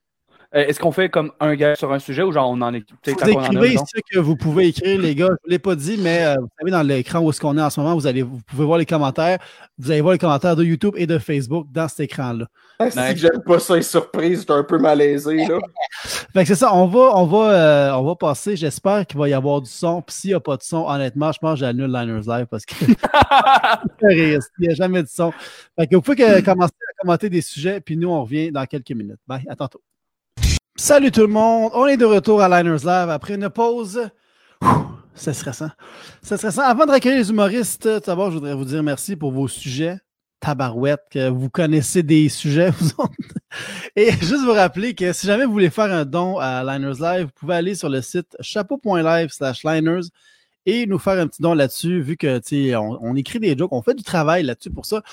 [0.55, 2.83] Euh, Est-ce qu'on fait comme un gars sur un sujet ou genre on en est.
[3.05, 5.27] Vous écrivez ce que vous pouvez écrire, les gars.
[5.27, 7.55] Je ne vous l'ai pas dit, mais euh, vous savez, dans l'écran où est-ce qu'on
[7.55, 9.37] est en ce moment, vous, allez, vous pouvez voir les commentaires.
[9.77, 12.47] Vous allez voir les commentaires de YouTube et de Facebook dans cet écran-là.
[12.79, 15.59] Ah, Si j'aime pas ça, les surprises, j'étais un peu malaisé, là.
[16.33, 18.55] Fait que c'est ça, on va, on va, euh, on va passer.
[18.55, 20.01] J'espère qu'il va y avoir du son.
[20.01, 22.65] Puis s'il n'y a pas de son, honnêtement, je pense que j'annule Liners Live parce
[22.65, 22.73] que
[24.09, 25.31] il n'y a jamais de son.
[25.77, 28.65] Fait que vous pouvez que- commencer à commenter des sujets, puis nous, on revient dans
[28.65, 29.19] quelques minutes.
[29.27, 29.81] Bye, à tantôt.
[30.81, 34.09] Salut tout le monde, on est de retour à Liners Live après une pause.
[35.13, 35.69] C'est stressant.
[36.21, 36.61] C'est stressant.
[36.61, 39.97] Avant de recueillir les humoristes, d'abord, je voudrais vous dire merci pour vos sujets.
[40.39, 42.71] Tabarouette, que vous connaissez des sujets.
[43.97, 47.25] Et juste vous rappeler que si jamais vous voulez faire un don à Liners Live,
[47.25, 50.07] vous pouvez aller sur le site chapeau.live slash liners
[50.65, 53.57] et nous faire un petit don là-dessus, vu que tu sais, on, on écrit des
[53.57, 55.03] jokes, on fait du travail là-dessus pour ça.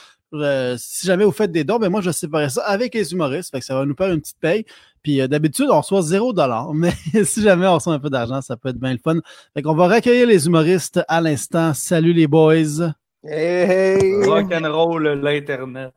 [0.43, 3.51] Euh, si jamais vous faites des dons, ben moi, je séparais ça avec les humoristes.
[3.51, 4.64] Fait que ça va nous faire une petite paye.
[5.03, 6.34] Puis euh, d'habitude, on reçoit 0
[6.74, 6.93] Mais
[7.24, 9.20] si jamais on reçoit un peu d'argent, ça peut être bien le fun.
[9.55, 11.74] Fait qu'on va recueillir les humoristes à l'instant.
[11.74, 12.93] Salut les boys.
[13.24, 14.24] Hey, hey.
[14.24, 15.93] Rock'n'roll, l'Internet.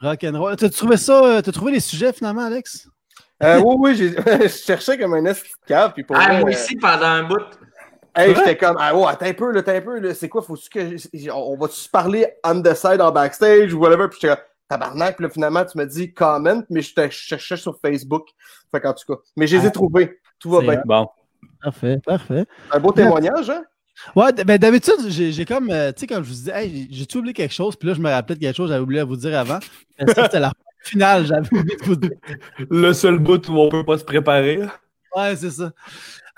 [0.00, 0.56] Rock'n'roll.
[0.56, 1.40] T'as trouvé ça?
[1.42, 2.88] T'as trouvé les sujets finalement, Alex?
[3.42, 5.32] Euh, oui, oui, je cherchais comme un
[5.92, 7.42] puis pour Ah, moi euh, ici, pendant un bout.
[8.16, 10.42] Hey, j'étais comme, ah, ouais, attends un peu, là, attends un peu, là, c'est quoi,
[10.42, 14.34] faut-tu que, on va-tu se parler on the side, en backstage, ou whatever, puis j'étais
[14.34, 18.28] comme, tabarnak, puis là, finalement, tu me dis comment, mais je te cherchais sur Facebook,
[18.70, 19.70] fait qu'en tout cas, mais je les ai Ah.
[19.72, 20.80] trouvés, tout va bien.
[20.84, 21.08] Bon.
[21.62, 22.44] Parfait, parfait.
[22.70, 23.64] Un beau témoignage, hein?
[24.16, 26.96] Ouais, ben d'habitude, j'ai j'ai comme, euh, tu sais, comme je vous disais, hey, j'ai-
[26.98, 29.04] j'ai-tu oublié quelque chose, puis là, je me rappelais de quelque chose, j'avais oublié à
[29.04, 29.58] vous dire avant.
[30.00, 30.52] Mais ça, c'était la
[30.82, 32.10] finale, j'avais oublié de vous dire.
[32.70, 34.60] Le seul bout où on peut pas se préparer.
[35.16, 35.70] Ouais, c'est ça.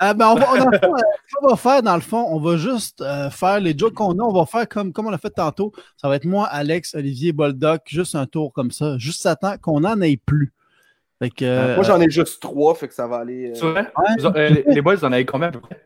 [0.03, 0.69] Euh, ben, on va, euh,
[1.27, 4.17] ce qu'on va faire, dans le fond, on va juste euh, faire les jokes qu'on
[4.19, 4.23] a.
[4.23, 5.71] On va faire comme, comme on l'a fait tantôt.
[5.99, 9.79] Ça va être moi, Alex, Olivier, Boldoc, juste un tour comme ça, juste temps qu'on
[9.79, 10.53] n'en ait plus.
[11.19, 13.49] Fait que, euh, Moi, j'en ai juste trois, fait que ça va aller.
[13.49, 13.91] euh, C'est vrai?
[13.97, 14.15] Ouais.
[14.19, 15.83] Vous en- euh, les, les boys, vous en avez combien à peu près?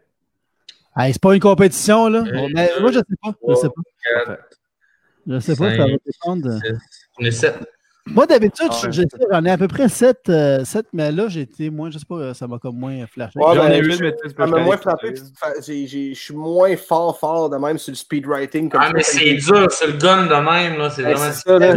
[0.98, 2.26] hey, c'est pas une compétition, là.
[2.28, 3.34] Euh, Mais moi, je sais pas.
[3.48, 3.82] Je sais pas.
[4.26, 4.42] quatre,
[5.26, 6.60] Je sais pas, ça va dépendre.
[7.18, 7.56] On est sept.
[8.08, 8.90] Moi, d'habitude, Ah
[9.32, 10.28] j'en ai à peu près 7,
[10.92, 13.38] mais là, j'ai été moins, je sais pas, ça m'a comme moins flashé.
[13.40, 14.78] Ouais, J'en ben, ai je- huit, mais Ça m'a moins
[15.62, 18.70] j'ai- je suis moins fort, fort de même sur le speedwriting.
[18.70, 20.90] comme Ah, mais c'est dur, c'est le gun de même, là.
[20.90, 21.76] C'est Ouais, vraiment ça, là.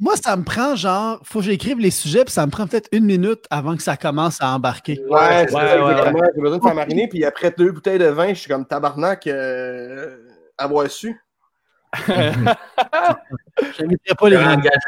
[0.00, 2.88] Moi, ça me prend genre, faut que j'écrive les sujets, puis ça me prend peut-être
[2.92, 5.00] une minute avant que ça commence à embarquer.
[5.08, 6.24] Ouais, c'est Ouais, ça, ouais, exactement.
[6.34, 9.26] J'ai besoin de faire mariner, puis après deux bouteilles de vin, je suis comme tabarnak
[9.26, 10.18] euh,
[10.58, 11.18] avoir su.
[12.02, 14.78] Je n'inviterai pas les engagé,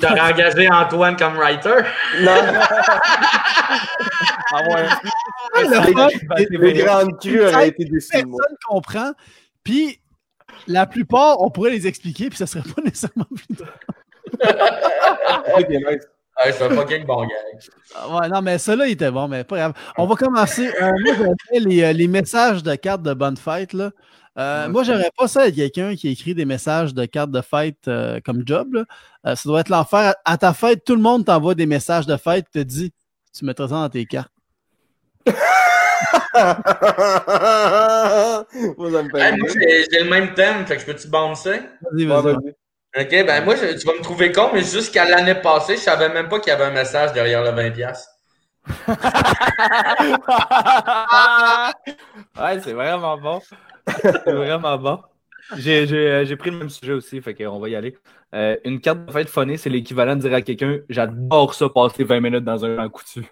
[0.00, 1.82] t'aurais engagé Antoine comme writer?
[2.20, 2.32] Non,
[4.52, 4.86] Ah ouais.
[6.48, 7.98] les, les grandes crues auraient été moi.
[8.00, 9.12] Personne comprend,
[9.62, 10.00] puis
[10.66, 13.68] la plupart, on pourrait les expliquer, puis ça serait pas nécessairement plus tard.
[15.58, 16.02] Ok, nice.
[16.44, 17.34] Ouais, c'est un fucking bon gars.
[17.94, 19.72] Ah Ouais, non, mais ça là, il était bon, mais pas grave.
[19.96, 20.66] On va commencer.
[20.82, 23.72] Euh, moi, j'avais les, euh, les messages de cartes de bonne fête.
[23.72, 23.90] Là.
[24.36, 27.86] Euh, Moi, j'aurais pas ça être quelqu'un qui écrit des messages de cartes de fête
[27.88, 28.74] euh, comme job.
[28.74, 28.84] là.
[29.26, 30.14] Euh, ça doit être l'enfer.
[30.24, 32.92] À ta fête, tout le monde t'envoie des messages de fête, te dit
[33.36, 34.30] tu mettras ça dans tes cartes.
[38.76, 39.86] Moi, ça me fait Hey, moi, rire.
[39.90, 41.60] j'ai le même thème, fait que je peux-tu bouncer?
[41.82, 42.34] Vas-y, Ouais, vas-y.
[42.34, 42.54] vas-y.
[42.96, 46.08] Ok, ben moi, je- tu vas me trouver con, mais jusqu'à l'année passée, je savais
[46.10, 48.06] même pas qu'il y avait un message derrière le 20$.
[52.38, 53.40] ouais, c'est vraiment bon.
[53.88, 55.00] C'est vraiment bon.
[55.56, 57.96] J'ai j'ai, euh, j'ai pris le même sujet aussi, fait qu'on va y aller.
[58.34, 62.04] Euh, une carte de fête phonée, c'est l'équivalent de dire à quelqu'un J'adore ça passer
[62.04, 63.24] 20 minutes dans un coutu.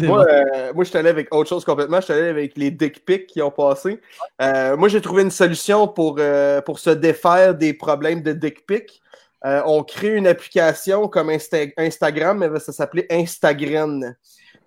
[0.00, 1.98] Moi, euh, moi, je suis allé avec autre chose complètement.
[2.00, 4.00] Je suis allé avec les dick pics qui ont passé.
[4.40, 8.66] Euh, moi, j'ai trouvé une solution pour, euh, pour se défaire des problèmes de dick
[8.66, 9.00] pics.
[9.44, 14.14] Euh, on crée une application comme Insta- Instagram, mais ça s'appelait Instagram.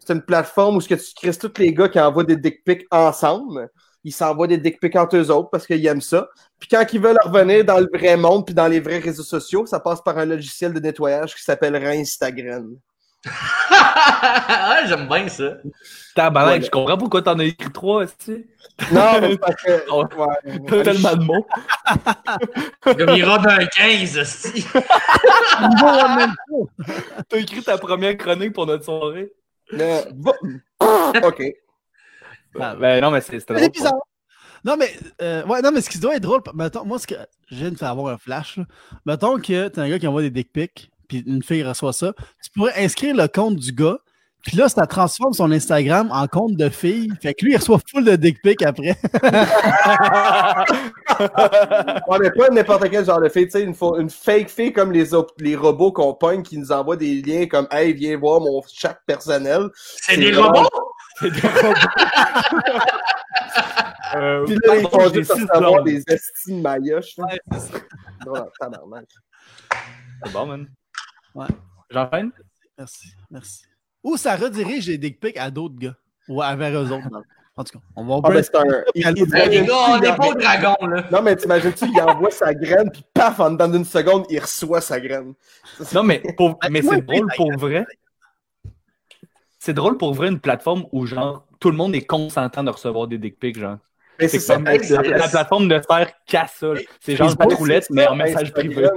[0.08, 2.64] C'est une plateforme où ce que tu crées tous les gars qui envoient des dick
[2.64, 3.70] pics ensemble.
[4.06, 6.30] Ils s'envoient des dick pics entre eux autres parce qu'ils aiment ça.
[6.58, 9.66] Puis quand ils veulent revenir dans le vrai monde puis dans les vrais réseaux sociaux,
[9.66, 12.70] ça passe par un logiciel de nettoyage qui s'appellera Instagram.
[13.70, 15.58] ah, j'aime bien ça.
[16.16, 16.66] Tabarnak, Ouais.
[16.66, 18.48] je comprends pourquoi t'en as écrit trois, tu
[18.94, 19.92] Non, mais c'est parce que.
[19.92, 21.48] Ouais, T'as tellement de mots.
[22.82, 24.66] Comme il rate un 15, esti.
[27.28, 29.34] T'as écrit ta première chronique pour notre soirée.
[31.24, 31.44] OK.
[32.60, 33.94] Ah, Ben non, mais c'est- c'était bizarre.
[34.66, 34.92] Non, mais,
[35.22, 37.16] euh, ouais, non, mais ce qui doit être drôle, mettons, moi, ce que
[37.50, 38.66] je viens de faire avoir un flash, là.
[39.06, 42.14] mettons que t'as un gars qui envoie des dick pics, puis une fille reçoit ça,
[42.44, 44.00] tu pourrais inscrire le compte du gars,
[44.44, 47.80] puis là, ça transforme son Instagram en compte de fille, fait que lui, il reçoit
[47.90, 48.98] full de dick pics après.
[52.08, 55.10] Ouais, mais pas n'importe quel genre de fille, tu sais, une, fake fille comme les,
[55.40, 58.98] les robots qu'on pogne qui nous envoient des liens comme Hey, viens voir mon chat
[59.06, 59.70] personnel.
[59.76, 60.92] C'est des vraiment- robots?
[61.20, 61.80] C'est des robots.
[64.16, 65.84] Euh, Puis là, ils font juste blondes.
[65.86, 67.18] des estimes maillotches.
[67.18, 67.80] Ouais, c'est ça.
[70.24, 70.68] C'est bon, man.
[71.36, 71.46] Ouais.
[71.90, 72.32] J'enchaîne?
[72.78, 73.66] Merci, merci.
[74.08, 75.96] Ou ça redirige les dick pics à d'autres gars,
[76.30, 77.08] ou à vers eux autres.
[77.58, 78.64] En tout cas, on va Ah, ben, c'est un.
[78.96, 81.04] il- il- Hey, les gars, on il- n'est pas au dragon, là.
[81.12, 84.80] Non, mais t'imagines-tu, il envoie sa graine, puis paf, en dedans d'une seconde, il reçoit
[84.80, 85.34] sa graine.
[85.94, 87.86] Non, mais, pour- mais c'est drôle pour vrai.
[89.60, 93.08] C'est drôle pour vrai une plateforme où, genre, tout le monde est consentant de recevoir
[93.08, 93.78] des dick pics, genre.
[94.20, 94.60] Mais C'est c'est ça.
[94.60, 96.68] la, la plateforme ne sert qu'à ça.
[97.02, 98.88] C'est genre pas roulette, mais en message privé.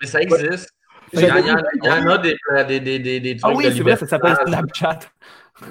[0.00, 0.70] Mais ça existe.
[1.14, 2.36] Il y, en- a des,
[2.66, 4.36] des, des, des, des Ah trucs oui, de c'est vrai, ça s'appelle.
[4.46, 4.98] Snapchat.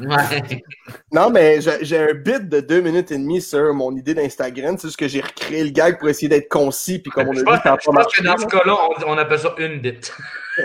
[0.01, 0.63] Ouais.
[1.11, 4.77] Non, mais j'ai un bit de deux minutes et demie sur mon idée d'Instagram.
[4.77, 6.99] C'est juste que j'ai recréé le gag pour essayer d'être concis.
[6.99, 8.75] Puis comme on a Je pense, a je pas pense que dans ce cas-là,
[9.05, 10.15] on, on appelle ça une bite.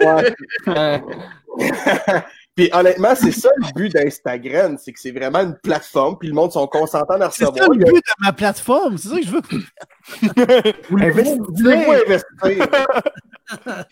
[0.01, 0.35] Ouais.
[2.55, 4.79] puis honnêtement, c'est ça le but d'Instagram.
[4.81, 6.17] C'est que c'est vraiment une plateforme.
[6.17, 7.71] Puis le monde sont consentants à C'est ça recevoir.
[7.71, 8.99] le but de ma plateforme.
[8.99, 9.43] C'est ça que je veux.
[11.03, 12.69] Investir?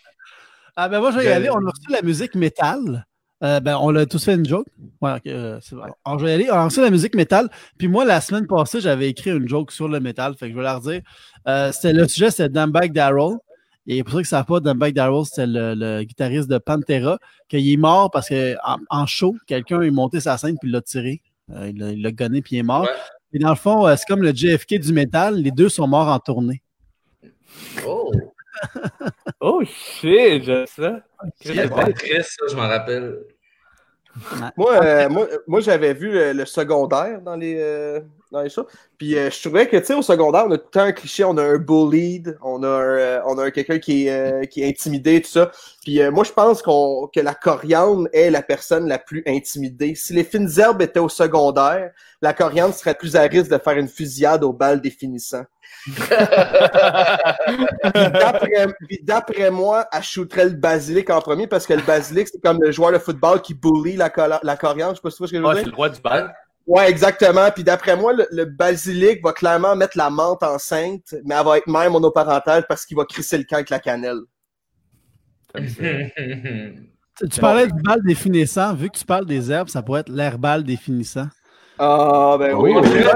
[0.77, 1.49] Ah ben moi, je vais y Je- aller.
[1.49, 3.05] On a reçu la musique métal.
[3.43, 4.65] Euh, ben, on l'a tous fait une joke.
[5.01, 5.89] Ouais, ok, euh, c'est vrai.
[6.05, 6.47] Alors, je vais y aller.
[6.51, 7.49] On a reçu la musique métal.
[7.77, 10.33] Puis moi, la semaine passée, j'avais écrit une joke sur le métal.
[10.35, 11.01] Fait que je vais la redire.
[11.47, 13.35] Euh, c'était, le sujet, c'était Dimebag Darrell.
[13.85, 17.19] Et pour ceux qui ne savent pas, Dimebag Darrell, c'était le, le guitariste de Pantera,
[17.47, 20.81] qu'il est mort parce qu'en en show, quelqu'un est monté sa scène puis il l'a
[20.81, 21.21] tiré.
[21.49, 22.81] Il l'a- gonné puis il est mort.
[22.83, 22.89] Ouais.
[23.33, 25.35] Et dans le fond, c'est comme le JFK du métal.
[25.41, 26.61] Les deux sont morts en tournée.
[27.87, 28.11] Oh!
[29.39, 30.99] Oh shit, je ça.
[31.41, 33.19] C'est Chris, ça, je m'en rappelle.
[34.55, 37.99] Moi, euh, moi, moi j'avais vu le, le secondaire dans les, euh,
[38.31, 38.65] dans les shows.
[38.97, 40.91] Puis euh, je trouvais que, tu sais, au secondaire, on a tout le temps un
[40.91, 44.11] cliché, on a un bullied, on a, un, euh, on a un quelqu'un qui, est,
[44.11, 45.51] euh, qui est intimidé, tout ça.
[45.83, 49.93] Puis euh, moi, je pense qu'on, que la coriandre est la personne la plus intimidée.
[49.93, 53.77] Si les fines herbes étaient au secondaire, la coriandre serait plus à risque de faire
[53.77, 55.43] une fusillade au bal définissant.
[58.87, 62.61] Puis d'après- moi, elle shooterait le basilic en premier parce que le basilic, c'est comme
[62.61, 64.11] le joueur de football qui bully la,
[64.43, 64.91] la coriandre.
[64.93, 65.63] Je sais pas si tu vois ce que je veux Ouais, dire.
[65.63, 66.35] c'est le roi du bal.
[66.65, 67.49] Ouais, exactement.
[67.51, 71.57] Puis d'après moi, le, le basilic va clairement mettre la menthe enceinte, mais elle va
[71.57, 74.19] être mère monoparentale parce qu'il va crisser le camp avec la cannelle.
[75.53, 75.83] Comme ça.
[77.31, 78.73] Tu, parlais du bal définissant.
[78.75, 81.27] Vu que tu parles des herbes, ça pourrait être l'herbal définissant.
[81.79, 82.73] Ah, ben oui.
[82.75, 82.89] on oui.
[82.89, 83.13] dirait,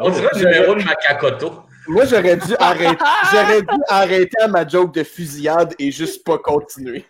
[0.00, 1.62] on dirait le numéro de Macacoto.
[1.88, 6.38] Moi, j'aurais dû arrêter, j'aurais dû arrêter à ma joke de fusillade et juste pas
[6.38, 7.04] continuer.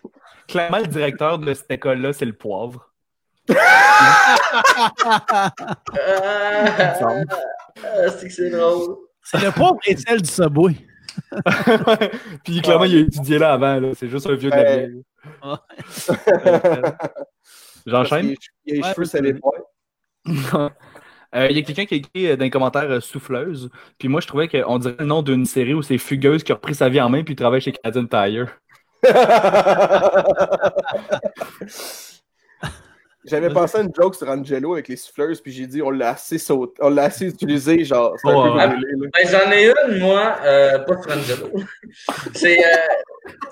[0.47, 2.91] Clairement, le directeur de cette école-là, c'est le poivre.
[3.55, 4.35] Ah,
[7.83, 8.95] ah, c'est que c'est drôle.
[9.23, 10.75] C'est le pauvre Étienne du Subway.
[12.43, 13.79] Puis clairement, il a étudié là avant.
[13.79, 13.89] là.
[13.97, 14.77] C'est juste un vieux de la Ouais.
[14.77, 15.03] vieille.
[15.43, 16.91] Ouais.
[17.85, 18.35] J'enchaîne?
[18.65, 19.33] Il a les Ouais, cheveux, ça les
[21.35, 23.69] Euh, Il y a quelqu'un qui a écrit euh, dans les commentaires euh, souffleuse.
[23.97, 26.55] Puis moi, je trouvais qu'on dirait le nom d'une série où c'est Fugueuse qui a
[26.55, 28.57] repris sa vie en main puis il travaille chez Canadian Tire.
[33.25, 36.11] J'avais pensé à une joke sur Angelo avec les souffleuses, puis j'ai dit on l'a
[36.11, 38.87] assez sauté, on l'a assez utilisé, genre Oh, brûlé.
[39.13, 41.51] Ben, j'en ai une, moi, euh, pas Frangelo.
[42.33, 42.77] C'est, euh,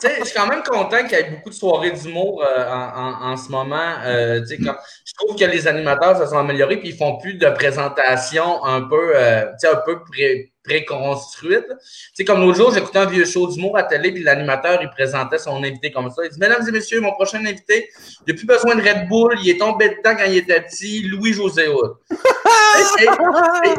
[0.01, 3.31] je suis quand même content qu'il y ait beaucoup de soirées d'humour euh, en, en,
[3.31, 3.95] en ce moment.
[4.05, 7.49] Euh, comme- je trouve que les animateurs se sont améliorés puis ils font plus de
[7.49, 11.65] présentations un peu, euh, un peu pré, préconstruites.
[12.13, 15.37] sais, comme l'autre jour, j'écoutais un vieux show d'humour à télé puis l'animateur, il présentait
[15.39, 16.23] son invité comme ça.
[16.25, 17.89] Il dit, mesdames et messieurs, mon prochain invité,
[18.27, 21.03] il n'a plus besoin de Red Bull, il est tombé dedans quand il était petit,
[21.03, 21.67] Louis-José.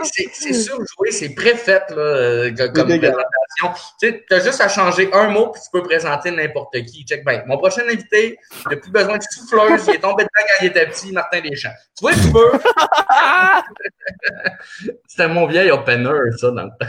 [0.05, 3.73] C'est- surjoué, c'est préfait là, euh, comme présentation.
[4.01, 7.05] Tu sais, as juste à changer un mot puis tu peux présenter n'importe qui.
[7.05, 7.43] Check bien.
[7.47, 10.67] Mon prochain invité, il n'a plus besoin de souffleuse, il est tombé dedans quand il
[10.67, 11.73] était petit, Martin Deschamps.
[11.97, 12.53] Tu vois, tu peux.
[15.07, 16.87] C'était mon vieil opener, ça, dans le temps.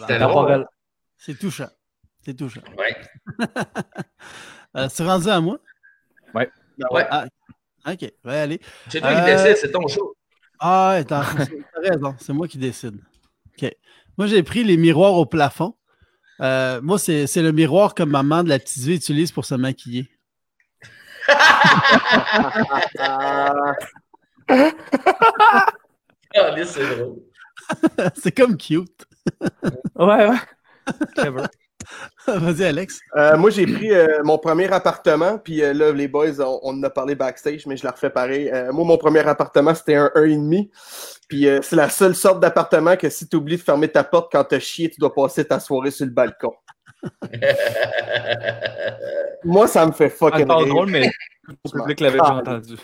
[0.00, 0.66] C'était Temporel.
[1.16, 1.68] C'est touchant.
[2.24, 2.60] C'est touchant.
[2.76, 2.96] Ouais.
[4.74, 5.58] Euh, c'est rendu à moi?
[6.90, 7.06] Ouais.
[7.10, 7.26] Ah,
[7.86, 8.60] ok, va y aller.
[8.88, 10.14] C'est toi qui Euh, décides, c'est ton show.
[10.58, 12.96] Ah, attends, t'as raison, c'est moi qui décide.
[13.60, 13.70] OK.
[14.18, 15.74] Moi, j'ai pris les miroirs au plafond.
[16.40, 19.54] Euh, moi, c'est c'est le miroir que maman de la petite vie utilise pour se
[19.54, 20.08] maquiller.
[22.98, 23.72] Ah,
[26.34, 27.16] Ah, là, c'est drôle.
[28.16, 29.04] c'est comme cute.
[29.96, 30.38] Ouais, ouais.
[32.26, 33.00] Vas-y, Alex.
[33.16, 36.72] euh, moi, j'ai pris euh, mon premier appartement, puis euh, là, les boys, on, on
[36.78, 38.50] en a parlé backstage, mais je la refais pareil.
[38.52, 40.68] Euh, moi, mon premier appartement, c'était un 1,5.
[41.28, 44.30] Puis euh, c'est la seule sorte d'appartement que si tu oublies de fermer ta porte
[44.32, 46.52] quand t'as chié, tu dois passer ta soirée sur le balcon.
[49.44, 50.66] Moi, ça me fait fucking rire.
[50.66, 51.10] drôle, mais
[51.48, 52.74] le public l'avait déjà entendu.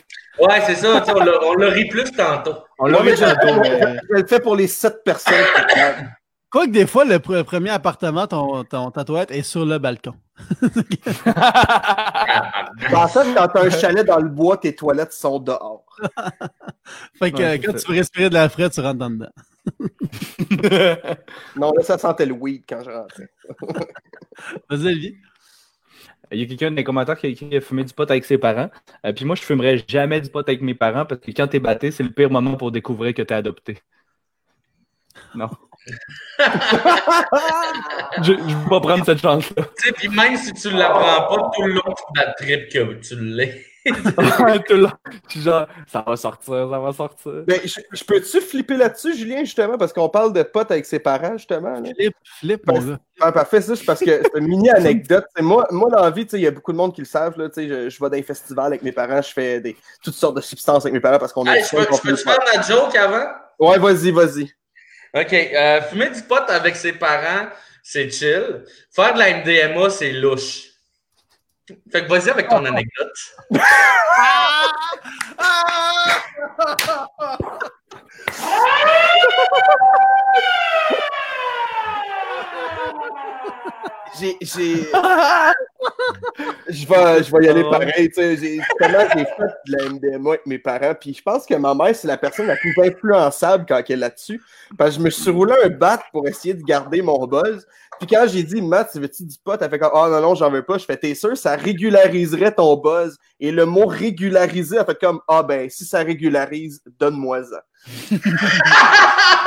[0.40, 1.04] Ouais, c'est ça.
[1.14, 2.56] On l'a- ri plus tantôt.
[2.78, 3.62] On l'a vu tantôt.
[3.64, 5.34] Je le fais pour les sept personnes.
[6.50, 9.78] Quoique des fois, le, pr- le premier appartement, ton, ton, ta toilette est sur le
[9.78, 10.14] balcon.
[12.94, 15.84] En fait, quand t'as un chalet dans le bois, tes toilettes sont dehors.
[17.18, 17.84] Fait que quand ça.
[17.84, 19.32] tu veux respirer de la frais, tu rentres dans dedans.
[21.56, 23.28] Non, là, ça sentait le weed quand je rentrais.
[24.70, 25.18] Vas-y, Olivier.
[26.30, 28.38] Il y a quelqu'un dans les commentaires qui a écrit fumer du pot avec ses
[28.38, 28.70] parents.
[29.04, 31.60] Euh, puis moi, je fumerais jamais du pot avec mes parents parce que quand t'es
[31.60, 33.78] batté, c'est le pire moment pour découvrir que t'es adopté.
[35.34, 35.48] Non.
[38.22, 39.64] je, je veux pas prendre cette chance-là.
[39.78, 43.16] Tu sais, puis même si tu l'apprends pas tout le long de trip que tu
[43.16, 43.64] l'es.
[43.88, 43.94] Tout
[44.74, 44.90] le long.
[45.28, 47.32] Je suis genre, ça va sortir, ça va sortir.
[47.46, 50.98] Ben, je, je peux-tu flipper là-dessus, Julien, justement, parce qu'on parle de potes avec ses
[50.98, 51.80] parents, justement.
[51.80, 51.88] là?
[51.96, 52.98] Flip, flip, mon Parce- gars.
[53.20, 55.24] Ah, parfait, ça, c'est parce que c'est une mini anecdote.
[55.34, 57.00] C'est moi, moi, dans la vie, tu sais, il y a beaucoup de monde qui
[57.00, 57.38] le savent.
[57.38, 59.74] Là, tu sais, je, je vais dans les festivals avec mes parents, je fais des,
[60.04, 62.12] toutes sortes de substances avec mes parents parce qu'on Hey, est je peux, je peux
[62.14, 63.26] te faire ma joke avant?
[63.58, 64.50] Ouais, vas-y, vas-y.
[65.14, 65.32] OK.
[65.32, 67.48] euh, fumer du pot avec ses parents,
[67.82, 68.64] c'est chill.
[68.94, 70.64] Faire de la MDMA, c'est louche.
[71.90, 73.18] Fait que vas-y avec ton anecdote.
[84.18, 84.36] J'ai.
[84.40, 84.86] j'ai-
[86.70, 87.70] je, vais, je vais y aller Oh.
[87.70, 88.08] pareil.
[88.08, 88.88] tu sais, j'ai- j'ai fait
[89.66, 90.94] de la MDMA avec mes parents.
[90.98, 93.96] Puis je pense que ma mère, c'est la personne la plus influençable quand elle est
[93.96, 94.40] là-dessus.
[94.76, 97.66] Parce que je me suis roulé un bat pour essayer de garder mon buzz.
[97.98, 99.60] Puis quand j'ai dit, Matt, tu veux-tu du pot?
[99.60, 100.78] Elle fait comme, ah non, non, j'en veux pas.
[100.78, 103.18] Je fais, t'es sûr, ça régulariserait ton buzz?
[103.40, 107.58] Et le mot régulariser, elle fait comme, ah ben, si ça régularise, donne-moi-en.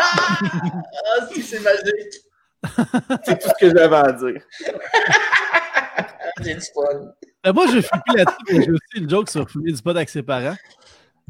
[0.03, 2.23] Ah, si, c'est magique.
[3.23, 4.41] C'est tout ce que j'avais à dire.
[6.43, 7.11] J'ai du fun.
[7.43, 10.09] Ben, moi, je flipper là-dessus, mais j'ai aussi une joke sur fumer du pot avec
[10.09, 10.55] ses parents.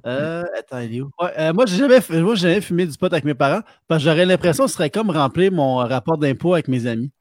[0.05, 1.09] Euh, attends, il est où?
[1.21, 3.61] Ouais, euh, moi, j'ai jamais, f- moi, j'ai jamais fumé du pot avec mes parents
[3.87, 7.11] parce que j'aurais l'impression que ce serait comme remplir mon rapport d'impôt avec mes amis.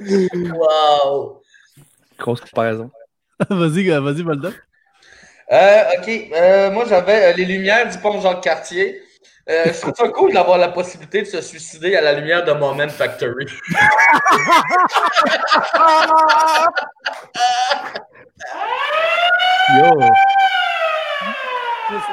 [0.00, 1.42] Wow.
[2.18, 2.90] Grosse comparaison.
[3.50, 4.54] vas-y, euh, vas-y, Boldoc.
[5.52, 6.08] Euh, OK.
[6.32, 9.02] Euh, moi, j'avais euh, les lumières du pont Jacques-Cartier.
[9.48, 12.52] Euh, je trouve ça cool d'avoir la possibilité de se suicider à la lumière de
[12.52, 13.46] Moment Factory.
[19.76, 20.00] Yo!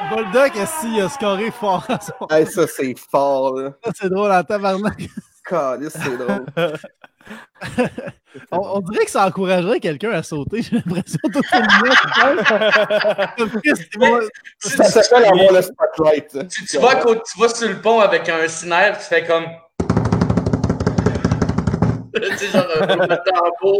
[0.10, 1.86] Boldoc, est-ce qu'il a scoré fort?
[1.90, 3.72] à son- hey, ça, c'est fort, là.
[3.84, 5.00] Ça, C'est drôle en tabarnak.
[5.50, 6.46] C'est drôle.
[8.52, 10.62] On, on dirait que ça encouragerait quelqu'un à sauter.
[10.64, 11.42] J'ai l'impression tout
[14.00, 14.24] le monde.
[14.60, 16.48] Ça s'appelle avoir le spotlight.
[16.50, 19.46] Tu, tu vas, tu vas sur le pont avec un cinaire, tu fais comme.
[22.18, 22.68] genre.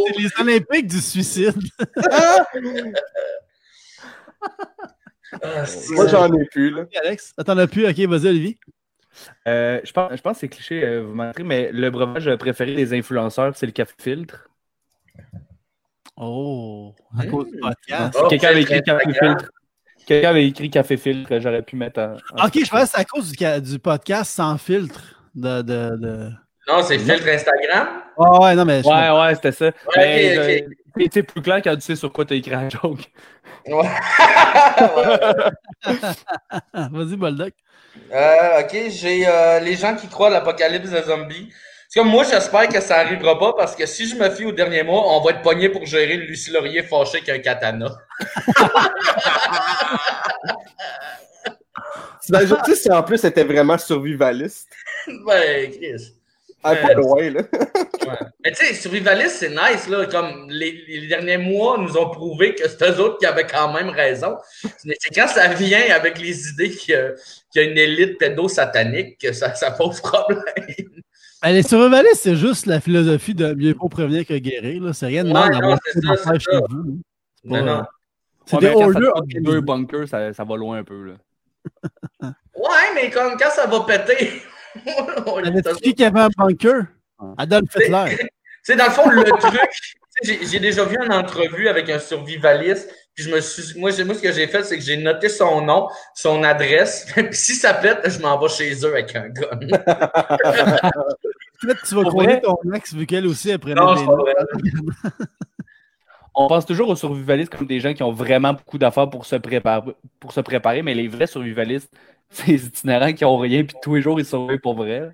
[0.08, 1.56] C'est les Olympiques du suicide.
[5.42, 6.84] Ah, c'est- Moi, j'en ai plus, là.
[7.04, 7.86] Alex, t'en as plus?
[7.88, 8.58] Ok, vas-y, Olivier.
[9.48, 12.74] Euh, je, pense, je pense que c'est cliché, euh, vous m'entrez, mais le breuvage préféré
[12.76, 14.50] des influenceurs, c'est le café filtre.
[16.16, 18.18] Oh, à cause du podcast.
[18.22, 19.38] Oh, Quelqu'un avait écrit café Instagram.
[19.40, 19.52] filtre.
[20.08, 23.06] Quelqu'un avait écrit café filtre, j'aurais pu mettre en- Ok, je pense que c'est à
[23.06, 25.02] cause du, du podcast sans filtre.
[25.36, 26.30] De, de, de...
[26.68, 27.88] Non, c'est filtre Instagram?
[28.18, 28.82] Oh, ouais, non, mais.
[28.84, 29.72] je- Ouais, ouais, c'était ça.
[29.96, 30.60] Mais, ok, euh,
[31.00, 33.00] tu sais, plus clair quand tu sais sur quoi tu as écrit la joke.
[33.68, 33.90] Ouais.
[33.90, 35.50] Ah,
[36.92, 37.54] Vas-y, Boldoc.
[38.12, 41.52] Euh, ok, j'ai euh, les gens qui croient à l'apocalypse des zombies.
[41.90, 44.52] C'est comme moi, j'espère que ça arrivera pas parce que si je me fie au
[44.52, 47.88] dernier mois, on va être pogné pour gérer Lucie Laurier fâchée avec un katana.
[52.22, 54.70] T'imagines tu si en plus c'était vraiment survivaliste?
[55.26, 56.14] ben, Chris.
[56.64, 56.94] Ah, pas Ouais.
[56.96, 57.42] loin, là.
[58.08, 58.14] Ouais.
[58.46, 60.06] Mais tu sais, survivaliste, c'est nice, là.
[60.06, 63.74] Comme les, les derniers mois nous ont prouvé que c'est eux autres qui avaient quand
[63.74, 64.38] même raison.
[64.86, 67.10] Mais c'est quand ça vient avec les idées qu'il y a,
[67.52, 70.42] qu'il y a une élite pédo-satanique que ça, ça pose problème.
[71.44, 74.82] Ben, les survivalistes, c'est juste la philosophie de mieux vaut prévenir que guérir.
[74.84, 74.94] là.
[74.94, 77.00] C'est rien de mal non, d'avoir c'est chez vous.
[77.44, 77.84] Non, non.
[78.46, 78.74] C'est Ouais, des
[79.12, 81.04] coûte deux bunkers, ça, ça va loin un peu.
[81.04, 81.14] Là.
[82.56, 84.42] Ouais, mais comme quand ça va péter.
[85.26, 86.84] on est- Avait-tu qui qui avait un bunker?
[87.38, 88.18] Adolf Hitler.
[88.66, 89.62] Tu sais, dans le fond, le truc,
[90.24, 94.34] j'ai déjà vu une entrevue avec un survivaliste, puis je me suis, moi, ce que
[94.34, 98.20] j'ai fait, c'est que j'ai noté son nom, son adresse, puis si ça pète, je
[98.20, 99.48] m'en vais chez eux avec un gun.
[101.62, 105.10] Peut-être que tu vas croiser ton ex vu qu'elle aussi elle prenait Non, c'est.
[106.36, 109.38] On pense toujours aux survivalistes comme des gens qui ont vraiment beaucoup d'affaires pour se
[109.38, 111.92] préparer, pour se préparer, mais les vrais survivalistes,
[112.48, 115.12] les itinérants qui ont rien, puis tous les jours ils survivent pour vrai.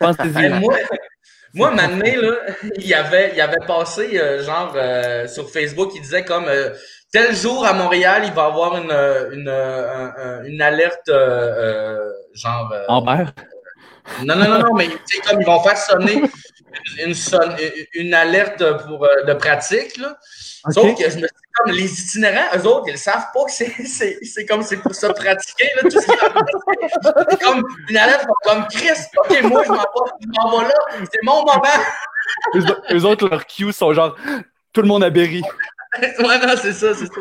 [0.00, 0.12] Moi,
[1.54, 1.88] moi, là,
[2.76, 6.70] il y avait, il avait passé, euh, genre, euh, sur Facebook, il disait comme, euh,
[7.12, 8.90] tel jour à Montréal, il va y avoir une,
[9.38, 11.08] une, un- un- une alerte,
[12.34, 13.24] genre, euh, Amber.
[14.24, 16.22] Non, non, non, non, mais tu sais, comme ils vont faire sonner
[17.04, 17.56] une, sonne-
[17.94, 20.18] une alerte pour, euh, de pratique, là.
[20.70, 23.44] Sauf que je me suis dit, comme les itinérants, eux autres, ils ne savent pas
[23.44, 26.00] que c'est, c'est, c'est comme c'est pour se pratiquer, là, tout.
[26.00, 30.74] C'est comme une alerte comme Chris, ok, moi, je m'en vais, je m'en vais là,
[31.12, 31.62] c'est mon moment.
[32.54, 32.62] Eux,
[32.96, 34.16] eux autres, leurs cues sont genre
[34.72, 35.42] tout le monde à Berry.
[36.02, 37.20] ouais, non, c'est ça, c'est ça.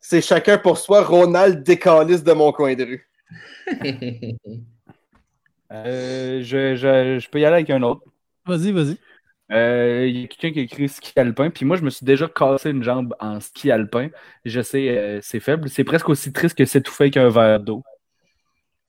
[0.00, 3.08] C'est chacun pour soi, Ronald décaliste de mon coin de rue.
[5.70, 8.02] Euh, je, je, je peux y aller avec un autre.
[8.48, 8.96] Vas-y, vas-y.
[9.52, 12.04] Euh, Il y a quelqu'un qui a écrit ski alpin, puis moi je me suis
[12.06, 14.08] déjà cassé une jambe en ski alpin.
[14.44, 15.68] Je sais, euh, c'est faible.
[15.68, 17.82] C'est presque aussi triste que s'étouffer avec un verre d'eau.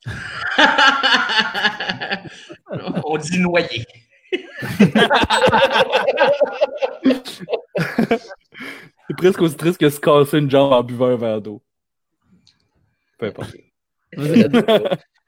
[3.06, 3.86] On dit noyer.
[9.08, 11.62] C'est presque aussi triste que se casser une jambe en buvant un verre d'eau.
[13.18, 13.56] Peu importe.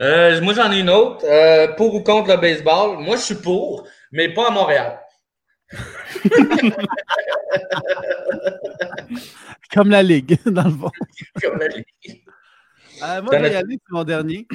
[0.00, 1.24] Euh, moi, j'en ai une autre.
[1.24, 2.98] Euh, pour ou contre le baseball?
[2.98, 4.98] Moi, je suis pour, mais pas à Montréal.
[9.72, 10.90] Comme la Ligue, dans le fond.
[11.42, 11.86] Comme la Ligue.
[13.02, 14.46] Euh, moi, je vais y aller mon dernier.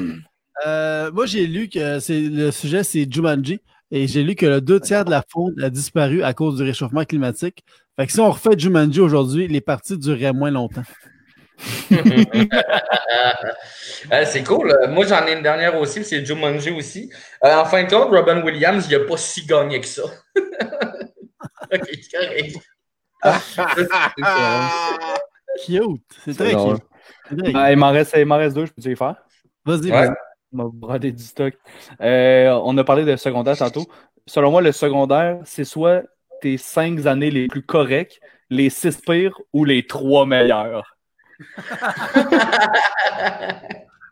[0.65, 3.59] Moi, j'ai lu que c'est le sujet, c'est Jumanji.
[3.93, 6.63] Et j'ai lu que le deux tiers de la faune a disparu à cause du
[6.63, 7.65] réchauffement climatique.
[7.97, 10.84] Fait que si on refait Jumanji aujourd'hui, les parties dureraient moins longtemps.
[14.11, 14.73] Euh, c'est cool.
[14.89, 17.11] Moi, j'en ai une dernière aussi, c'est Jumanji aussi.
[17.45, 20.01] Euh, en fin de compte, Robin Williams, il n'a pas si gagné que ça.
[20.35, 20.43] ok,
[21.71, 22.57] c'est correct.
[25.65, 26.01] Cute.
[26.25, 26.79] C'est très drôle.
[26.79, 26.88] cute.
[27.29, 27.55] C'est très cute.
[27.55, 29.15] Ah, il m'en reste, deux, je peux-tu les faire?
[29.65, 30.07] Vas-y, Ouais.
[30.07, 30.15] vas-y.
[30.53, 31.53] On va brader du stock.
[32.01, 33.85] Euh, on a parlé de secondaire tantôt.
[34.25, 36.03] Selon moi, le secondaire, c'est soit
[36.41, 38.19] tes cinq années les plus correctes,
[38.49, 40.97] les six pires ou les trois meilleures.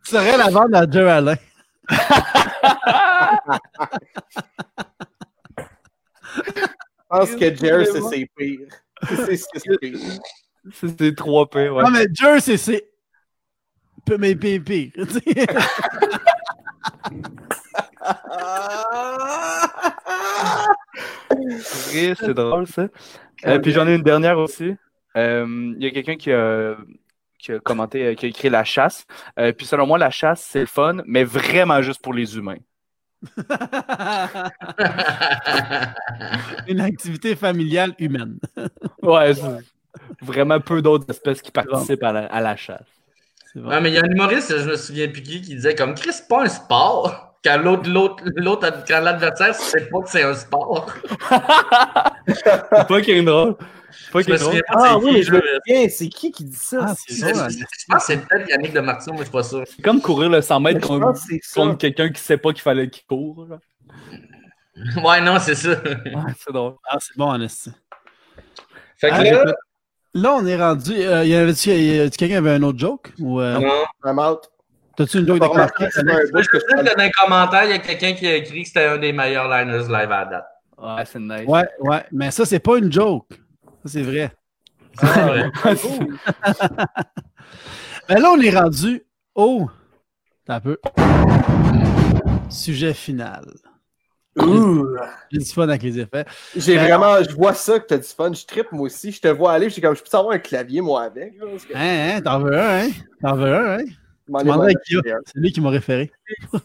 [0.04, 1.38] Tu serais la vente à Joe Allen.
[6.36, 6.68] Je
[7.10, 8.68] pense que Jer, c'est ses pires.
[10.74, 11.84] C'est trois pires, ouais.
[11.84, 12.92] Non, mais Joe, c'est.
[14.06, 14.92] Peu, mais pire, pire.
[14.96, 15.46] tu sais.
[21.94, 22.88] Oui, c'est drôle, ça.
[23.46, 24.76] Euh, puis j'en ai une dernière aussi.
[25.16, 26.76] Euh, Il y a quelqu'un qui a,
[27.40, 29.06] qui a commenté, euh, qui a écrit La chasse.
[29.40, 32.60] Euh, puis selon moi, la chasse, c'est le fun, mais vraiment juste pour les humains.
[36.68, 38.38] Une activité familiale humaine.
[39.02, 39.32] Ouais,
[40.22, 42.86] vraiment peu d'autres espèces qui participent à la, à la chasse.
[43.56, 45.96] Ouais, mais il y a un humoriste, je me souviens plus qui, qui disait comme
[45.96, 47.34] Chris, c'est pas un sport.
[47.44, 50.94] Quand l'autre, l'autre, l'autre, quand l'adversaire sait pas que c'est un sport.
[52.28, 53.56] C'est pas qu'il est drôle.
[53.92, 55.90] C'est Pas Je me souviens pas Ah oui, qui, je me souviens.
[55.90, 56.80] C'est qui qui dit ça?
[56.90, 57.48] Ah, c'est Je drôle, hein.
[57.50, 59.64] je pense que c'est peut-être Yannick de Martin, mais je suis pas sûr.
[59.66, 61.76] C'est comme courir le 100 mètres contre, ça.
[61.78, 63.48] quelqu'un qui sait pas qu'il fallait qu'il court.
[65.04, 65.70] Ouais, non, c'est ça.
[65.72, 66.76] Ouais, c'est drôle.
[66.88, 67.72] Ah, c'est bon, en esti.
[68.98, 69.56] Fait que Ah, là, j'écoute.
[70.14, 70.94] Là, on est rendu.
[70.96, 73.12] Euh, y avait-tu, quelqu'un qui avait un autre joke?
[73.20, 73.86] Ou, euh, non.
[74.06, 74.50] I'm out.
[74.96, 78.14] T'as-tu une joke de un Je sais que dans les commentaires, il y a quelqu'un
[78.14, 80.46] qui a écrit que c'était un des meilleurs liners live à date.
[80.78, 81.48] Ouais, c'est nice.
[81.48, 82.04] Ouais, ouais.
[82.12, 83.28] Mais ça, c'est pas une joke.
[83.90, 84.32] C'est vrai.
[85.02, 85.46] Ah, ouais.
[88.10, 89.04] Mais là, on est rendu
[89.36, 89.68] au.
[90.48, 90.78] Un peu.
[92.50, 93.46] Sujet final.
[94.40, 94.88] Ouh.
[95.32, 96.26] J'ai du fun avec les effets.
[96.56, 99.20] J'ai Ben- vraiment, je vois ça que t'as du fun, je trippe moi aussi, je
[99.22, 101.36] te vois aller, j'ai comme, je peux avoir un clavier moi avec.
[101.38, 102.90] là, parce que- Hein, hein, t'en veux un, hein?
[103.22, 103.86] T'en veux un, hein?
[104.38, 104.44] Un.
[105.26, 106.12] C'est lui qui m'a référé.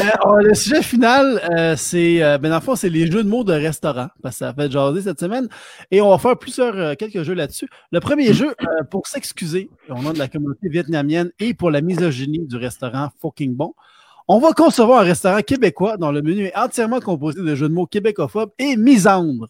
[0.00, 3.52] Euh, on- le sujet final, euh, c'est, euh, ben c'est les jeux de mots de
[3.54, 5.48] restaurant, parce que ça a fait jaser cette semaine.
[5.90, 7.68] Et on va faire plusieurs, euh, quelques jeux là-dessus.
[7.92, 8.54] Le premier jeu,
[8.90, 13.54] pour s'excuser au nom de la communauté vietnamienne et pour la misogynie du restaurant Fucking
[13.54, 13.74] Bon,
[14.28, 17.74] on va concevoir un restaurant québécois dont le menu est entièrement composé de jeux de
[17.74, 19.48] mots québécophobes et misandres.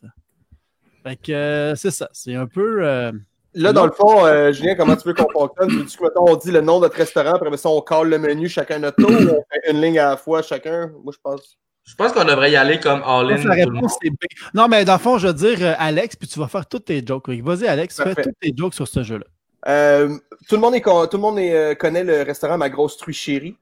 [1.02, 2.08] Fait que c'est ça.
[2.12, 3.10] C'est un peu.
[3.54, 5.70] Là, dans le fond, euh, Julien, comment tu veux qu'on fonctionne?
[5.70, 8.18] Veux-tu que, mettons, on dit le nom de notre restaurant, après ça, on colle le
[8.18, 10.90] menu chacun notre tour, ou on fait une ligne à la fois chacun?
[11.04, 11.56] Moi, je pense.
[11.86, 13.36] Je pense qu'on devrait y aller comme all-in.
[13.44, 14.14] la réponse est B.
[14.54, 16.86] Non, mais dans le fond, je veux dire euh, Alex, puis tu vas faire toutes
[16.86, 17.28] tes jokes.
[17.28, 19.26] Vas-y, Alex, fais toutes tes jokes sur ce jeu-là.
[19.68, 20.08] Euh,
[20.48, 22.96] tout le monde, est, con- tout le monde est, euh, connaît le restaurant Ma Grosse
[22.96, 23.56] Truie Chérie.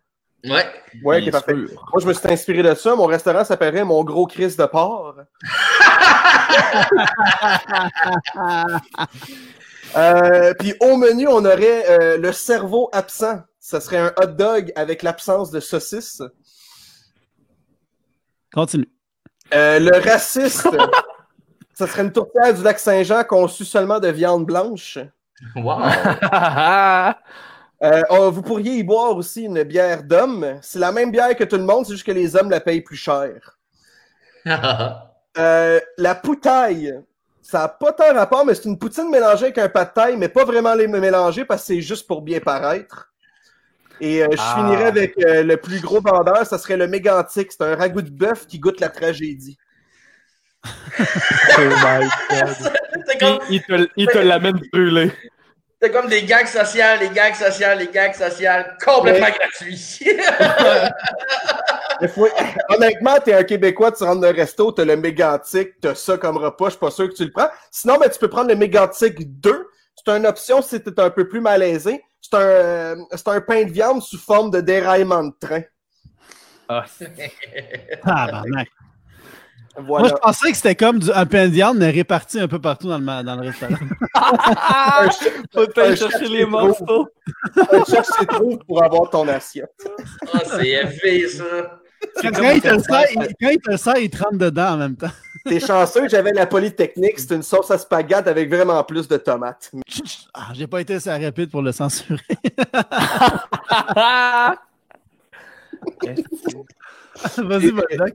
[0.44, 0.64] Ouais.
[1.04, 1.52] Ouais, Bien ok, parfait.
[1.54, 1.84] sûr.
[1.92, 2.94] Moi, je me suis inspiré de ça.
[2.96, 5.16] Mon restaurant s'appellerait Mon Gros Chris de porc.
[9.96, 13.40] Euh, puis au menu, on aurait euh, le cerveau absent.
[13.58, 16.22] Ça serait un hot dog avec l'absence de saucisse.
[18.52, 18.88] Continue.
[19.54, 20.68] Euh, le raciste,
[21.74, 24.98] ça serait une tourtière du lac Saint-Jean conçue seulement de viande blanche.
[25.56, 25.80] Wow.
[27.82, 30.60] Euh, oh, vous pourriez y boire aussi une bière d'homme.
[30.62, 32.82] C'est la même bière que tout le monde, c'est juste que les hommes la payent
[32.82, 33.58] plus cher.
[35.38, 36.92] Euh, la poutaille,
[37.42, 40.16] ça n'a pas tant rapport, mais c'est une poutine mélangée avec un pas de taille,
[40.16, 43.08] mais pas vraiment les mélanger parce que c'est juste pour bien paraître.
[44.00, 44.54] Et euh, je Ah.
[44.56, 47.52] finirais avec euh, le plus gros vendeur, ça serait le mégantique.
[47.52, 49.58] C'est un ragoût de bœuf qui goûte la tragédie.
[50.64, 50.68] Oh
[51.58, 52.56] my god.
[53.08, 55.10] C'est comme, Il, il te, il te l'amène brûlé.
[55.80, 60.00] c'est comme des gags sociales, des gags sociales, des gags sociales complètement gratuits.
[62.02, 62.28] Des fois-
[62.68, 66.36] honnêtement, t'es un Québécois, tu rentres dans un resto, t'as le mégantic, t'as ça comme
[66.36, 67.48] repas, je suis pas sûr que tu le prends.
[67.70, 69.66] Sinon, ben, tu peux prendre le mégantic 2.
[70.04, 72.02] C'est une option si t'es un peu plus malaisé.
[72.20, 75.62] C'est un, c'est un pain de viande sous forme de déraillement de train.
[76.68, 77.10] Ah, c'est-
[78.04, 78.68] Tabarnak.
[79.78, 80.08] Moi, Voilà.
[80.08, 82.88] je pensais que c'était comme du, un pain de viande, mais réparti un peu partout
[82.88, 83.74] dans le, dans le restaurant.
[85.54, 87.08] Faut aller chercher les morceaux.
[87.88, 89.72] Chef s'y trouve pour avoir ton assiette.
[90.32, 91.80] Ah, c'est élevé, ça.
[92.20, 94.38] Quand, quand il te le sert, il, quand il te le sert, il te rentre
[94.38, 95.10] dedans en même temps.
[95.44, 99.70] T'es chanceux, j'avais la Polytechnique, c'est une sauce à spaghetti avec vraiment plus de tomates.
[100.34, 102.16] Ah, j'ai pas été assez rapide pour le censurer.
[107.36, 108.14] Vas-y, Boldoc.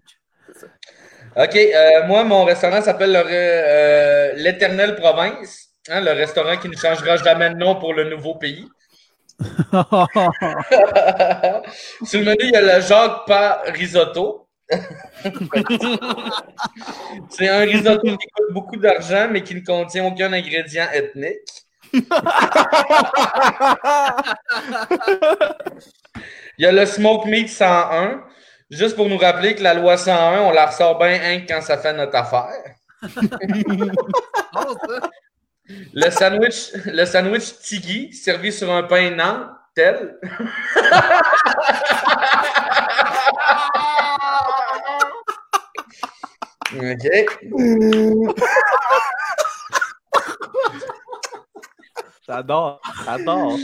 [1.36, 5.68] OK, euh, moi, mon restaurant s'appelle euh, l'Éternelle Province.
[5.90, 8.68] Hein, le restaurant qui ne changera jamais de nom pour le nouveau pays.
[9.40, 9.54] Sur
[12.20, 14.48] le menu, il y a le Jacques pas risotto.
[17.30, 21.66] C'est un risotto qui coûte beaucoup d'argent, mais qui ne contient aucun ingrédient ethnique.
[21.94, 22.04] Il
[26.58, 28.24] y a le Smoke Meat 101,
[28.72, 31.78] juste pour nous rappeler que la loi 101, on la ressort bien hein, quand ça
[31.78, 32.74] fait notre affaire.
[35.94, 40.18] Le sandwich, le sandwich Tigui, servi sur un pain nantel.
[46.76, 47.08] OK.
[52.28, 53.58] J'adore, j'adore.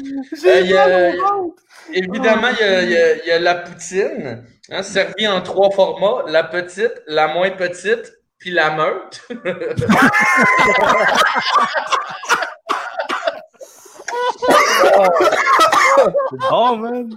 [0.45, 1.11] Euh,
[1.91, 5.41] évidemment, il y, a, il y a- il y a la poutine, hein, servie en
[5.41, 8.13] trois formats la petite, la moins petite,
[8.43, 9.25] puis la meute.
[16.51, 17.15] Oh, man.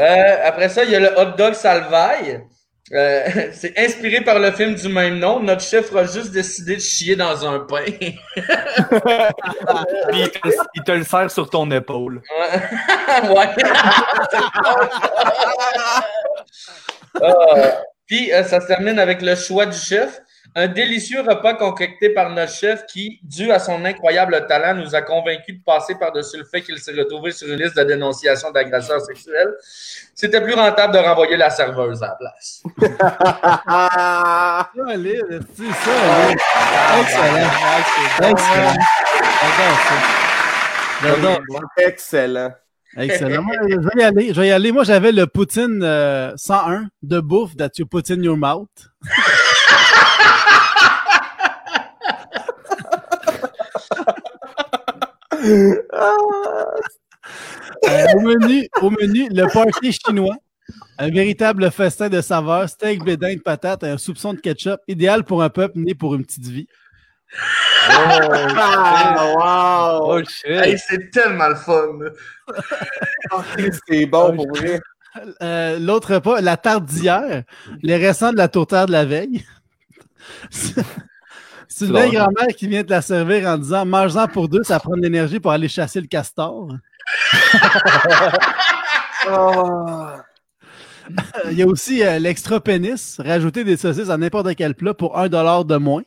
[0.00, 2.42] Euh, après ça, il y a le hot dog salvaille.
[2.92, 5.38] Euh, c'est inspiré par le film du même nom.
[5.38, 7.84] Notre chef a juste décidé de chier dans un pain.
[8.00, 8.10] Puis
[10.12, 12.20] il, te, il te le sert sur ton épaule.
[13.28, 13.48] ouais.
[17.22, 17.70] Euh,
[18.06, 20.20] Puis euh, ça se termine avec le choix du chef.
[20.54, 25.02] Un délicieux repas concocté par notre chef qui, dû à son incroyable talent, nous a
[25.02, 29.00] convaincus de passer par-dessus le fait qu'il s'est retrouvé sur une liste de dénonciation d'agresseurs
[29.00, 29.54] sexuels.
[30.14, 32.62] C'était plus rentable de renvoyer la serveuse à la place.
[32.80, 34.68] C'est ça.
[34.88, 35.22] allez.
[37.00, 37.48] Excellent.
[41.02, 41.38] Excellent.
[41.76, 42.52] Excellent.
[42.96, 43.42] Excellent.
[43.42, 44.34] Moi, je vais y aller.
[44.34, 44.72] Je vais y aller.
[44.72, 48.68] Moi, j'avais le Poutine euh, 101 de bouffe that you put in your mouth.
[55.44, 55.74] Euh,
[58.14, 60.36] au, menu, au menu, le party chinois.
[60.98, 65.42] Un véritable festin de saveurs, steak, blé d'Inde, patates, un soupçon de ketchup, idéal pour
[65.42, 66.66] un peuple né pour une petite vie.
[69.36, 70.00] Wow!
[70.02, 70.50] Oh, shit.
[70.50, 71.98] Hey, c'est tellement le fun.
[73.88, 74.80] C'est bon pour vrai.
[75.42, 77.44] Euh, L'autre repas, la tarte d'hier,
[77.82, 79.44] les restants de la tourtière de la veille.
[81.68, 84.96] C'est une grand-mère qui vient te la servir en disant mange-en pour deux, ça prend
[84.96, 86.68] de l'énergie pour aller chasser le castor.
[89.30, 90.24] Ah.
[91.10, 94.94] Euh, Il y a aussi euh, l'extra pénis, rajouter des saucisses à n'importe quel plat
[94.94, 96.02] pour un dollar de moins.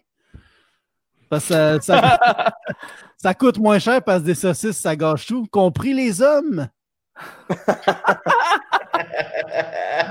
[1.29, 2.53] Parce que ça, ça-
[3.17, 6.67] ça coûte moins cher parce que des saucisses, ça gâche tout, compris les hommes.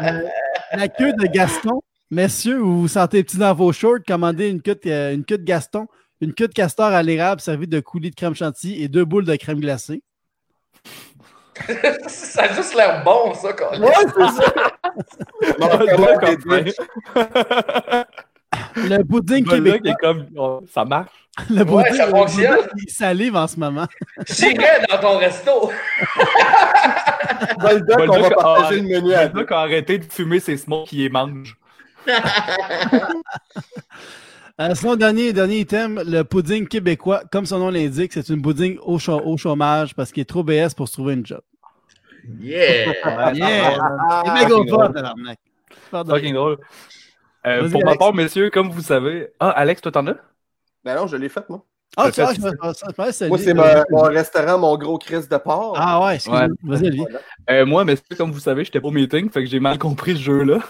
[0.03, 0.23] Euh,
[0.73, 1.83] la queue de Gaston.
[2.11, 5.39] Messieurs, vous vous sentez petit dans vos shorts, commandez une queue de, euh, une queue
[5.39, 5.87] de Gaston,
[6.21, 9.25] une queue de castor à l'érable servie de coulis de crème chantilly et deux boules
[9.25, 10.03] de crème glacée.
[12.09, 14.53] ça a juste l'air bon, ça, quand Ouais, c'est ça.
[18.77, 19.91] Le pudding québécois.
[19.91, 21.11] est comme, oh, ça marche.
[21.49, 22.59] Le Ouais, pudding- ça le fonctionne.
[22.77, 23.87] Il salive en ce moment.
[24.29, 25.71] J'irai dans ton resto.
[27.61, 30.89] Boldoc, on va Boldoc a- partager le menu qui a arrêté de fumer ses smokes
[30.89, 31.57] qui les mange.
[34.61, 38.77] Euh, sinon, dernier, dernier item, le pudding québécois, comme son nom l'indique, c'est une pudding
[38.83, 41.41] au, au chômage parce qu'il est trop BS pour se trouver une job.
[42.39, 42.93] Yeah.
[43.33, 43.79] Yeah!
[43.83, 44.93] Ah, C'est méga c'est fort.
[45.91, 46.15] Pardon.
[46.15, 46.59] Fucking drôle.
[47.47, 49.29] Euh, pour ma part, messieurs, comme vous savez.
[49.41, 50.17] Ah, Alex, toi, t'en as?
[50.85, 51.65] Ben non, je l'ai fait, moi.
[51.97, 55.75] Ah, tu vois, je Moi, c'est mon, restaurant, mon gros Chris de porc.
[55.77, 56.43] Ah ouais, excuse-moi.
[56.43, 56.49] Ouais.
[56.63, 57.07] Vas-y, Olivier.
[57.51, 60.17] Euh, moi, mais comme vous savez, j'étais pas au meeting, fait que j'ai mal compris
[60.17, 60.61] ce jeu-là.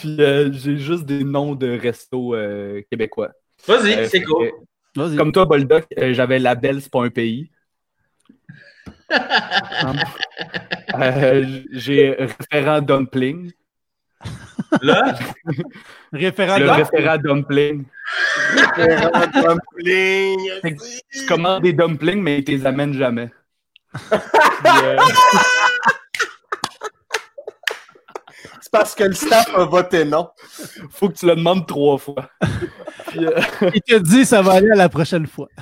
[0.00, 3.30] Puis euh, j'ai juste des noms de restos euh, québécois.
[3.68, 4.46] Vas-y, Euh, c'est cool.
[4.46, 4.50] euh,
[4.96, 5.16] Vas-y.
[5.16, 7.50] Comme toi, Boldoc, euh, j'avais La Belle, c'est pas un pays.
[10.94, 13.52] Euh, j'ai référent dumpling.
[14.82, 15.14] Là,
[16.12, 17.84] Référent Le référent dumpling.
[19.34, 20.38] Dumpling.
[21.12, 23.30] Tu commandes des dumplings, mais ils te les amènent jamais.
[23.92, 24.08] Puis,
[24.84, 24.96] euh,
[28.72, 30.30] C'est parce que le staff a voté non.
[30.90, 32.30] faut que tu le demandes trois fois.
[33.08, 33.40] Puis, euh,
[33.74, 35.48] Il te dit ça va aller à la prochaine fois.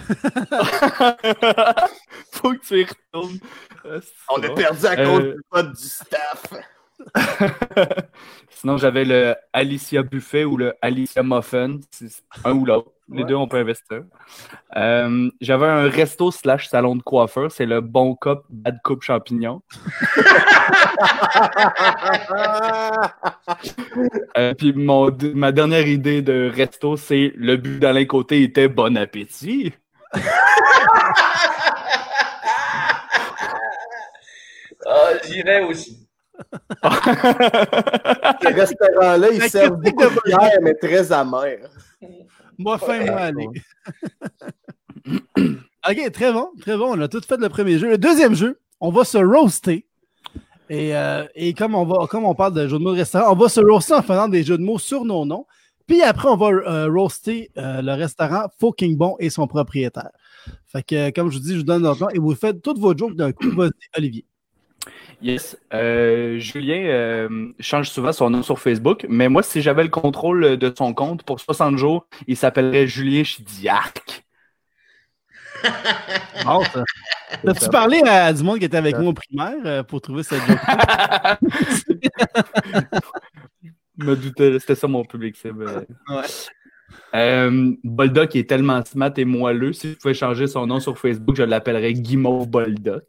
[2.32, 3.38] faut que tu y retournes.
[3.86, 4.54] Euh, On bon.
[4.54, 6.42] perdu à cause Euh, du vote du staff.
[8.50, 11.78] Sinon, j'avais le Alicia Buffet ou le Alicia Muffin.
[12.44, 12.92] Un ou l'autre.
[13.10, 13.24] Les Ouais.
[13.28, 14.02] deux, on peut investir.
[14.76, 17.50] Euh, j'avais un resto slash salon de coiffeur.
[17.50, 19.62] C'est le Bon Cop Bad Coupe Champignon.
[24.36, 28.96] Euh, puis mon, ma dernière idée de resto, c'est le but d'Alain Côté était bon
[28.96, 29.72] appétit.
[34.86, 36.07] ah, j'irais aussi.
[38.42, 41.68] Ce restaurant-là, ils servent beaucoup de bière, mais très amère.
[42.58, 43.46] Moi, fin, moi, allez.
[45.38, 46.96] ok, très bon, très bon.
[46.96, 47.90] On a tout fait le premier jeu.
[47.90, 49.86] Le deuxième jeu, on va se roaster.
[50.68, 53.32] Et, euh, et comme, on va, comme on parle de jeux de mots de restaurant,
[53.32, 55.46] on va se roaster en faisant des jeux de mots sur nos noms.
[55.86, 60.10] Puis après, on va euh, roaster euh, le restaurant Fucking Bon et son propriétaire.
[60.66, 62.78] Fait que, comme je vous dis, je vous donne notre nom et vous faites toutes
[62.78, 63.50] vos jokes d'un coup.
[63.52, 64.24] Vas-y, Olivier.
[65.20, 65.58] Yes.
[65.74, 70.56] Euh, Julien euh, change souvent son nom sur Facebook, mais moi, si j'avais le contrôle
[70.56, 74.24] de son compte pour 60 jours, il s'appellerait Julien Chidiac.
[76.44, 76.84] Bon, ça.
[77.46, 80.40] As-tu parlé à du monde qui était avec moi au primaire euh, pour trouver cette
[80.46, 80.56] joke?
[83.98, 85.84] me doutais, c'était ça mon public cible.
[86.08, 86.22] Ouais.
[87.14, 89.72] Euh, Boldoc est tellement smart et moelleux.
[89.72, 93.04] Si je pouvais changer son nom sur Facebook, je l'appellerais Guimauve Boldoc.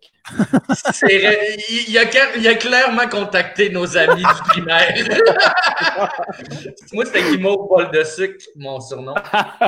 [1.10, 4.94] Il, a, clair- il a clairement contacté nos amis du primaire.
[6.94, 9.16] Moi, c'était Guimauve Bol de sucre, mon surnom.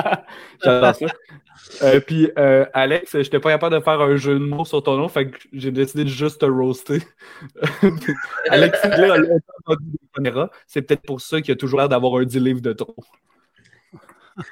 [0.64, 1.06] J'adore ça.
[1.82, 4.96] Euh, puis, euh, Alex, j'étais pas capable de faire un jeu de mots sur ton
[4.96, 7.02] nom, fait que j'ai décidé de juste te roaster.
[8.48, 10.50] Alex Sigley a longtemps entendu des caméras.
[10.66, 12.96] C'est peut-être pour ça qu'il a toujours l'air d'avoir un 10 livres de trop.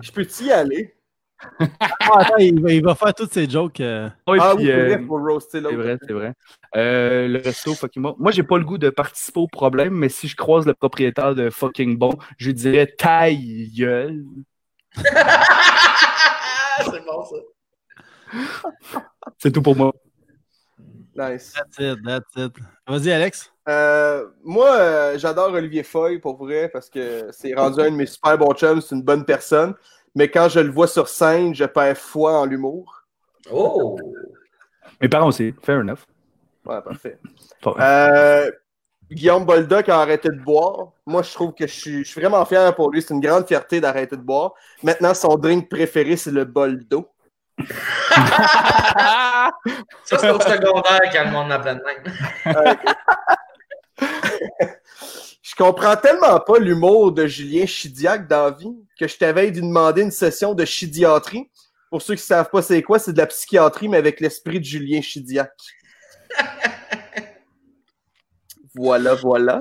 [0.00, 0.94] Je peux-tu y aller?
[1.60, 3.80] Ah, attends, il, va, il va faire toutes ces jokes.
[3.80, 4.08] euh.
[4.26, 6.34] Ah puis, oui, c'est euh, C'est vrai, c'est vrai.
[6.76, 8.16] Euh, le resto fucking bon.
[8.18, 11.34] Moi, j'ai pas le goût de participer au problème, mais si je croise le propriétaire
[11.34, 14.24] de fucking bon, je lui dirais taille gueule.
[14.96, 15.04] c'est
[17.04, 17.36] bon, ça.
[19.38, 19.92] C'est tout pour moi.
[21.14, 21.52] Nice.
[21.54, 22.52] That's it, that's it.
[22.86, 23.52] Vas-y, Alex.
[23.68, 28.06] Euh, moi, euh, j'adore Olivier Foy pour vrai parce que c'est rendu un de mes
[28.06, 29.74] super bons chums, c'est une bonne personne.
[30.14, 33.04] Mais quand je le vois sur scène, je perds foi en l'humour.
[33.52, 33.98] Oh!
[35.00, 35.54] Mes parents aussi.
[35.62, 36.00] Fair enough.
[36.64, 37.18] Ouais, parfait.
[37.66, 38.50] Euh,
[39.10, 40.92] Guillaume Boldoc a arrêté de boire.
[41.06, 43.02] Moi, je trouve que je suis, je suis vraiment fier pour lui.
[43.02, 44.54] C'est une grande fierté d'arrêter de boire.
[44.82, 47.08] Maintenant, son drink préféré, c'est le bol d'eau.
[47.64, 49.50] Ça,
[50.04, 52.76] c'est au secondaire quand le monde m'appelle de même.
[55.42, 59.60] Je comprends tellement pas l'humour de Julien Chidiac dans la vie que je t'avais dû
[59.60, 61.50] demander une session de chidiatrie.
[61.90, 64.60] Pour ceux qui ne savent pas c'est quoi, c'est de la psychiatrie, mais avec l'esprit
[64.60, 65.50] de Julien Chidiac.
[68.74, 69.60] voilà, voilà.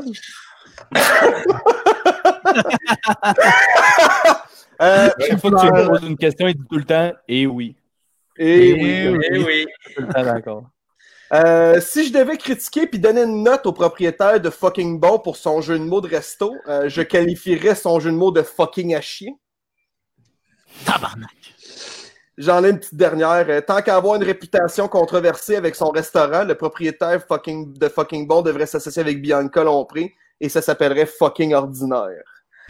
[4.79, 7.47] Euh, Chaque fois que tu lui poses une question, il dit tout le temps Et
[7.47, 7.75] oui.
[8.37, 8.89] et oui.
[8.89, 9.25] Eh oui.
[9.31, 9.65] Eh oui.
[9.95, 10.63] Tout le temps d'accord.
[11.33, 15.35] Euh, si je devais critiquer puis donner une note au propriétaire de fucking bon pour
[15.35, 18.95] son jeu de mots de resto, euh, je qualifierais son jeu de mots de fucking
[18.95, 19.35] à chier.
[20.85, 21.55] Tabarnak.
[22.37, 23.45] J'en ai une petite dernière.
[23.49, 28.27] Euh, tant qu'à avoir une réputation controversée avec son restaurant, le propriétaire fucking, de fucking
[28.27, 32.23] bon devrait s'associer avec Bianca Lompré et ça s'appellerait fucking ordinaire.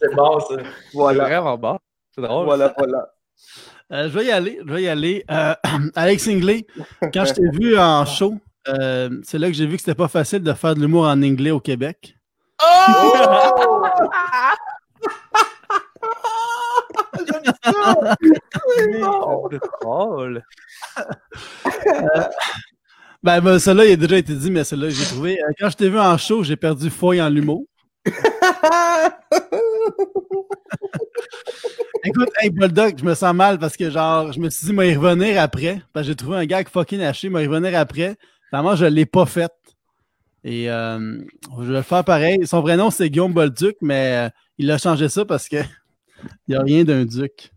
[0.00, 0.46] C'est bon, ça.
[0.50, 1.78] C'est Voilà, vraiment bon.
[2.14, 2.44] C'est drôle.
[2.44, 3.08] voilà, voilà.
[3.94, 5.24] Euh, je vais y aller, je vais y aller.
[5.30, 5.54] Euh,
[5.94, 6.66] Alex Ingley,
[7.12, 8.34] quand je t'ai vu en show,
[8.66, 11.22] euh, c'est là que j'ai vu que c'était pas facile de faire de l'humour en
[11.22, 12.16] anglais au Québec.
[18.80, 20.42] C'est drôle.
[23.22, 25.38] Ben, ben celui-là, il a déjà été dit, mais celui-là, j'ai trouvé.
[25.58, 27.64] Quand je t'ai vu en show, j'ai perdu foi en l'humour.
[32.04, 34.86] Écoute, hey, Bulldog, je me sens mal parce que, genre, je me suis dit, moi,
[34.86, 35.82] y revenir après.
[35.92, 38.16] Parce que j'ai trouvé un gars fucking haché, moi, y revenir après.
[38.50, 39.50] Finalement, je l'ai pas fait.
[40.44, 41.18] Et euh,
[41.60, 42.46] je vais le faire pareil.
[42.46, 44.28] Son vrai nom, c'est Guillaume Bolduc, mais euh,
[44.58, 45.56] il a changé ça parce que
[46.46, 47.50] il n'y a rien d'un duc.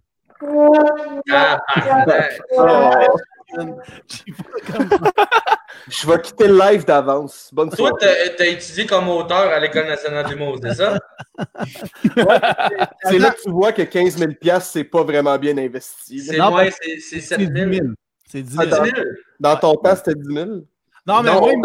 [1.30, 1.60] Ah,
[5.90, 7.49] Je vais quitter le live d'avance.
[7.53, 8.36] Bonne Toi, soirée.
[8.38, 10.98] t'as as étudié comme auteur à l'École nationale du mot, c'est ça?
[13.03, 16.19] C'est là que tu vois que 15 000 c'est pas vraiment bien investi.
[16.19, 17.74] C'est Non, moins, c'est c'est C'est 7 10 000.
[17.74, 17.88] 000.
[18.26, 18.64] C'est 10 000.
[18.64, 18.84] Attends.
[18.84, 19.02] 10 000.
[19.40, 20.45] Dans ton temps, c'était 10 000.
[21.06, 21.56] Non, mais Non,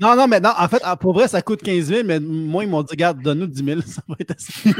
[0.00, 2.70] non, non, mais non, en fait, pour vrai, ça coûte 15 000, mais moi, ils
[2.70, 4.70] m'ont dit, regarde, donne-nous 10 000, ça va être assez.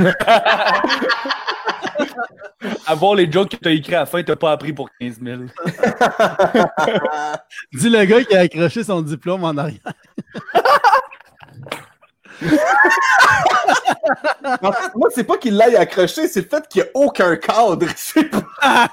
[2.86, 5.42] Avoir les jokes que t'as écrits à la fin, t'as pas appris pour 15 000.
[7.72, 9.80] Dis le gars qui a accroché son diplôme en arrière.
[14.62, 17.36] En fait, moi, c'est pas qu'il l'aille accroché, c'est le fait qu'il n'y a aucun
[17.36, 17.86] cadre.
[18.60, 18.88] Pas-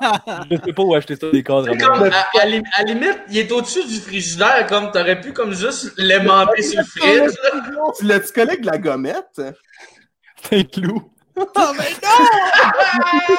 [0.51, 2.09] Je sais pas où acheter ça des cadres à comme,
[2.73, 6.85] à limite, il est au-dessus du frigidaire, comme t'aurais pu comme juste l'aimanter sur le
[6.85, 7.33] fridge.
[7.43, 7.61] là.
[7.97, 9.41] Tu l'as-tu collé avec de la gommette?
[10.43, 11.11] C'est un clou.
[11.57, 13.35] Oh, mais non!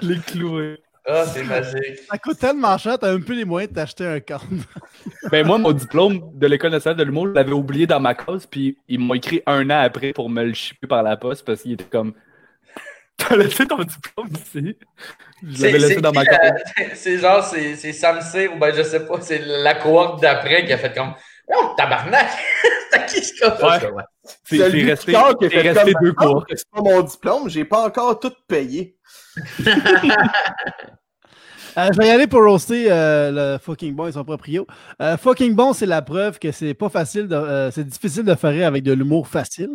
[0.00, 0.78] Les cloués.
[1.06, 1.98] Ah, c'est magique.
[2.10, 4.44] Ça coûte tellement cher, t'as même plus les moyens de t'acheter un cadre.
[5.30, 8.46] Ben moi, mon diplôme de l'École nationale de l'humour, je l'avais oublié dans ma case,
[8.46, 11.62] puis ils m'ont écrit un an après pour me le shipper par la poste parce
[11.62, 12.14] qu'il était comme
[13.16, 14.76] T'as laissé ton diplôme ici?
[15.46, 16.52] Je l'avais laissé dans ma qui, case.
[16.80, 20.20] euh, C'est genre, c'est c'est Sam C, ou ben je sais pas, c'est la cohorte
[20.22, 21.12] d'après qui a fait comme
[21.54, 22.28] Oh, tabarnak!
[22.90, 24.04] c'est à qui ce gars Ouais.
[24.44, 26.44] C'est resté, du corps qui a c'est fait resté deux cours.
[26.48, 28.96] C'est pas mon diplôme, j'ai pas encore tout payé.
[31.78, 34.66] Euh, je vais y aller pour roaster euh, le fucking bon et son proprio.
[35.00, 38.66] Euh, fucking bon, c'est la preuve que c'est pas facile, euh, c'est difficile de faire
[38.66, 39.70] avec de l'humour facile.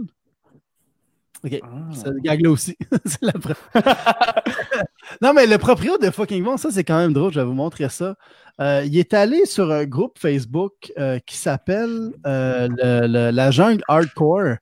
[1.46, 1.60] Ok,
[1.94, 3.60] ce gag-là aussi, c'est la preuve.
[5.22, 7.54] non, mais le proprio de fucking bon, ça c'est quand même drôle, je vais vous
[7.54, 8.16] montrer ça.
[8.60, 13.52] Euh, il est allé sur un groupe Facebook euh, qui s'appelle euh, le- le- La
[13.52, 14.56] Jungle Hardcore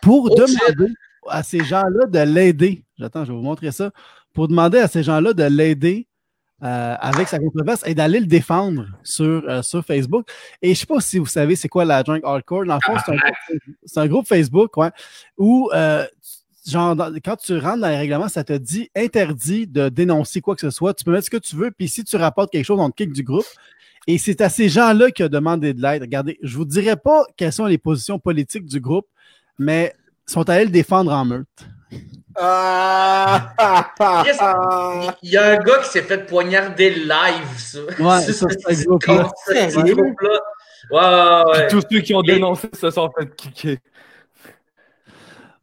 [0.00, 0.92] pour Oh, demander
[1.28, 2.84] à ces gens-là de l'aider.
[2.98, 3.90] J'attends, je vais vous montrer ça.
[4.32, 6.06] Pour demander à ces gens-là de l'aider
[6.62, 10.28] euh, avec sa controverse et d'aller le défendre sur, euh, sur Facebook.
[10.62, 12.66] Et je sais pas si vous savez c'est quoi la Junk Hardcore.
[12.66, 14.90] Dans le fond, c'est un, un groupe Facebook ouais,
[15.38, 16.04] où, euh,
[16.66, 20.54] genre, dans- quand tu rentres dans les règlements, ça te dit interdit de dénoncer quoi
[20.54, 20.92] que ce soit.
[20.94, 22.96] Tu peux mettre ce que tu veux, puis si tu rapportes quelque chose, on te
[22.96, 23.46] kick du groupe.
[24.06, 26.02] Et c'est à ces gens-là qui a demandé de l'aide.
[26.02, 29.06] Regardez, je vous dirai pas quelles sont les positions politiques du groupe,
[29.58, 29.94] mais
[30.28, 31.46] ils sont allés le défendre en meute.
[32.42, 33.52] Ah!
[34.24, 34.38] Yes.
[35.22, 37.80] Il y a un gars qui s'est fait poignarder live, ça.
[37.98, 38.74] Ouais, ça, c'est.
[38.74, 38.86] C'est.
[41.70, 43.76] Tous ceux qui ont dénoncé se sont fait kicker.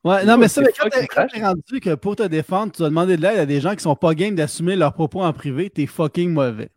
[0.04, 2.90] Ouais, non, mais ça, C'est mais quand t'es rendu que pour te défendre, tu dois
[2.90, 5.70] demander de l'aide à des gens qui sont pas game d'assumer leurs propos en privé,
[5.70, 6.70] t'es fucking mauvais.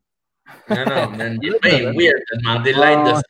[0.69, 1.39] Non, non, man.
[1.43, 3.23] Il est bien weird de demander l'aide de ce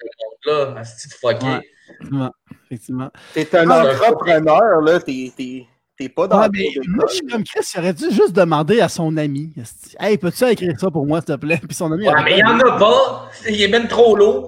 [0.54, 0.82] monde-là.
[0.82, 1.46] De fucké.
[1.46, 1.60] Ouais.
[2.00, 2.30] Effectivement.
[2.70, 3.10] Effectivement.
[3.34, 5.00] T'es un Ah, entrepreneur, là.
[5.00, 5.66] T'es,
[6.00, 8.32] t'es, t'es pas dans mais cours moi, je suis comme Chris, il aurait dû juste
[8.32, 9.52] demander à son ami.
[9.98, 11.60] Hey, peux-tu écrire ça pour moi, s'il te plaît?
[11.66, 12.08] Puis son ami.
[12.08, 13.30] Ouais, mais il n'y en a pas.
[13.48, 14.46] Il est même trop lourd.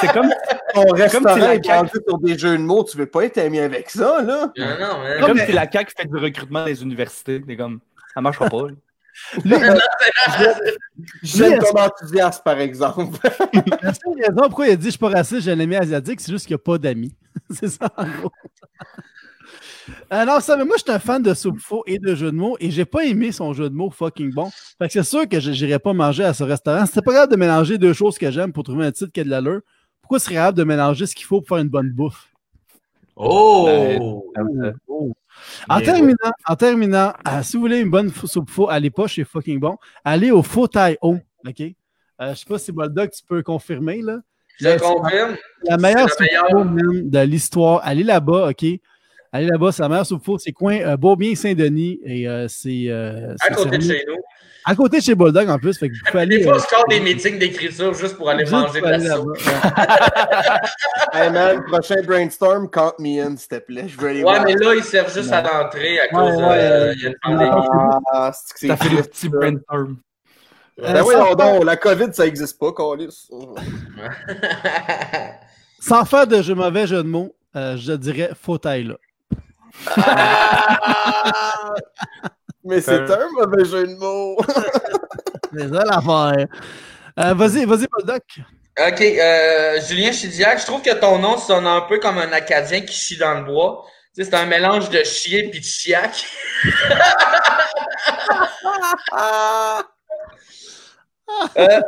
[0.00, 0.28] C'est comme,
[0.74, 3.60] si la est CAQ vendu sur des jeux de mots, tu veux pas être ami
[3.60, 4.52] avec ça, là?
[4.56, 7.42] Non, non, comme mais- si la CAQ fait du recrutement des universités.
[7.46, 7.80] C'est comme,
[8.14, 8.68] ça marchera pas.
[8.68, 8.74] là.
[9.44, 10.54] Lui, euh,
[11.22, 13.18] J'aime ton enthousiasme, par exemple.
[13.82, 16.18] la seule raison pourquoi il a dit je suis pas raciste, j'ai un ami asiatique,
[16.20, 17.14] c'est juste qu'il n'y a pas d'amis.
[17.50, 18.32] c'est ça, en gros.
[20.12, 22.30] Euh, non, ça, mais moi, je suis un fan de soupe faux et de jeux
[22.30, 24.50] de mots et j'ai pas aimé son jeu de mots fucking bon.
[24.78, 26.86] Fait que c'est sûr que je n'irai pas manger à ce restaurant.
[26.86, 29.24] C'était pas grave de mélanger deux choses que j'aime pour trouver un titre qui a
[29.24, 29.60] de l'allure.
[30.00, 32.28] Pourquoi serait grave de mélanger ce qu'il faut pour faire une bonne bouffe?
[33.16, 34.24] Oh!
[35.68, 39.24] En terminant, en terminant euh, si vous voulez une bonne soupe faux, allez pas chez
[39.24, 39.76] fucking bon.
[40.04, 41.16] Allez au Faux Thai O.
[41.46, 41.60] OK?
[41.60, 44.18] Euh, je sais pas si Bulldog, tu peux confirmer, là.
[44.60, 45.36] Je confirme.
[45.64, 47.80] La meilleure C'est soupe faux, de l'histoire.
[47.82, 48.64] Allez là-bas, OK?
[49.32, 50.38] Allez là-bas, c'est la meilleure soupe faux.
[50.38, 52.84] C'est coin euh, Beaubien-Saint-Denis et euh, c'est.
[52.88, 54.16] euh, À côté de chez nous.
[54.64, 55.76] À côté de chez Bulldog en plus.
[55.78, 56.38] Fait que vous pouvez aller.
[56.38, 59.16] Des fois, euh, on score des meetings d'écriture juste pour aller juste manger de la
[59.16, 59.28] soupe.
[59.28, 59.34] Ouais.
[61.20, 63.86] hey man, prochain brainstorm, count me in, s'il te plaît.
[63.88, 64.44] Je veux aller Ouais, voir.
[64.44, 66.42] mais là, ils servent juste à l'entrée à cause de.
[66.42, 67.66] ouais, euh, Il y a une pandémie.
[68.12, 69.96] Ah, c'est Ça fait des petits brainstorms.
[70.78, 73.28] Ben Euh, oui, non, non, la COVID, ça existe pas, Calis.
[75.80, 78.92] Sans faire de jeu mauvais jeu de mots, euh, je dirais faux taille
[79.96, 81.74] là.
[82.64, 84.36] Mais c'est un mauvais jeu de mots.
[85.54, 86.46] C'est ça l'affaire.
[87.18, 88.22] Euh, vas-y, vas-y, Bulldog.
[88.78, 92.80] Ok, euh, Julien Chidiac, je trouve que ton nom sonne un peu comme un Acadien
[92.80, 93.84] qui chie dans le bois.
[94.14, 96.24] Tu sais, c'est un mélange de chier puis de chiac.
[101.56, 101.80] Euh,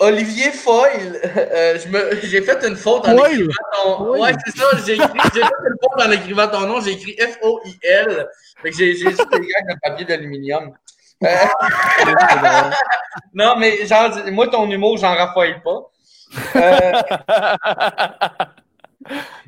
[0.00, 1.78] Olivier Foyle, euh,
[2.22, 3.32] j'ai fait une faute en Foyle?
[3.32, 4.20] écrivant ton Foyle.
[4.20, 8.26] Ouais, c'est ça, j'ai fait une faute en écrivant ton nom, j'ai écrit F-O-I-L.
[8.62, 10.72] Fait que j'ai juste des gars de papier d'aluminium.
[11.22, 11.28] Euh,
[13.34, 15.90] non, mais genre, moi, ton humour, j'en raffoille pas.
[16.56, 16.92] Euh,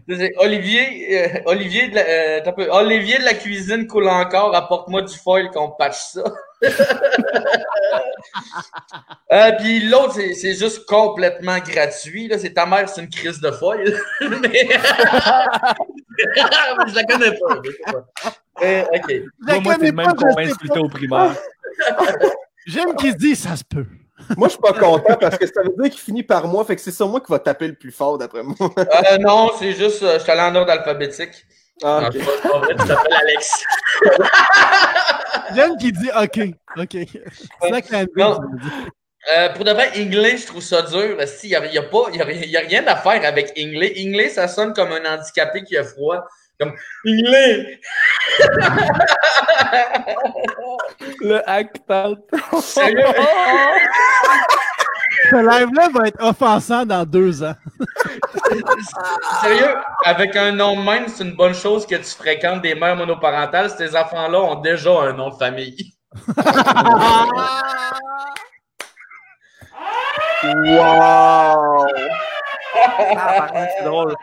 [0.38, 5.70] Olivier, euh, Olivier, de la, Olivier de la cuisine coule encore, apporte-moi du foil qu'on
[5.70, 6.24] patche ça.
[9.32, 12.28] Euh, Puis l'autre, c'est- juste complètement gratuit.
[12.28, 12.38] là.
[12.38, 13.82] C'est ta mère, c'est une crise de foil.
[14.20, 14.68] Mais...
[16.88, 17.62] je la connais pas.
[18.62, 19.08] Euh, ok.
[19.08, 20.80] Je Moi, c'est le même qu'on insulté pas.
[20.80, 21.34] au primaire.
[22.66, 23.86] J'aime qu'il se dise ça se peut.
[24.36, 26.76] Moi, je suis pas content parce que ça veut dire qu'il finit par moi, fait
[26.76, 28.54] que c'est sur moi qui va taper le plus fort, d'après moi.
[28.78, 31.44] Euh, non, c'est juste, euh, je suis allé en ordre alphabétique.
[31.84, 32.12] Ah, Non, ok.
[32.14, 33.64] c'est pas- c'est pas vrai, tu t'appelles Alex.
[35.54, 36.38] J'aime qu'il dit OK,
[36.78, 36.94] OK.
[38.16, 38.34] Non.
[38.34, 38.86] ça dire.
[39.32, 41.16] Euh, pour de vrai, anglais, je trouve ça dur.
[41.42, 43.94] Il n'y a, y a, pas- y a, y a rien à faire avec anglais.
[43.98, 46.24] Anglais, ça sonne comme un handicapé qui a froid.
[46.60, 46.74] Comme
[47.06, 47.80] anglais.
[51.20, 52.18] Le act-out.
[52.60, 53.04] Sérieux?
[55.30, 57.54] Ce live-là va être offensant dans deux ans.
[59.40, 59.74] Sérieux,
[60.04, 63.70] avec un nom de même, c'est une bonne chose que tu fréquentes des mères monoparentales.
[63.70, 65.92] Ces enfants-là ont déjà un nom de famille.
[70.44, 71.86] Wow!
[73.14, 74.14] Tabarnak, c'est drôle.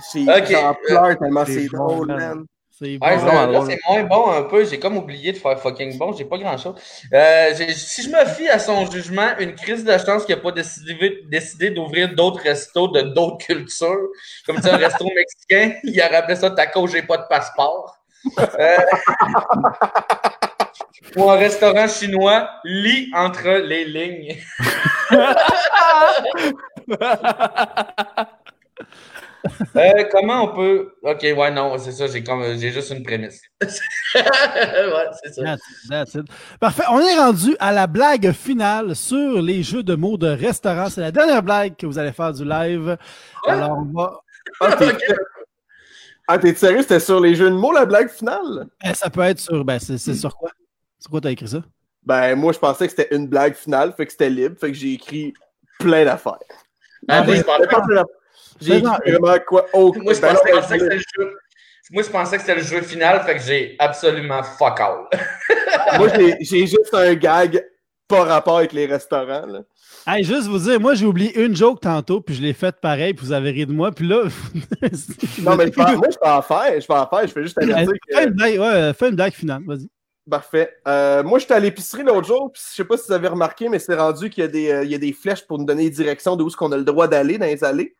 [0.00, 0.50] C'est- Ok.
[0.50, 2.44] J'en pleure tellement C'est drôle, man.
[2.80, 4.64] C'est Ouais, là, c'est moins bon un peu.
[4.64, 6.14] J'ai comme oublié de faire fucking bon.
[6.14, 6.76] J'ai pas grand chose.
[7.12, 10.52] Euh, si je me fie à son jugement, une crise de chance qu'il n'a pas
[10.52, 14.08] décidé, décidé d'ouvrir d'autres restos de d'autres cultures.
[14.46, 17.98] Comme tu sais, un resto mexicain, il aurait appelé ça taco, j'ai pas de passeport.
[18.38, 18.76] Euh,
[21.16, 24.36] ou un restaurant chinois, lit entre les lignes.
[29.76, 30.92] Euh, comment on peut.
[31.02, 33.40] Ok, ouais, non, c'est ça, j'ai comme j'ai juste une prémisse.
[33.62, 33.70] ouais,
[35.22, 35.42] c'est ça.
[35.42, 36.26] That's it, that's it.
[36.58, 36.82] Parfait.
[36.90, 40.88] On est rendu à la blague finale sur les jeux de mots de restaurant.
[40.90, 42.96] C'est la dernière blague que vous allez faire du live.
[43.46, 43.52] Ouais.
[43.52, 44.20] Alors, on va.
[44.60, 44.86] Ah, t'es
[46.32, 46.82] ah, t'es sérieux?
[46.82, 48.68] C'était sur les jeux de mots, la blague finale?
[48.84, 49.64] Eh, Ça peut être sur.
[49.64, 50.50] Ben, c'est sur quoi?
[50.98, 51.62] Sur quoi t'as écrit ça?
[52.04, 54.76] Ben, moi, je pensais que c'était une blague finale, fait que c'était libre, fait que
[54.76, 55.34] j'ai écrit
[55.80, 56.38] plein d'affaires.
[57.08, 57.34] Ah, moi,
[58.60, 59.66] J'ai vraiment quoi?
[59.72, 61.36] Oh, moi, je ben pensais, pensais que c'était le jeu.
[61.90, 65.06] Moi, je pensais que c'était le jeu final, fait que j'ai absolument fuck all.
[65.98, 66.08] Moi,
[66.40, 67.64] j'ai juste un gag
[68.06, 69.46] pas rapport avec les restaurants.
[69.46, 69.60] Là.
[70.06, 73.14] Hey, juste vous dire, moi, j'ai oublié une joke tantôt, puis je l'ai faite pareil,
[73.14, 74.24] puis vous avez ri de moi, puis là.
[75.42, 76.80] Non, mais je vais- moi, je vais en faire.
[76.80, 77.26] Je vais en faire.
[77.26, 78.16] Je fais juste avertir que...
[78.16, 79.88] Fais une blague, ouais, fais une blague finale, vas-y.
[80.28, 80.70] Parfait.
[80.86, 83.68] Euh, moi, j'étais à l'épicerie l'autre jour, puis je sais pas si vous avez remarqué,
[83.68, 85.64] mais c'est rendu qu'il y, a des, euh, il y a des flèches pour nous
[85.64, 87.96] donner direction de où est-ce qu'on a le droit d'aller dans les allées.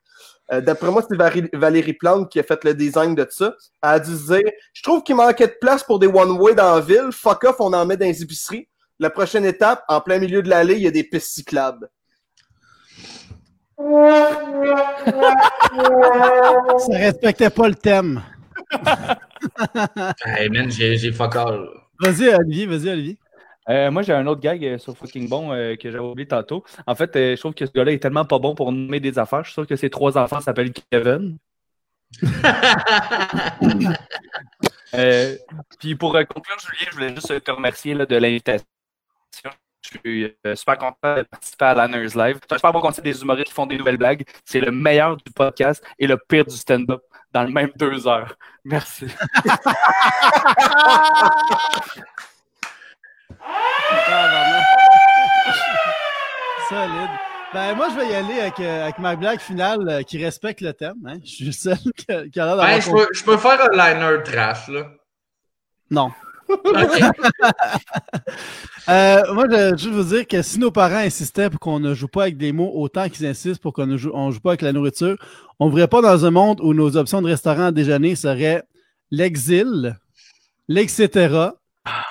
[0.52, 1.16] Euh, D'après moi, c'est
[1.56, 3.54] Valérie Plante qui a fait le design de ça.
[3.82, 6.74] Elle a dû se dire Je trouve qu'il manquait de place pour des one-way dans
[6.74, 7.10] la ville.
[7.12, 8.68] Fuck off, on en met dans les épiceries.
[8.98, 11.88] La prochaine étape, en plein milieu de l'allée, il y a des pistes cyclables.
[16.78, 18.22] Ça respectait pas le thème.
[20.26, 21.66] Hey man, j'ai j'ai fuck all.
[21.98, 23.18] Vas-y, Olivier, vas-y, Olivier.
[23.68, 26.64] Euh, moi, j'ai un autre gag euh, sur fucking bon euh, que j'avais oublié tantôt.
[26.86, 29.18] En fait, euh, je trouve que ce gars-là est tellement pas bon pour nommer des
[29.18, 29.44] affaires.
[29.44, 31.38] Je suis sûr que ses trois enfants s'appellent Kevin.
[34.94, 35.36] Euh,
[35.78, 38.66] puis pour euh, conclure, Julien, je voulais juste te remercier là, de l'invitation.
[39.82, 42.38] Je suis euh, super content de participer à Lanners Live.
[42.42, 44.24] C'est un super bon concept des humoristes qui font des nouvelles blagues.
[44.44, 48.34] C'est le meilleur du podcast et le pire du stand-up dans le même deux heures.
[48.64, 49.06] Merci.
[56.68, 57.10] Solide.
[57.52, 60.60] Ben, moi, je vais y aller avec, euh, avec ma blague finale euh, qui respecte
[60.60, 60.94] le thème.
[61.04, 61.18] Hein.
[61.24, 63.60] Je suis le seul qui, qui a l'air d'avoir Ben, je peux, je peux faire
[63.60, 64.86] un liner trash, là.
[65.90, 66.10] Non.
[68.88, 71.94] Euh, moi, je veux juste vous dire que si nos parents insistaient pour qu'on ne
[71.94, 74.50] joue pas avec des mots autant qu'ils insistent pour qu'on ne joue, on joue pas
[74.50, 75.16] avec la nourriture,
[75.60, 78.64] on ne vivrait pas dans un monde où nos options de restaurant à déjeuner seraient
[79.12, 79.96] l'exil,
[80.66, 80.98] l'etc.,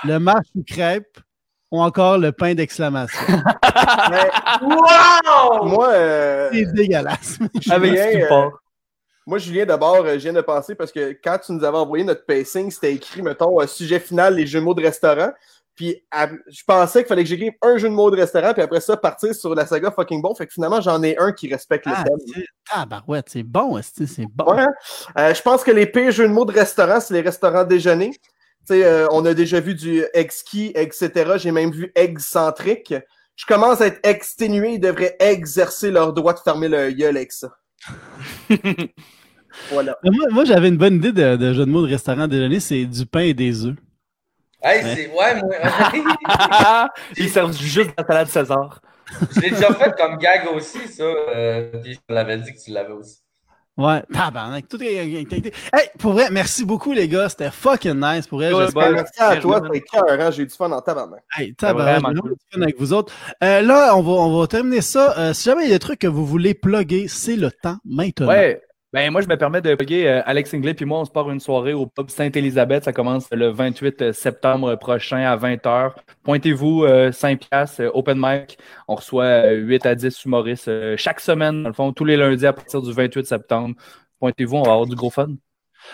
[0.06, 1.20] le marche ou crêpe
[1.72, 3.20] ou encore le pain d'exclamation.
[4.10, 4.30] Mais
[4.62, 5.66] wow!
[5.66, 7.38] moi, euh, C'est dégueulasse.
[7.70, 8.50] Avec Julien, euh.
[9.28, 12.04] Moi, Julien, d'abord, euh, je viens de penser parce que quand tu nous avais envoyé
[12.04, 15.32] notre pacing, c'était écrit, mettons, euh, sujet final, les jeux de mots de restaurant.
[15.76, 16.04] Puis
[16.50, 18.98] je pensais qu'il fallait que j'écrive un jeu de mots de restaurant, puis après ça,
[18.98, 20.36] partir sur la saga fucking bon.
[20.36, 22.44] Fait que finalement, j'en ai un qui respecte le Ah, thème.
[22.72, 24.54] ah, bah ouais, c'est bon, c'est bon.
[24.56, 24.66] Ouais.
[25.18, 28.12] Euh, je pense que les pires jeux de mots de restaurant, c'est les restaurants déjeuner.
[28.72, 31.34] Euh, on a déjà vu du exquis, etc.
[31.38, 32.94] J'ai même vu excentrique.
[33.36, 34.74] Je commence à être exténué.
[34.74, 37.50] Ils devraient exercer leur droit de fermer leur gueule avec ça.
[39.72, 39.98] voilà.
[40.04, 42.60] Mais Moi, moi, j'avais une bonne idée de, de jeu de mots de restaurant déjeuner,
[42.60, 43.76] c'est du pain et des œufs.
[44.62, 44.96] Hey, Ouais.
[44.96, 45.08] c'est.
[45.14, 46.90] Ouais, moi.
[47.18, 48.82] Ils servent juste la salade César.
[49.36, 51.04] je l'ai déjà fait comme gag aussi, ça.
[51.04, 53.20] Euh, puis je l'avais dit que tu l'avais aussi.
[53.80, 54.94] Ouais, tabarnak, tout est.
[54.94, 58.52] Hey, pour vrai, merci beaucoup les gars, c'était fucking nice pour vrai.
[58.52, 61.24] Ouais, bah, Merci à toi, c'était cœur, J'ai eu du fun en tabarnak.
[61.38, 63.14] Hey, tabarnak, j'ai du fun avec vous autres.
[63.42, 65.18] Euh, là, on va, on va terminer ça.
[65.18, 67.78] Euh, si jamais il y a des trucs que vous voulez plugger, c'est le temps
[67.86, 68.28] maintenant.
[68.28, 68.62] Ouais.
[68.92, 71.30] Ben, moi, je me permets de plugger euh, Alex Ingley, puis moi, on se part
[71.30, 72.86] une soirée au pub Sainte-Élisabeth.
[72.86, 75.92] Ça commence le 28 septembre prochain à 20h.
[76.24, 78.58] Pointez-vous, euh, 5 piastres, euh, open mic.
[78.88, 82.18] On reçoit euh, 8 à 10 humoristes euh, chaque semaine, dans le fond, tous les
[82.18, 83.76] lundis à partir du 28 septembre.
[84.20, 85.28] Pointez-vous, on va avoir du gros fun.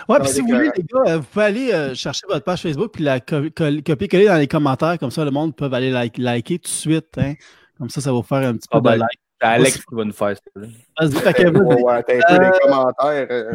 [0.07, 2.61] Ouais, puis si vous voulez, les gars, euh, vous pouvez aller euh, chercher votre page
[2.61, 4.97] Facebook puis la co- co- copier-coller dans les commentaires.
[4.99, 7.09] Comme ça, le monde peut aller like- liker tout de suite.
[7.17, 7.33] Hein.
[7.77, 9.19] Comme ça, ça va vous faire un petit peu Ah ben, de like.
[9.41, 10.41] C'est Alex qui va nous faire ça.
[10.55, 10.67] là.
[10.99, 11.47] Vas-y, fait que.
[11.49, 13.27] Ouais, t'as un peu les commentaires.
[13.31, 13.53] euh,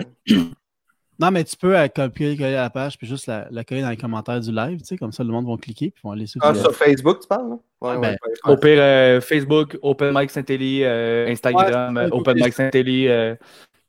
[1.18, 3.96] Non, mais tu peux euh, copier-coller la page puis juste la, la coller dans les
[3.98, 4.78] commentaires du live.
[4.80, 7.20] Tu sais, comme ça, le monde va cliquer puis vont aller sur Ah, sur Facebook,
[7.20, 7.50] tu parles?
[7.50, 7.56] là?
[7.82, 8.16] Ouais, Ben, ouais,
[8.46, 8.52] ouais.
[8.52, 12.34] Au pire, euh, Facebook, Open Mic Saint-Élie, euh, Instagram, Ouais, euh, Open.
[12.42, 13.34] Mic Saint-Élie, euh,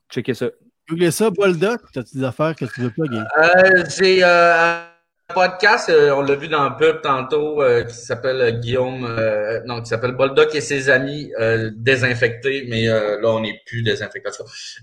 [0.10, 0.48] checkez ça.
[0.90, 3.20] Googlez ça, Boldoc, t'as-tu des affaires que tu veux pas, Guy?
[3.20, 4.84] Euh, J'ai euh,
[5.34, 9.60] podcast, euh, on l'a vu dans le pub tantôt, euh, qui s'appelle euh, Guillaume, euh,
[9.66, 13.84] non, qui s'appelle Boldoc et ses amis euh, désinfectés, mais là, on n'est plus.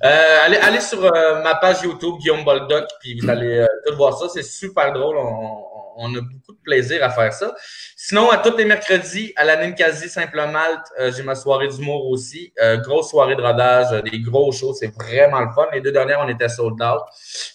[0.05, 0.09] Euh,
[0.45, 4.29] allez, allez sur ma page YouTube, Guillaume Boldoc, puis vous allez tout voir ça.
[4.29, 5.17] C'est super drôle.
[5.17, 7.55] On- on a beaucoup de plaisir à faire ça.
[7.97, 12.07] Sinon, à tous les mercredis, à la Ninkasi Simple Malte, euh, j'ai ma soirée d'humour
[12.09, 12.53] aussi.
[12.63, 15.67] Euh, grosse soirée de rodage, euh, des gros shows, c'est vraiment le fun.
[15.73, 17.03] Les deux dernières, on était sold out.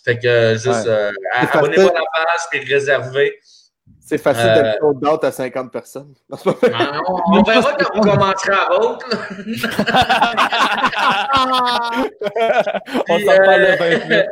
[0.06, 1.10] Fait que juste Ouais.
[1.34, 3.40] abonnez-vous à la page puis réservez.
[4.06, 6.14] C'est facile Euh, d'être sold out à 50 personnes.
[6.30, 6.38] Non.
[6.62, 8.98] Ben, on, on verra quand vous commencerez à là.
[13.10, 14.26] On s'en parle le euh, 28.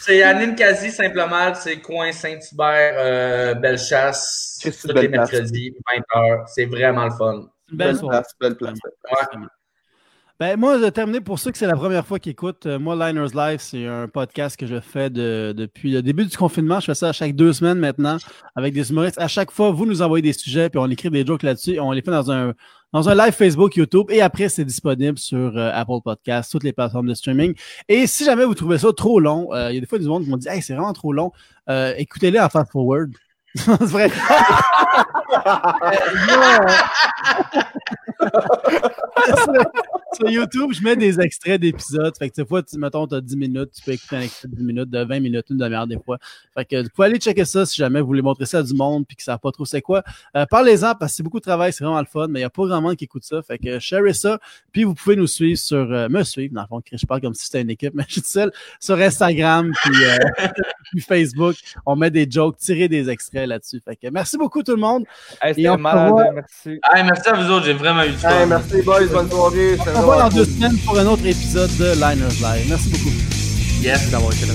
[0.00, 5.74] C'est à Ninkasi Simplement, c'est coin Saint-Hubert, euh, Bellechasse, tous les mercredis,
[6.14, 6.44] 20h.
[6.46, 7.48] C'est vraiment le fun.
[7.68, 8.78] C'est une belle Belle place, belle place.
[9.10, 9.38] Ouais.
[10.40, 12.94] Ben, moi, de terminer, pour ceux que c'est la première fois qu'ils écoutent, euh, moi,
[12.94, 16.78] Liners Live, c'est un podcast que je fais de- depuis le début du confinement.
[16.78, 18.18] Je fais ça à chaque deux semaines maintenant
[18.54, 19.18] avec des humoristes.
[19.20, 21.80] À chaque fois, vous nous envoyez des sujets, puis on écrit des jokes là-dessus et
[21.80, 22.54] on les fait dans un,
[22.92, 24.10] dans un live Facebook, YouTube.
[24.10, 27.54] Et après, c'est disponible sur euh, Apple Podcasts, toutes les plateformes de streaming.
[27.88, 30.06] Et si jamais vous trouvez ça trop long, euh, il y a des fois du
[30.06, 31.32] monde qui m'ont dit Hey, c'est vraiment trop long.
[31.68, 33.12] Euh, écoutez-les en fast forward.
[33.54, 34.10] c'est vrai.
[40.14, 42.16] sur, YouTube, je mets des extraits d'épisodes.
[42.18, 44.48] Fait que des fois, tu, mettons, tu as 10 minutes, tu peux écouter un extrait
[44.48, 46.18] de 10 minutes, de 20 minutes, une demi-heure des fois.
[46.54, 48.74] Fait que vous pouvez aller checker ça si jamais vous voulez montrer ça à du
[48.74, 50.02] monde puis que ça savent pas trop c'est quoi.
[50.36, 52.46] Euh, Parlez-en parce que c'est beaucoup de travail, c'est vraiment le fun, mais il n'y
[52.46, 53.42] a pas grand monde qui écoute ça.
[53.42, 54.38] Fait que sharez ça.
[54.72, 57.34] Puis vous pouvez nous suivre sur euh, me suivre, dans le fond, je parle comme
[57.34, 60.16] si c'était une équipe, mais je suis tout seul sur Instagram puis, euh,
[60.90, 61.56] puis Facebook.
[61.86, 63.80] On met des jokes, tirer des extraits là-dessus.
[63.84, 65.04] Fait que merci beaucoup tout le monde.
[65.42, 66.32] Hey, Et C'était on se malade, revoit.
[66.32, 66.70] merci.
[66.94, 68.28] Hey, merci à vous autres, j'ai vraiment fun.
[68.30, 69.06] Hey, merci, boys.
[69.12, 69.76] Bonne soirée.
[69.80, 72.66] On se revoit dans deux semaines pour un autre épisode de Liners Live.
[72.68, 73.12] Merci beaucoup.
[73.82, 74.10] Yes.
[74.10, 74.54] d'avoir été là.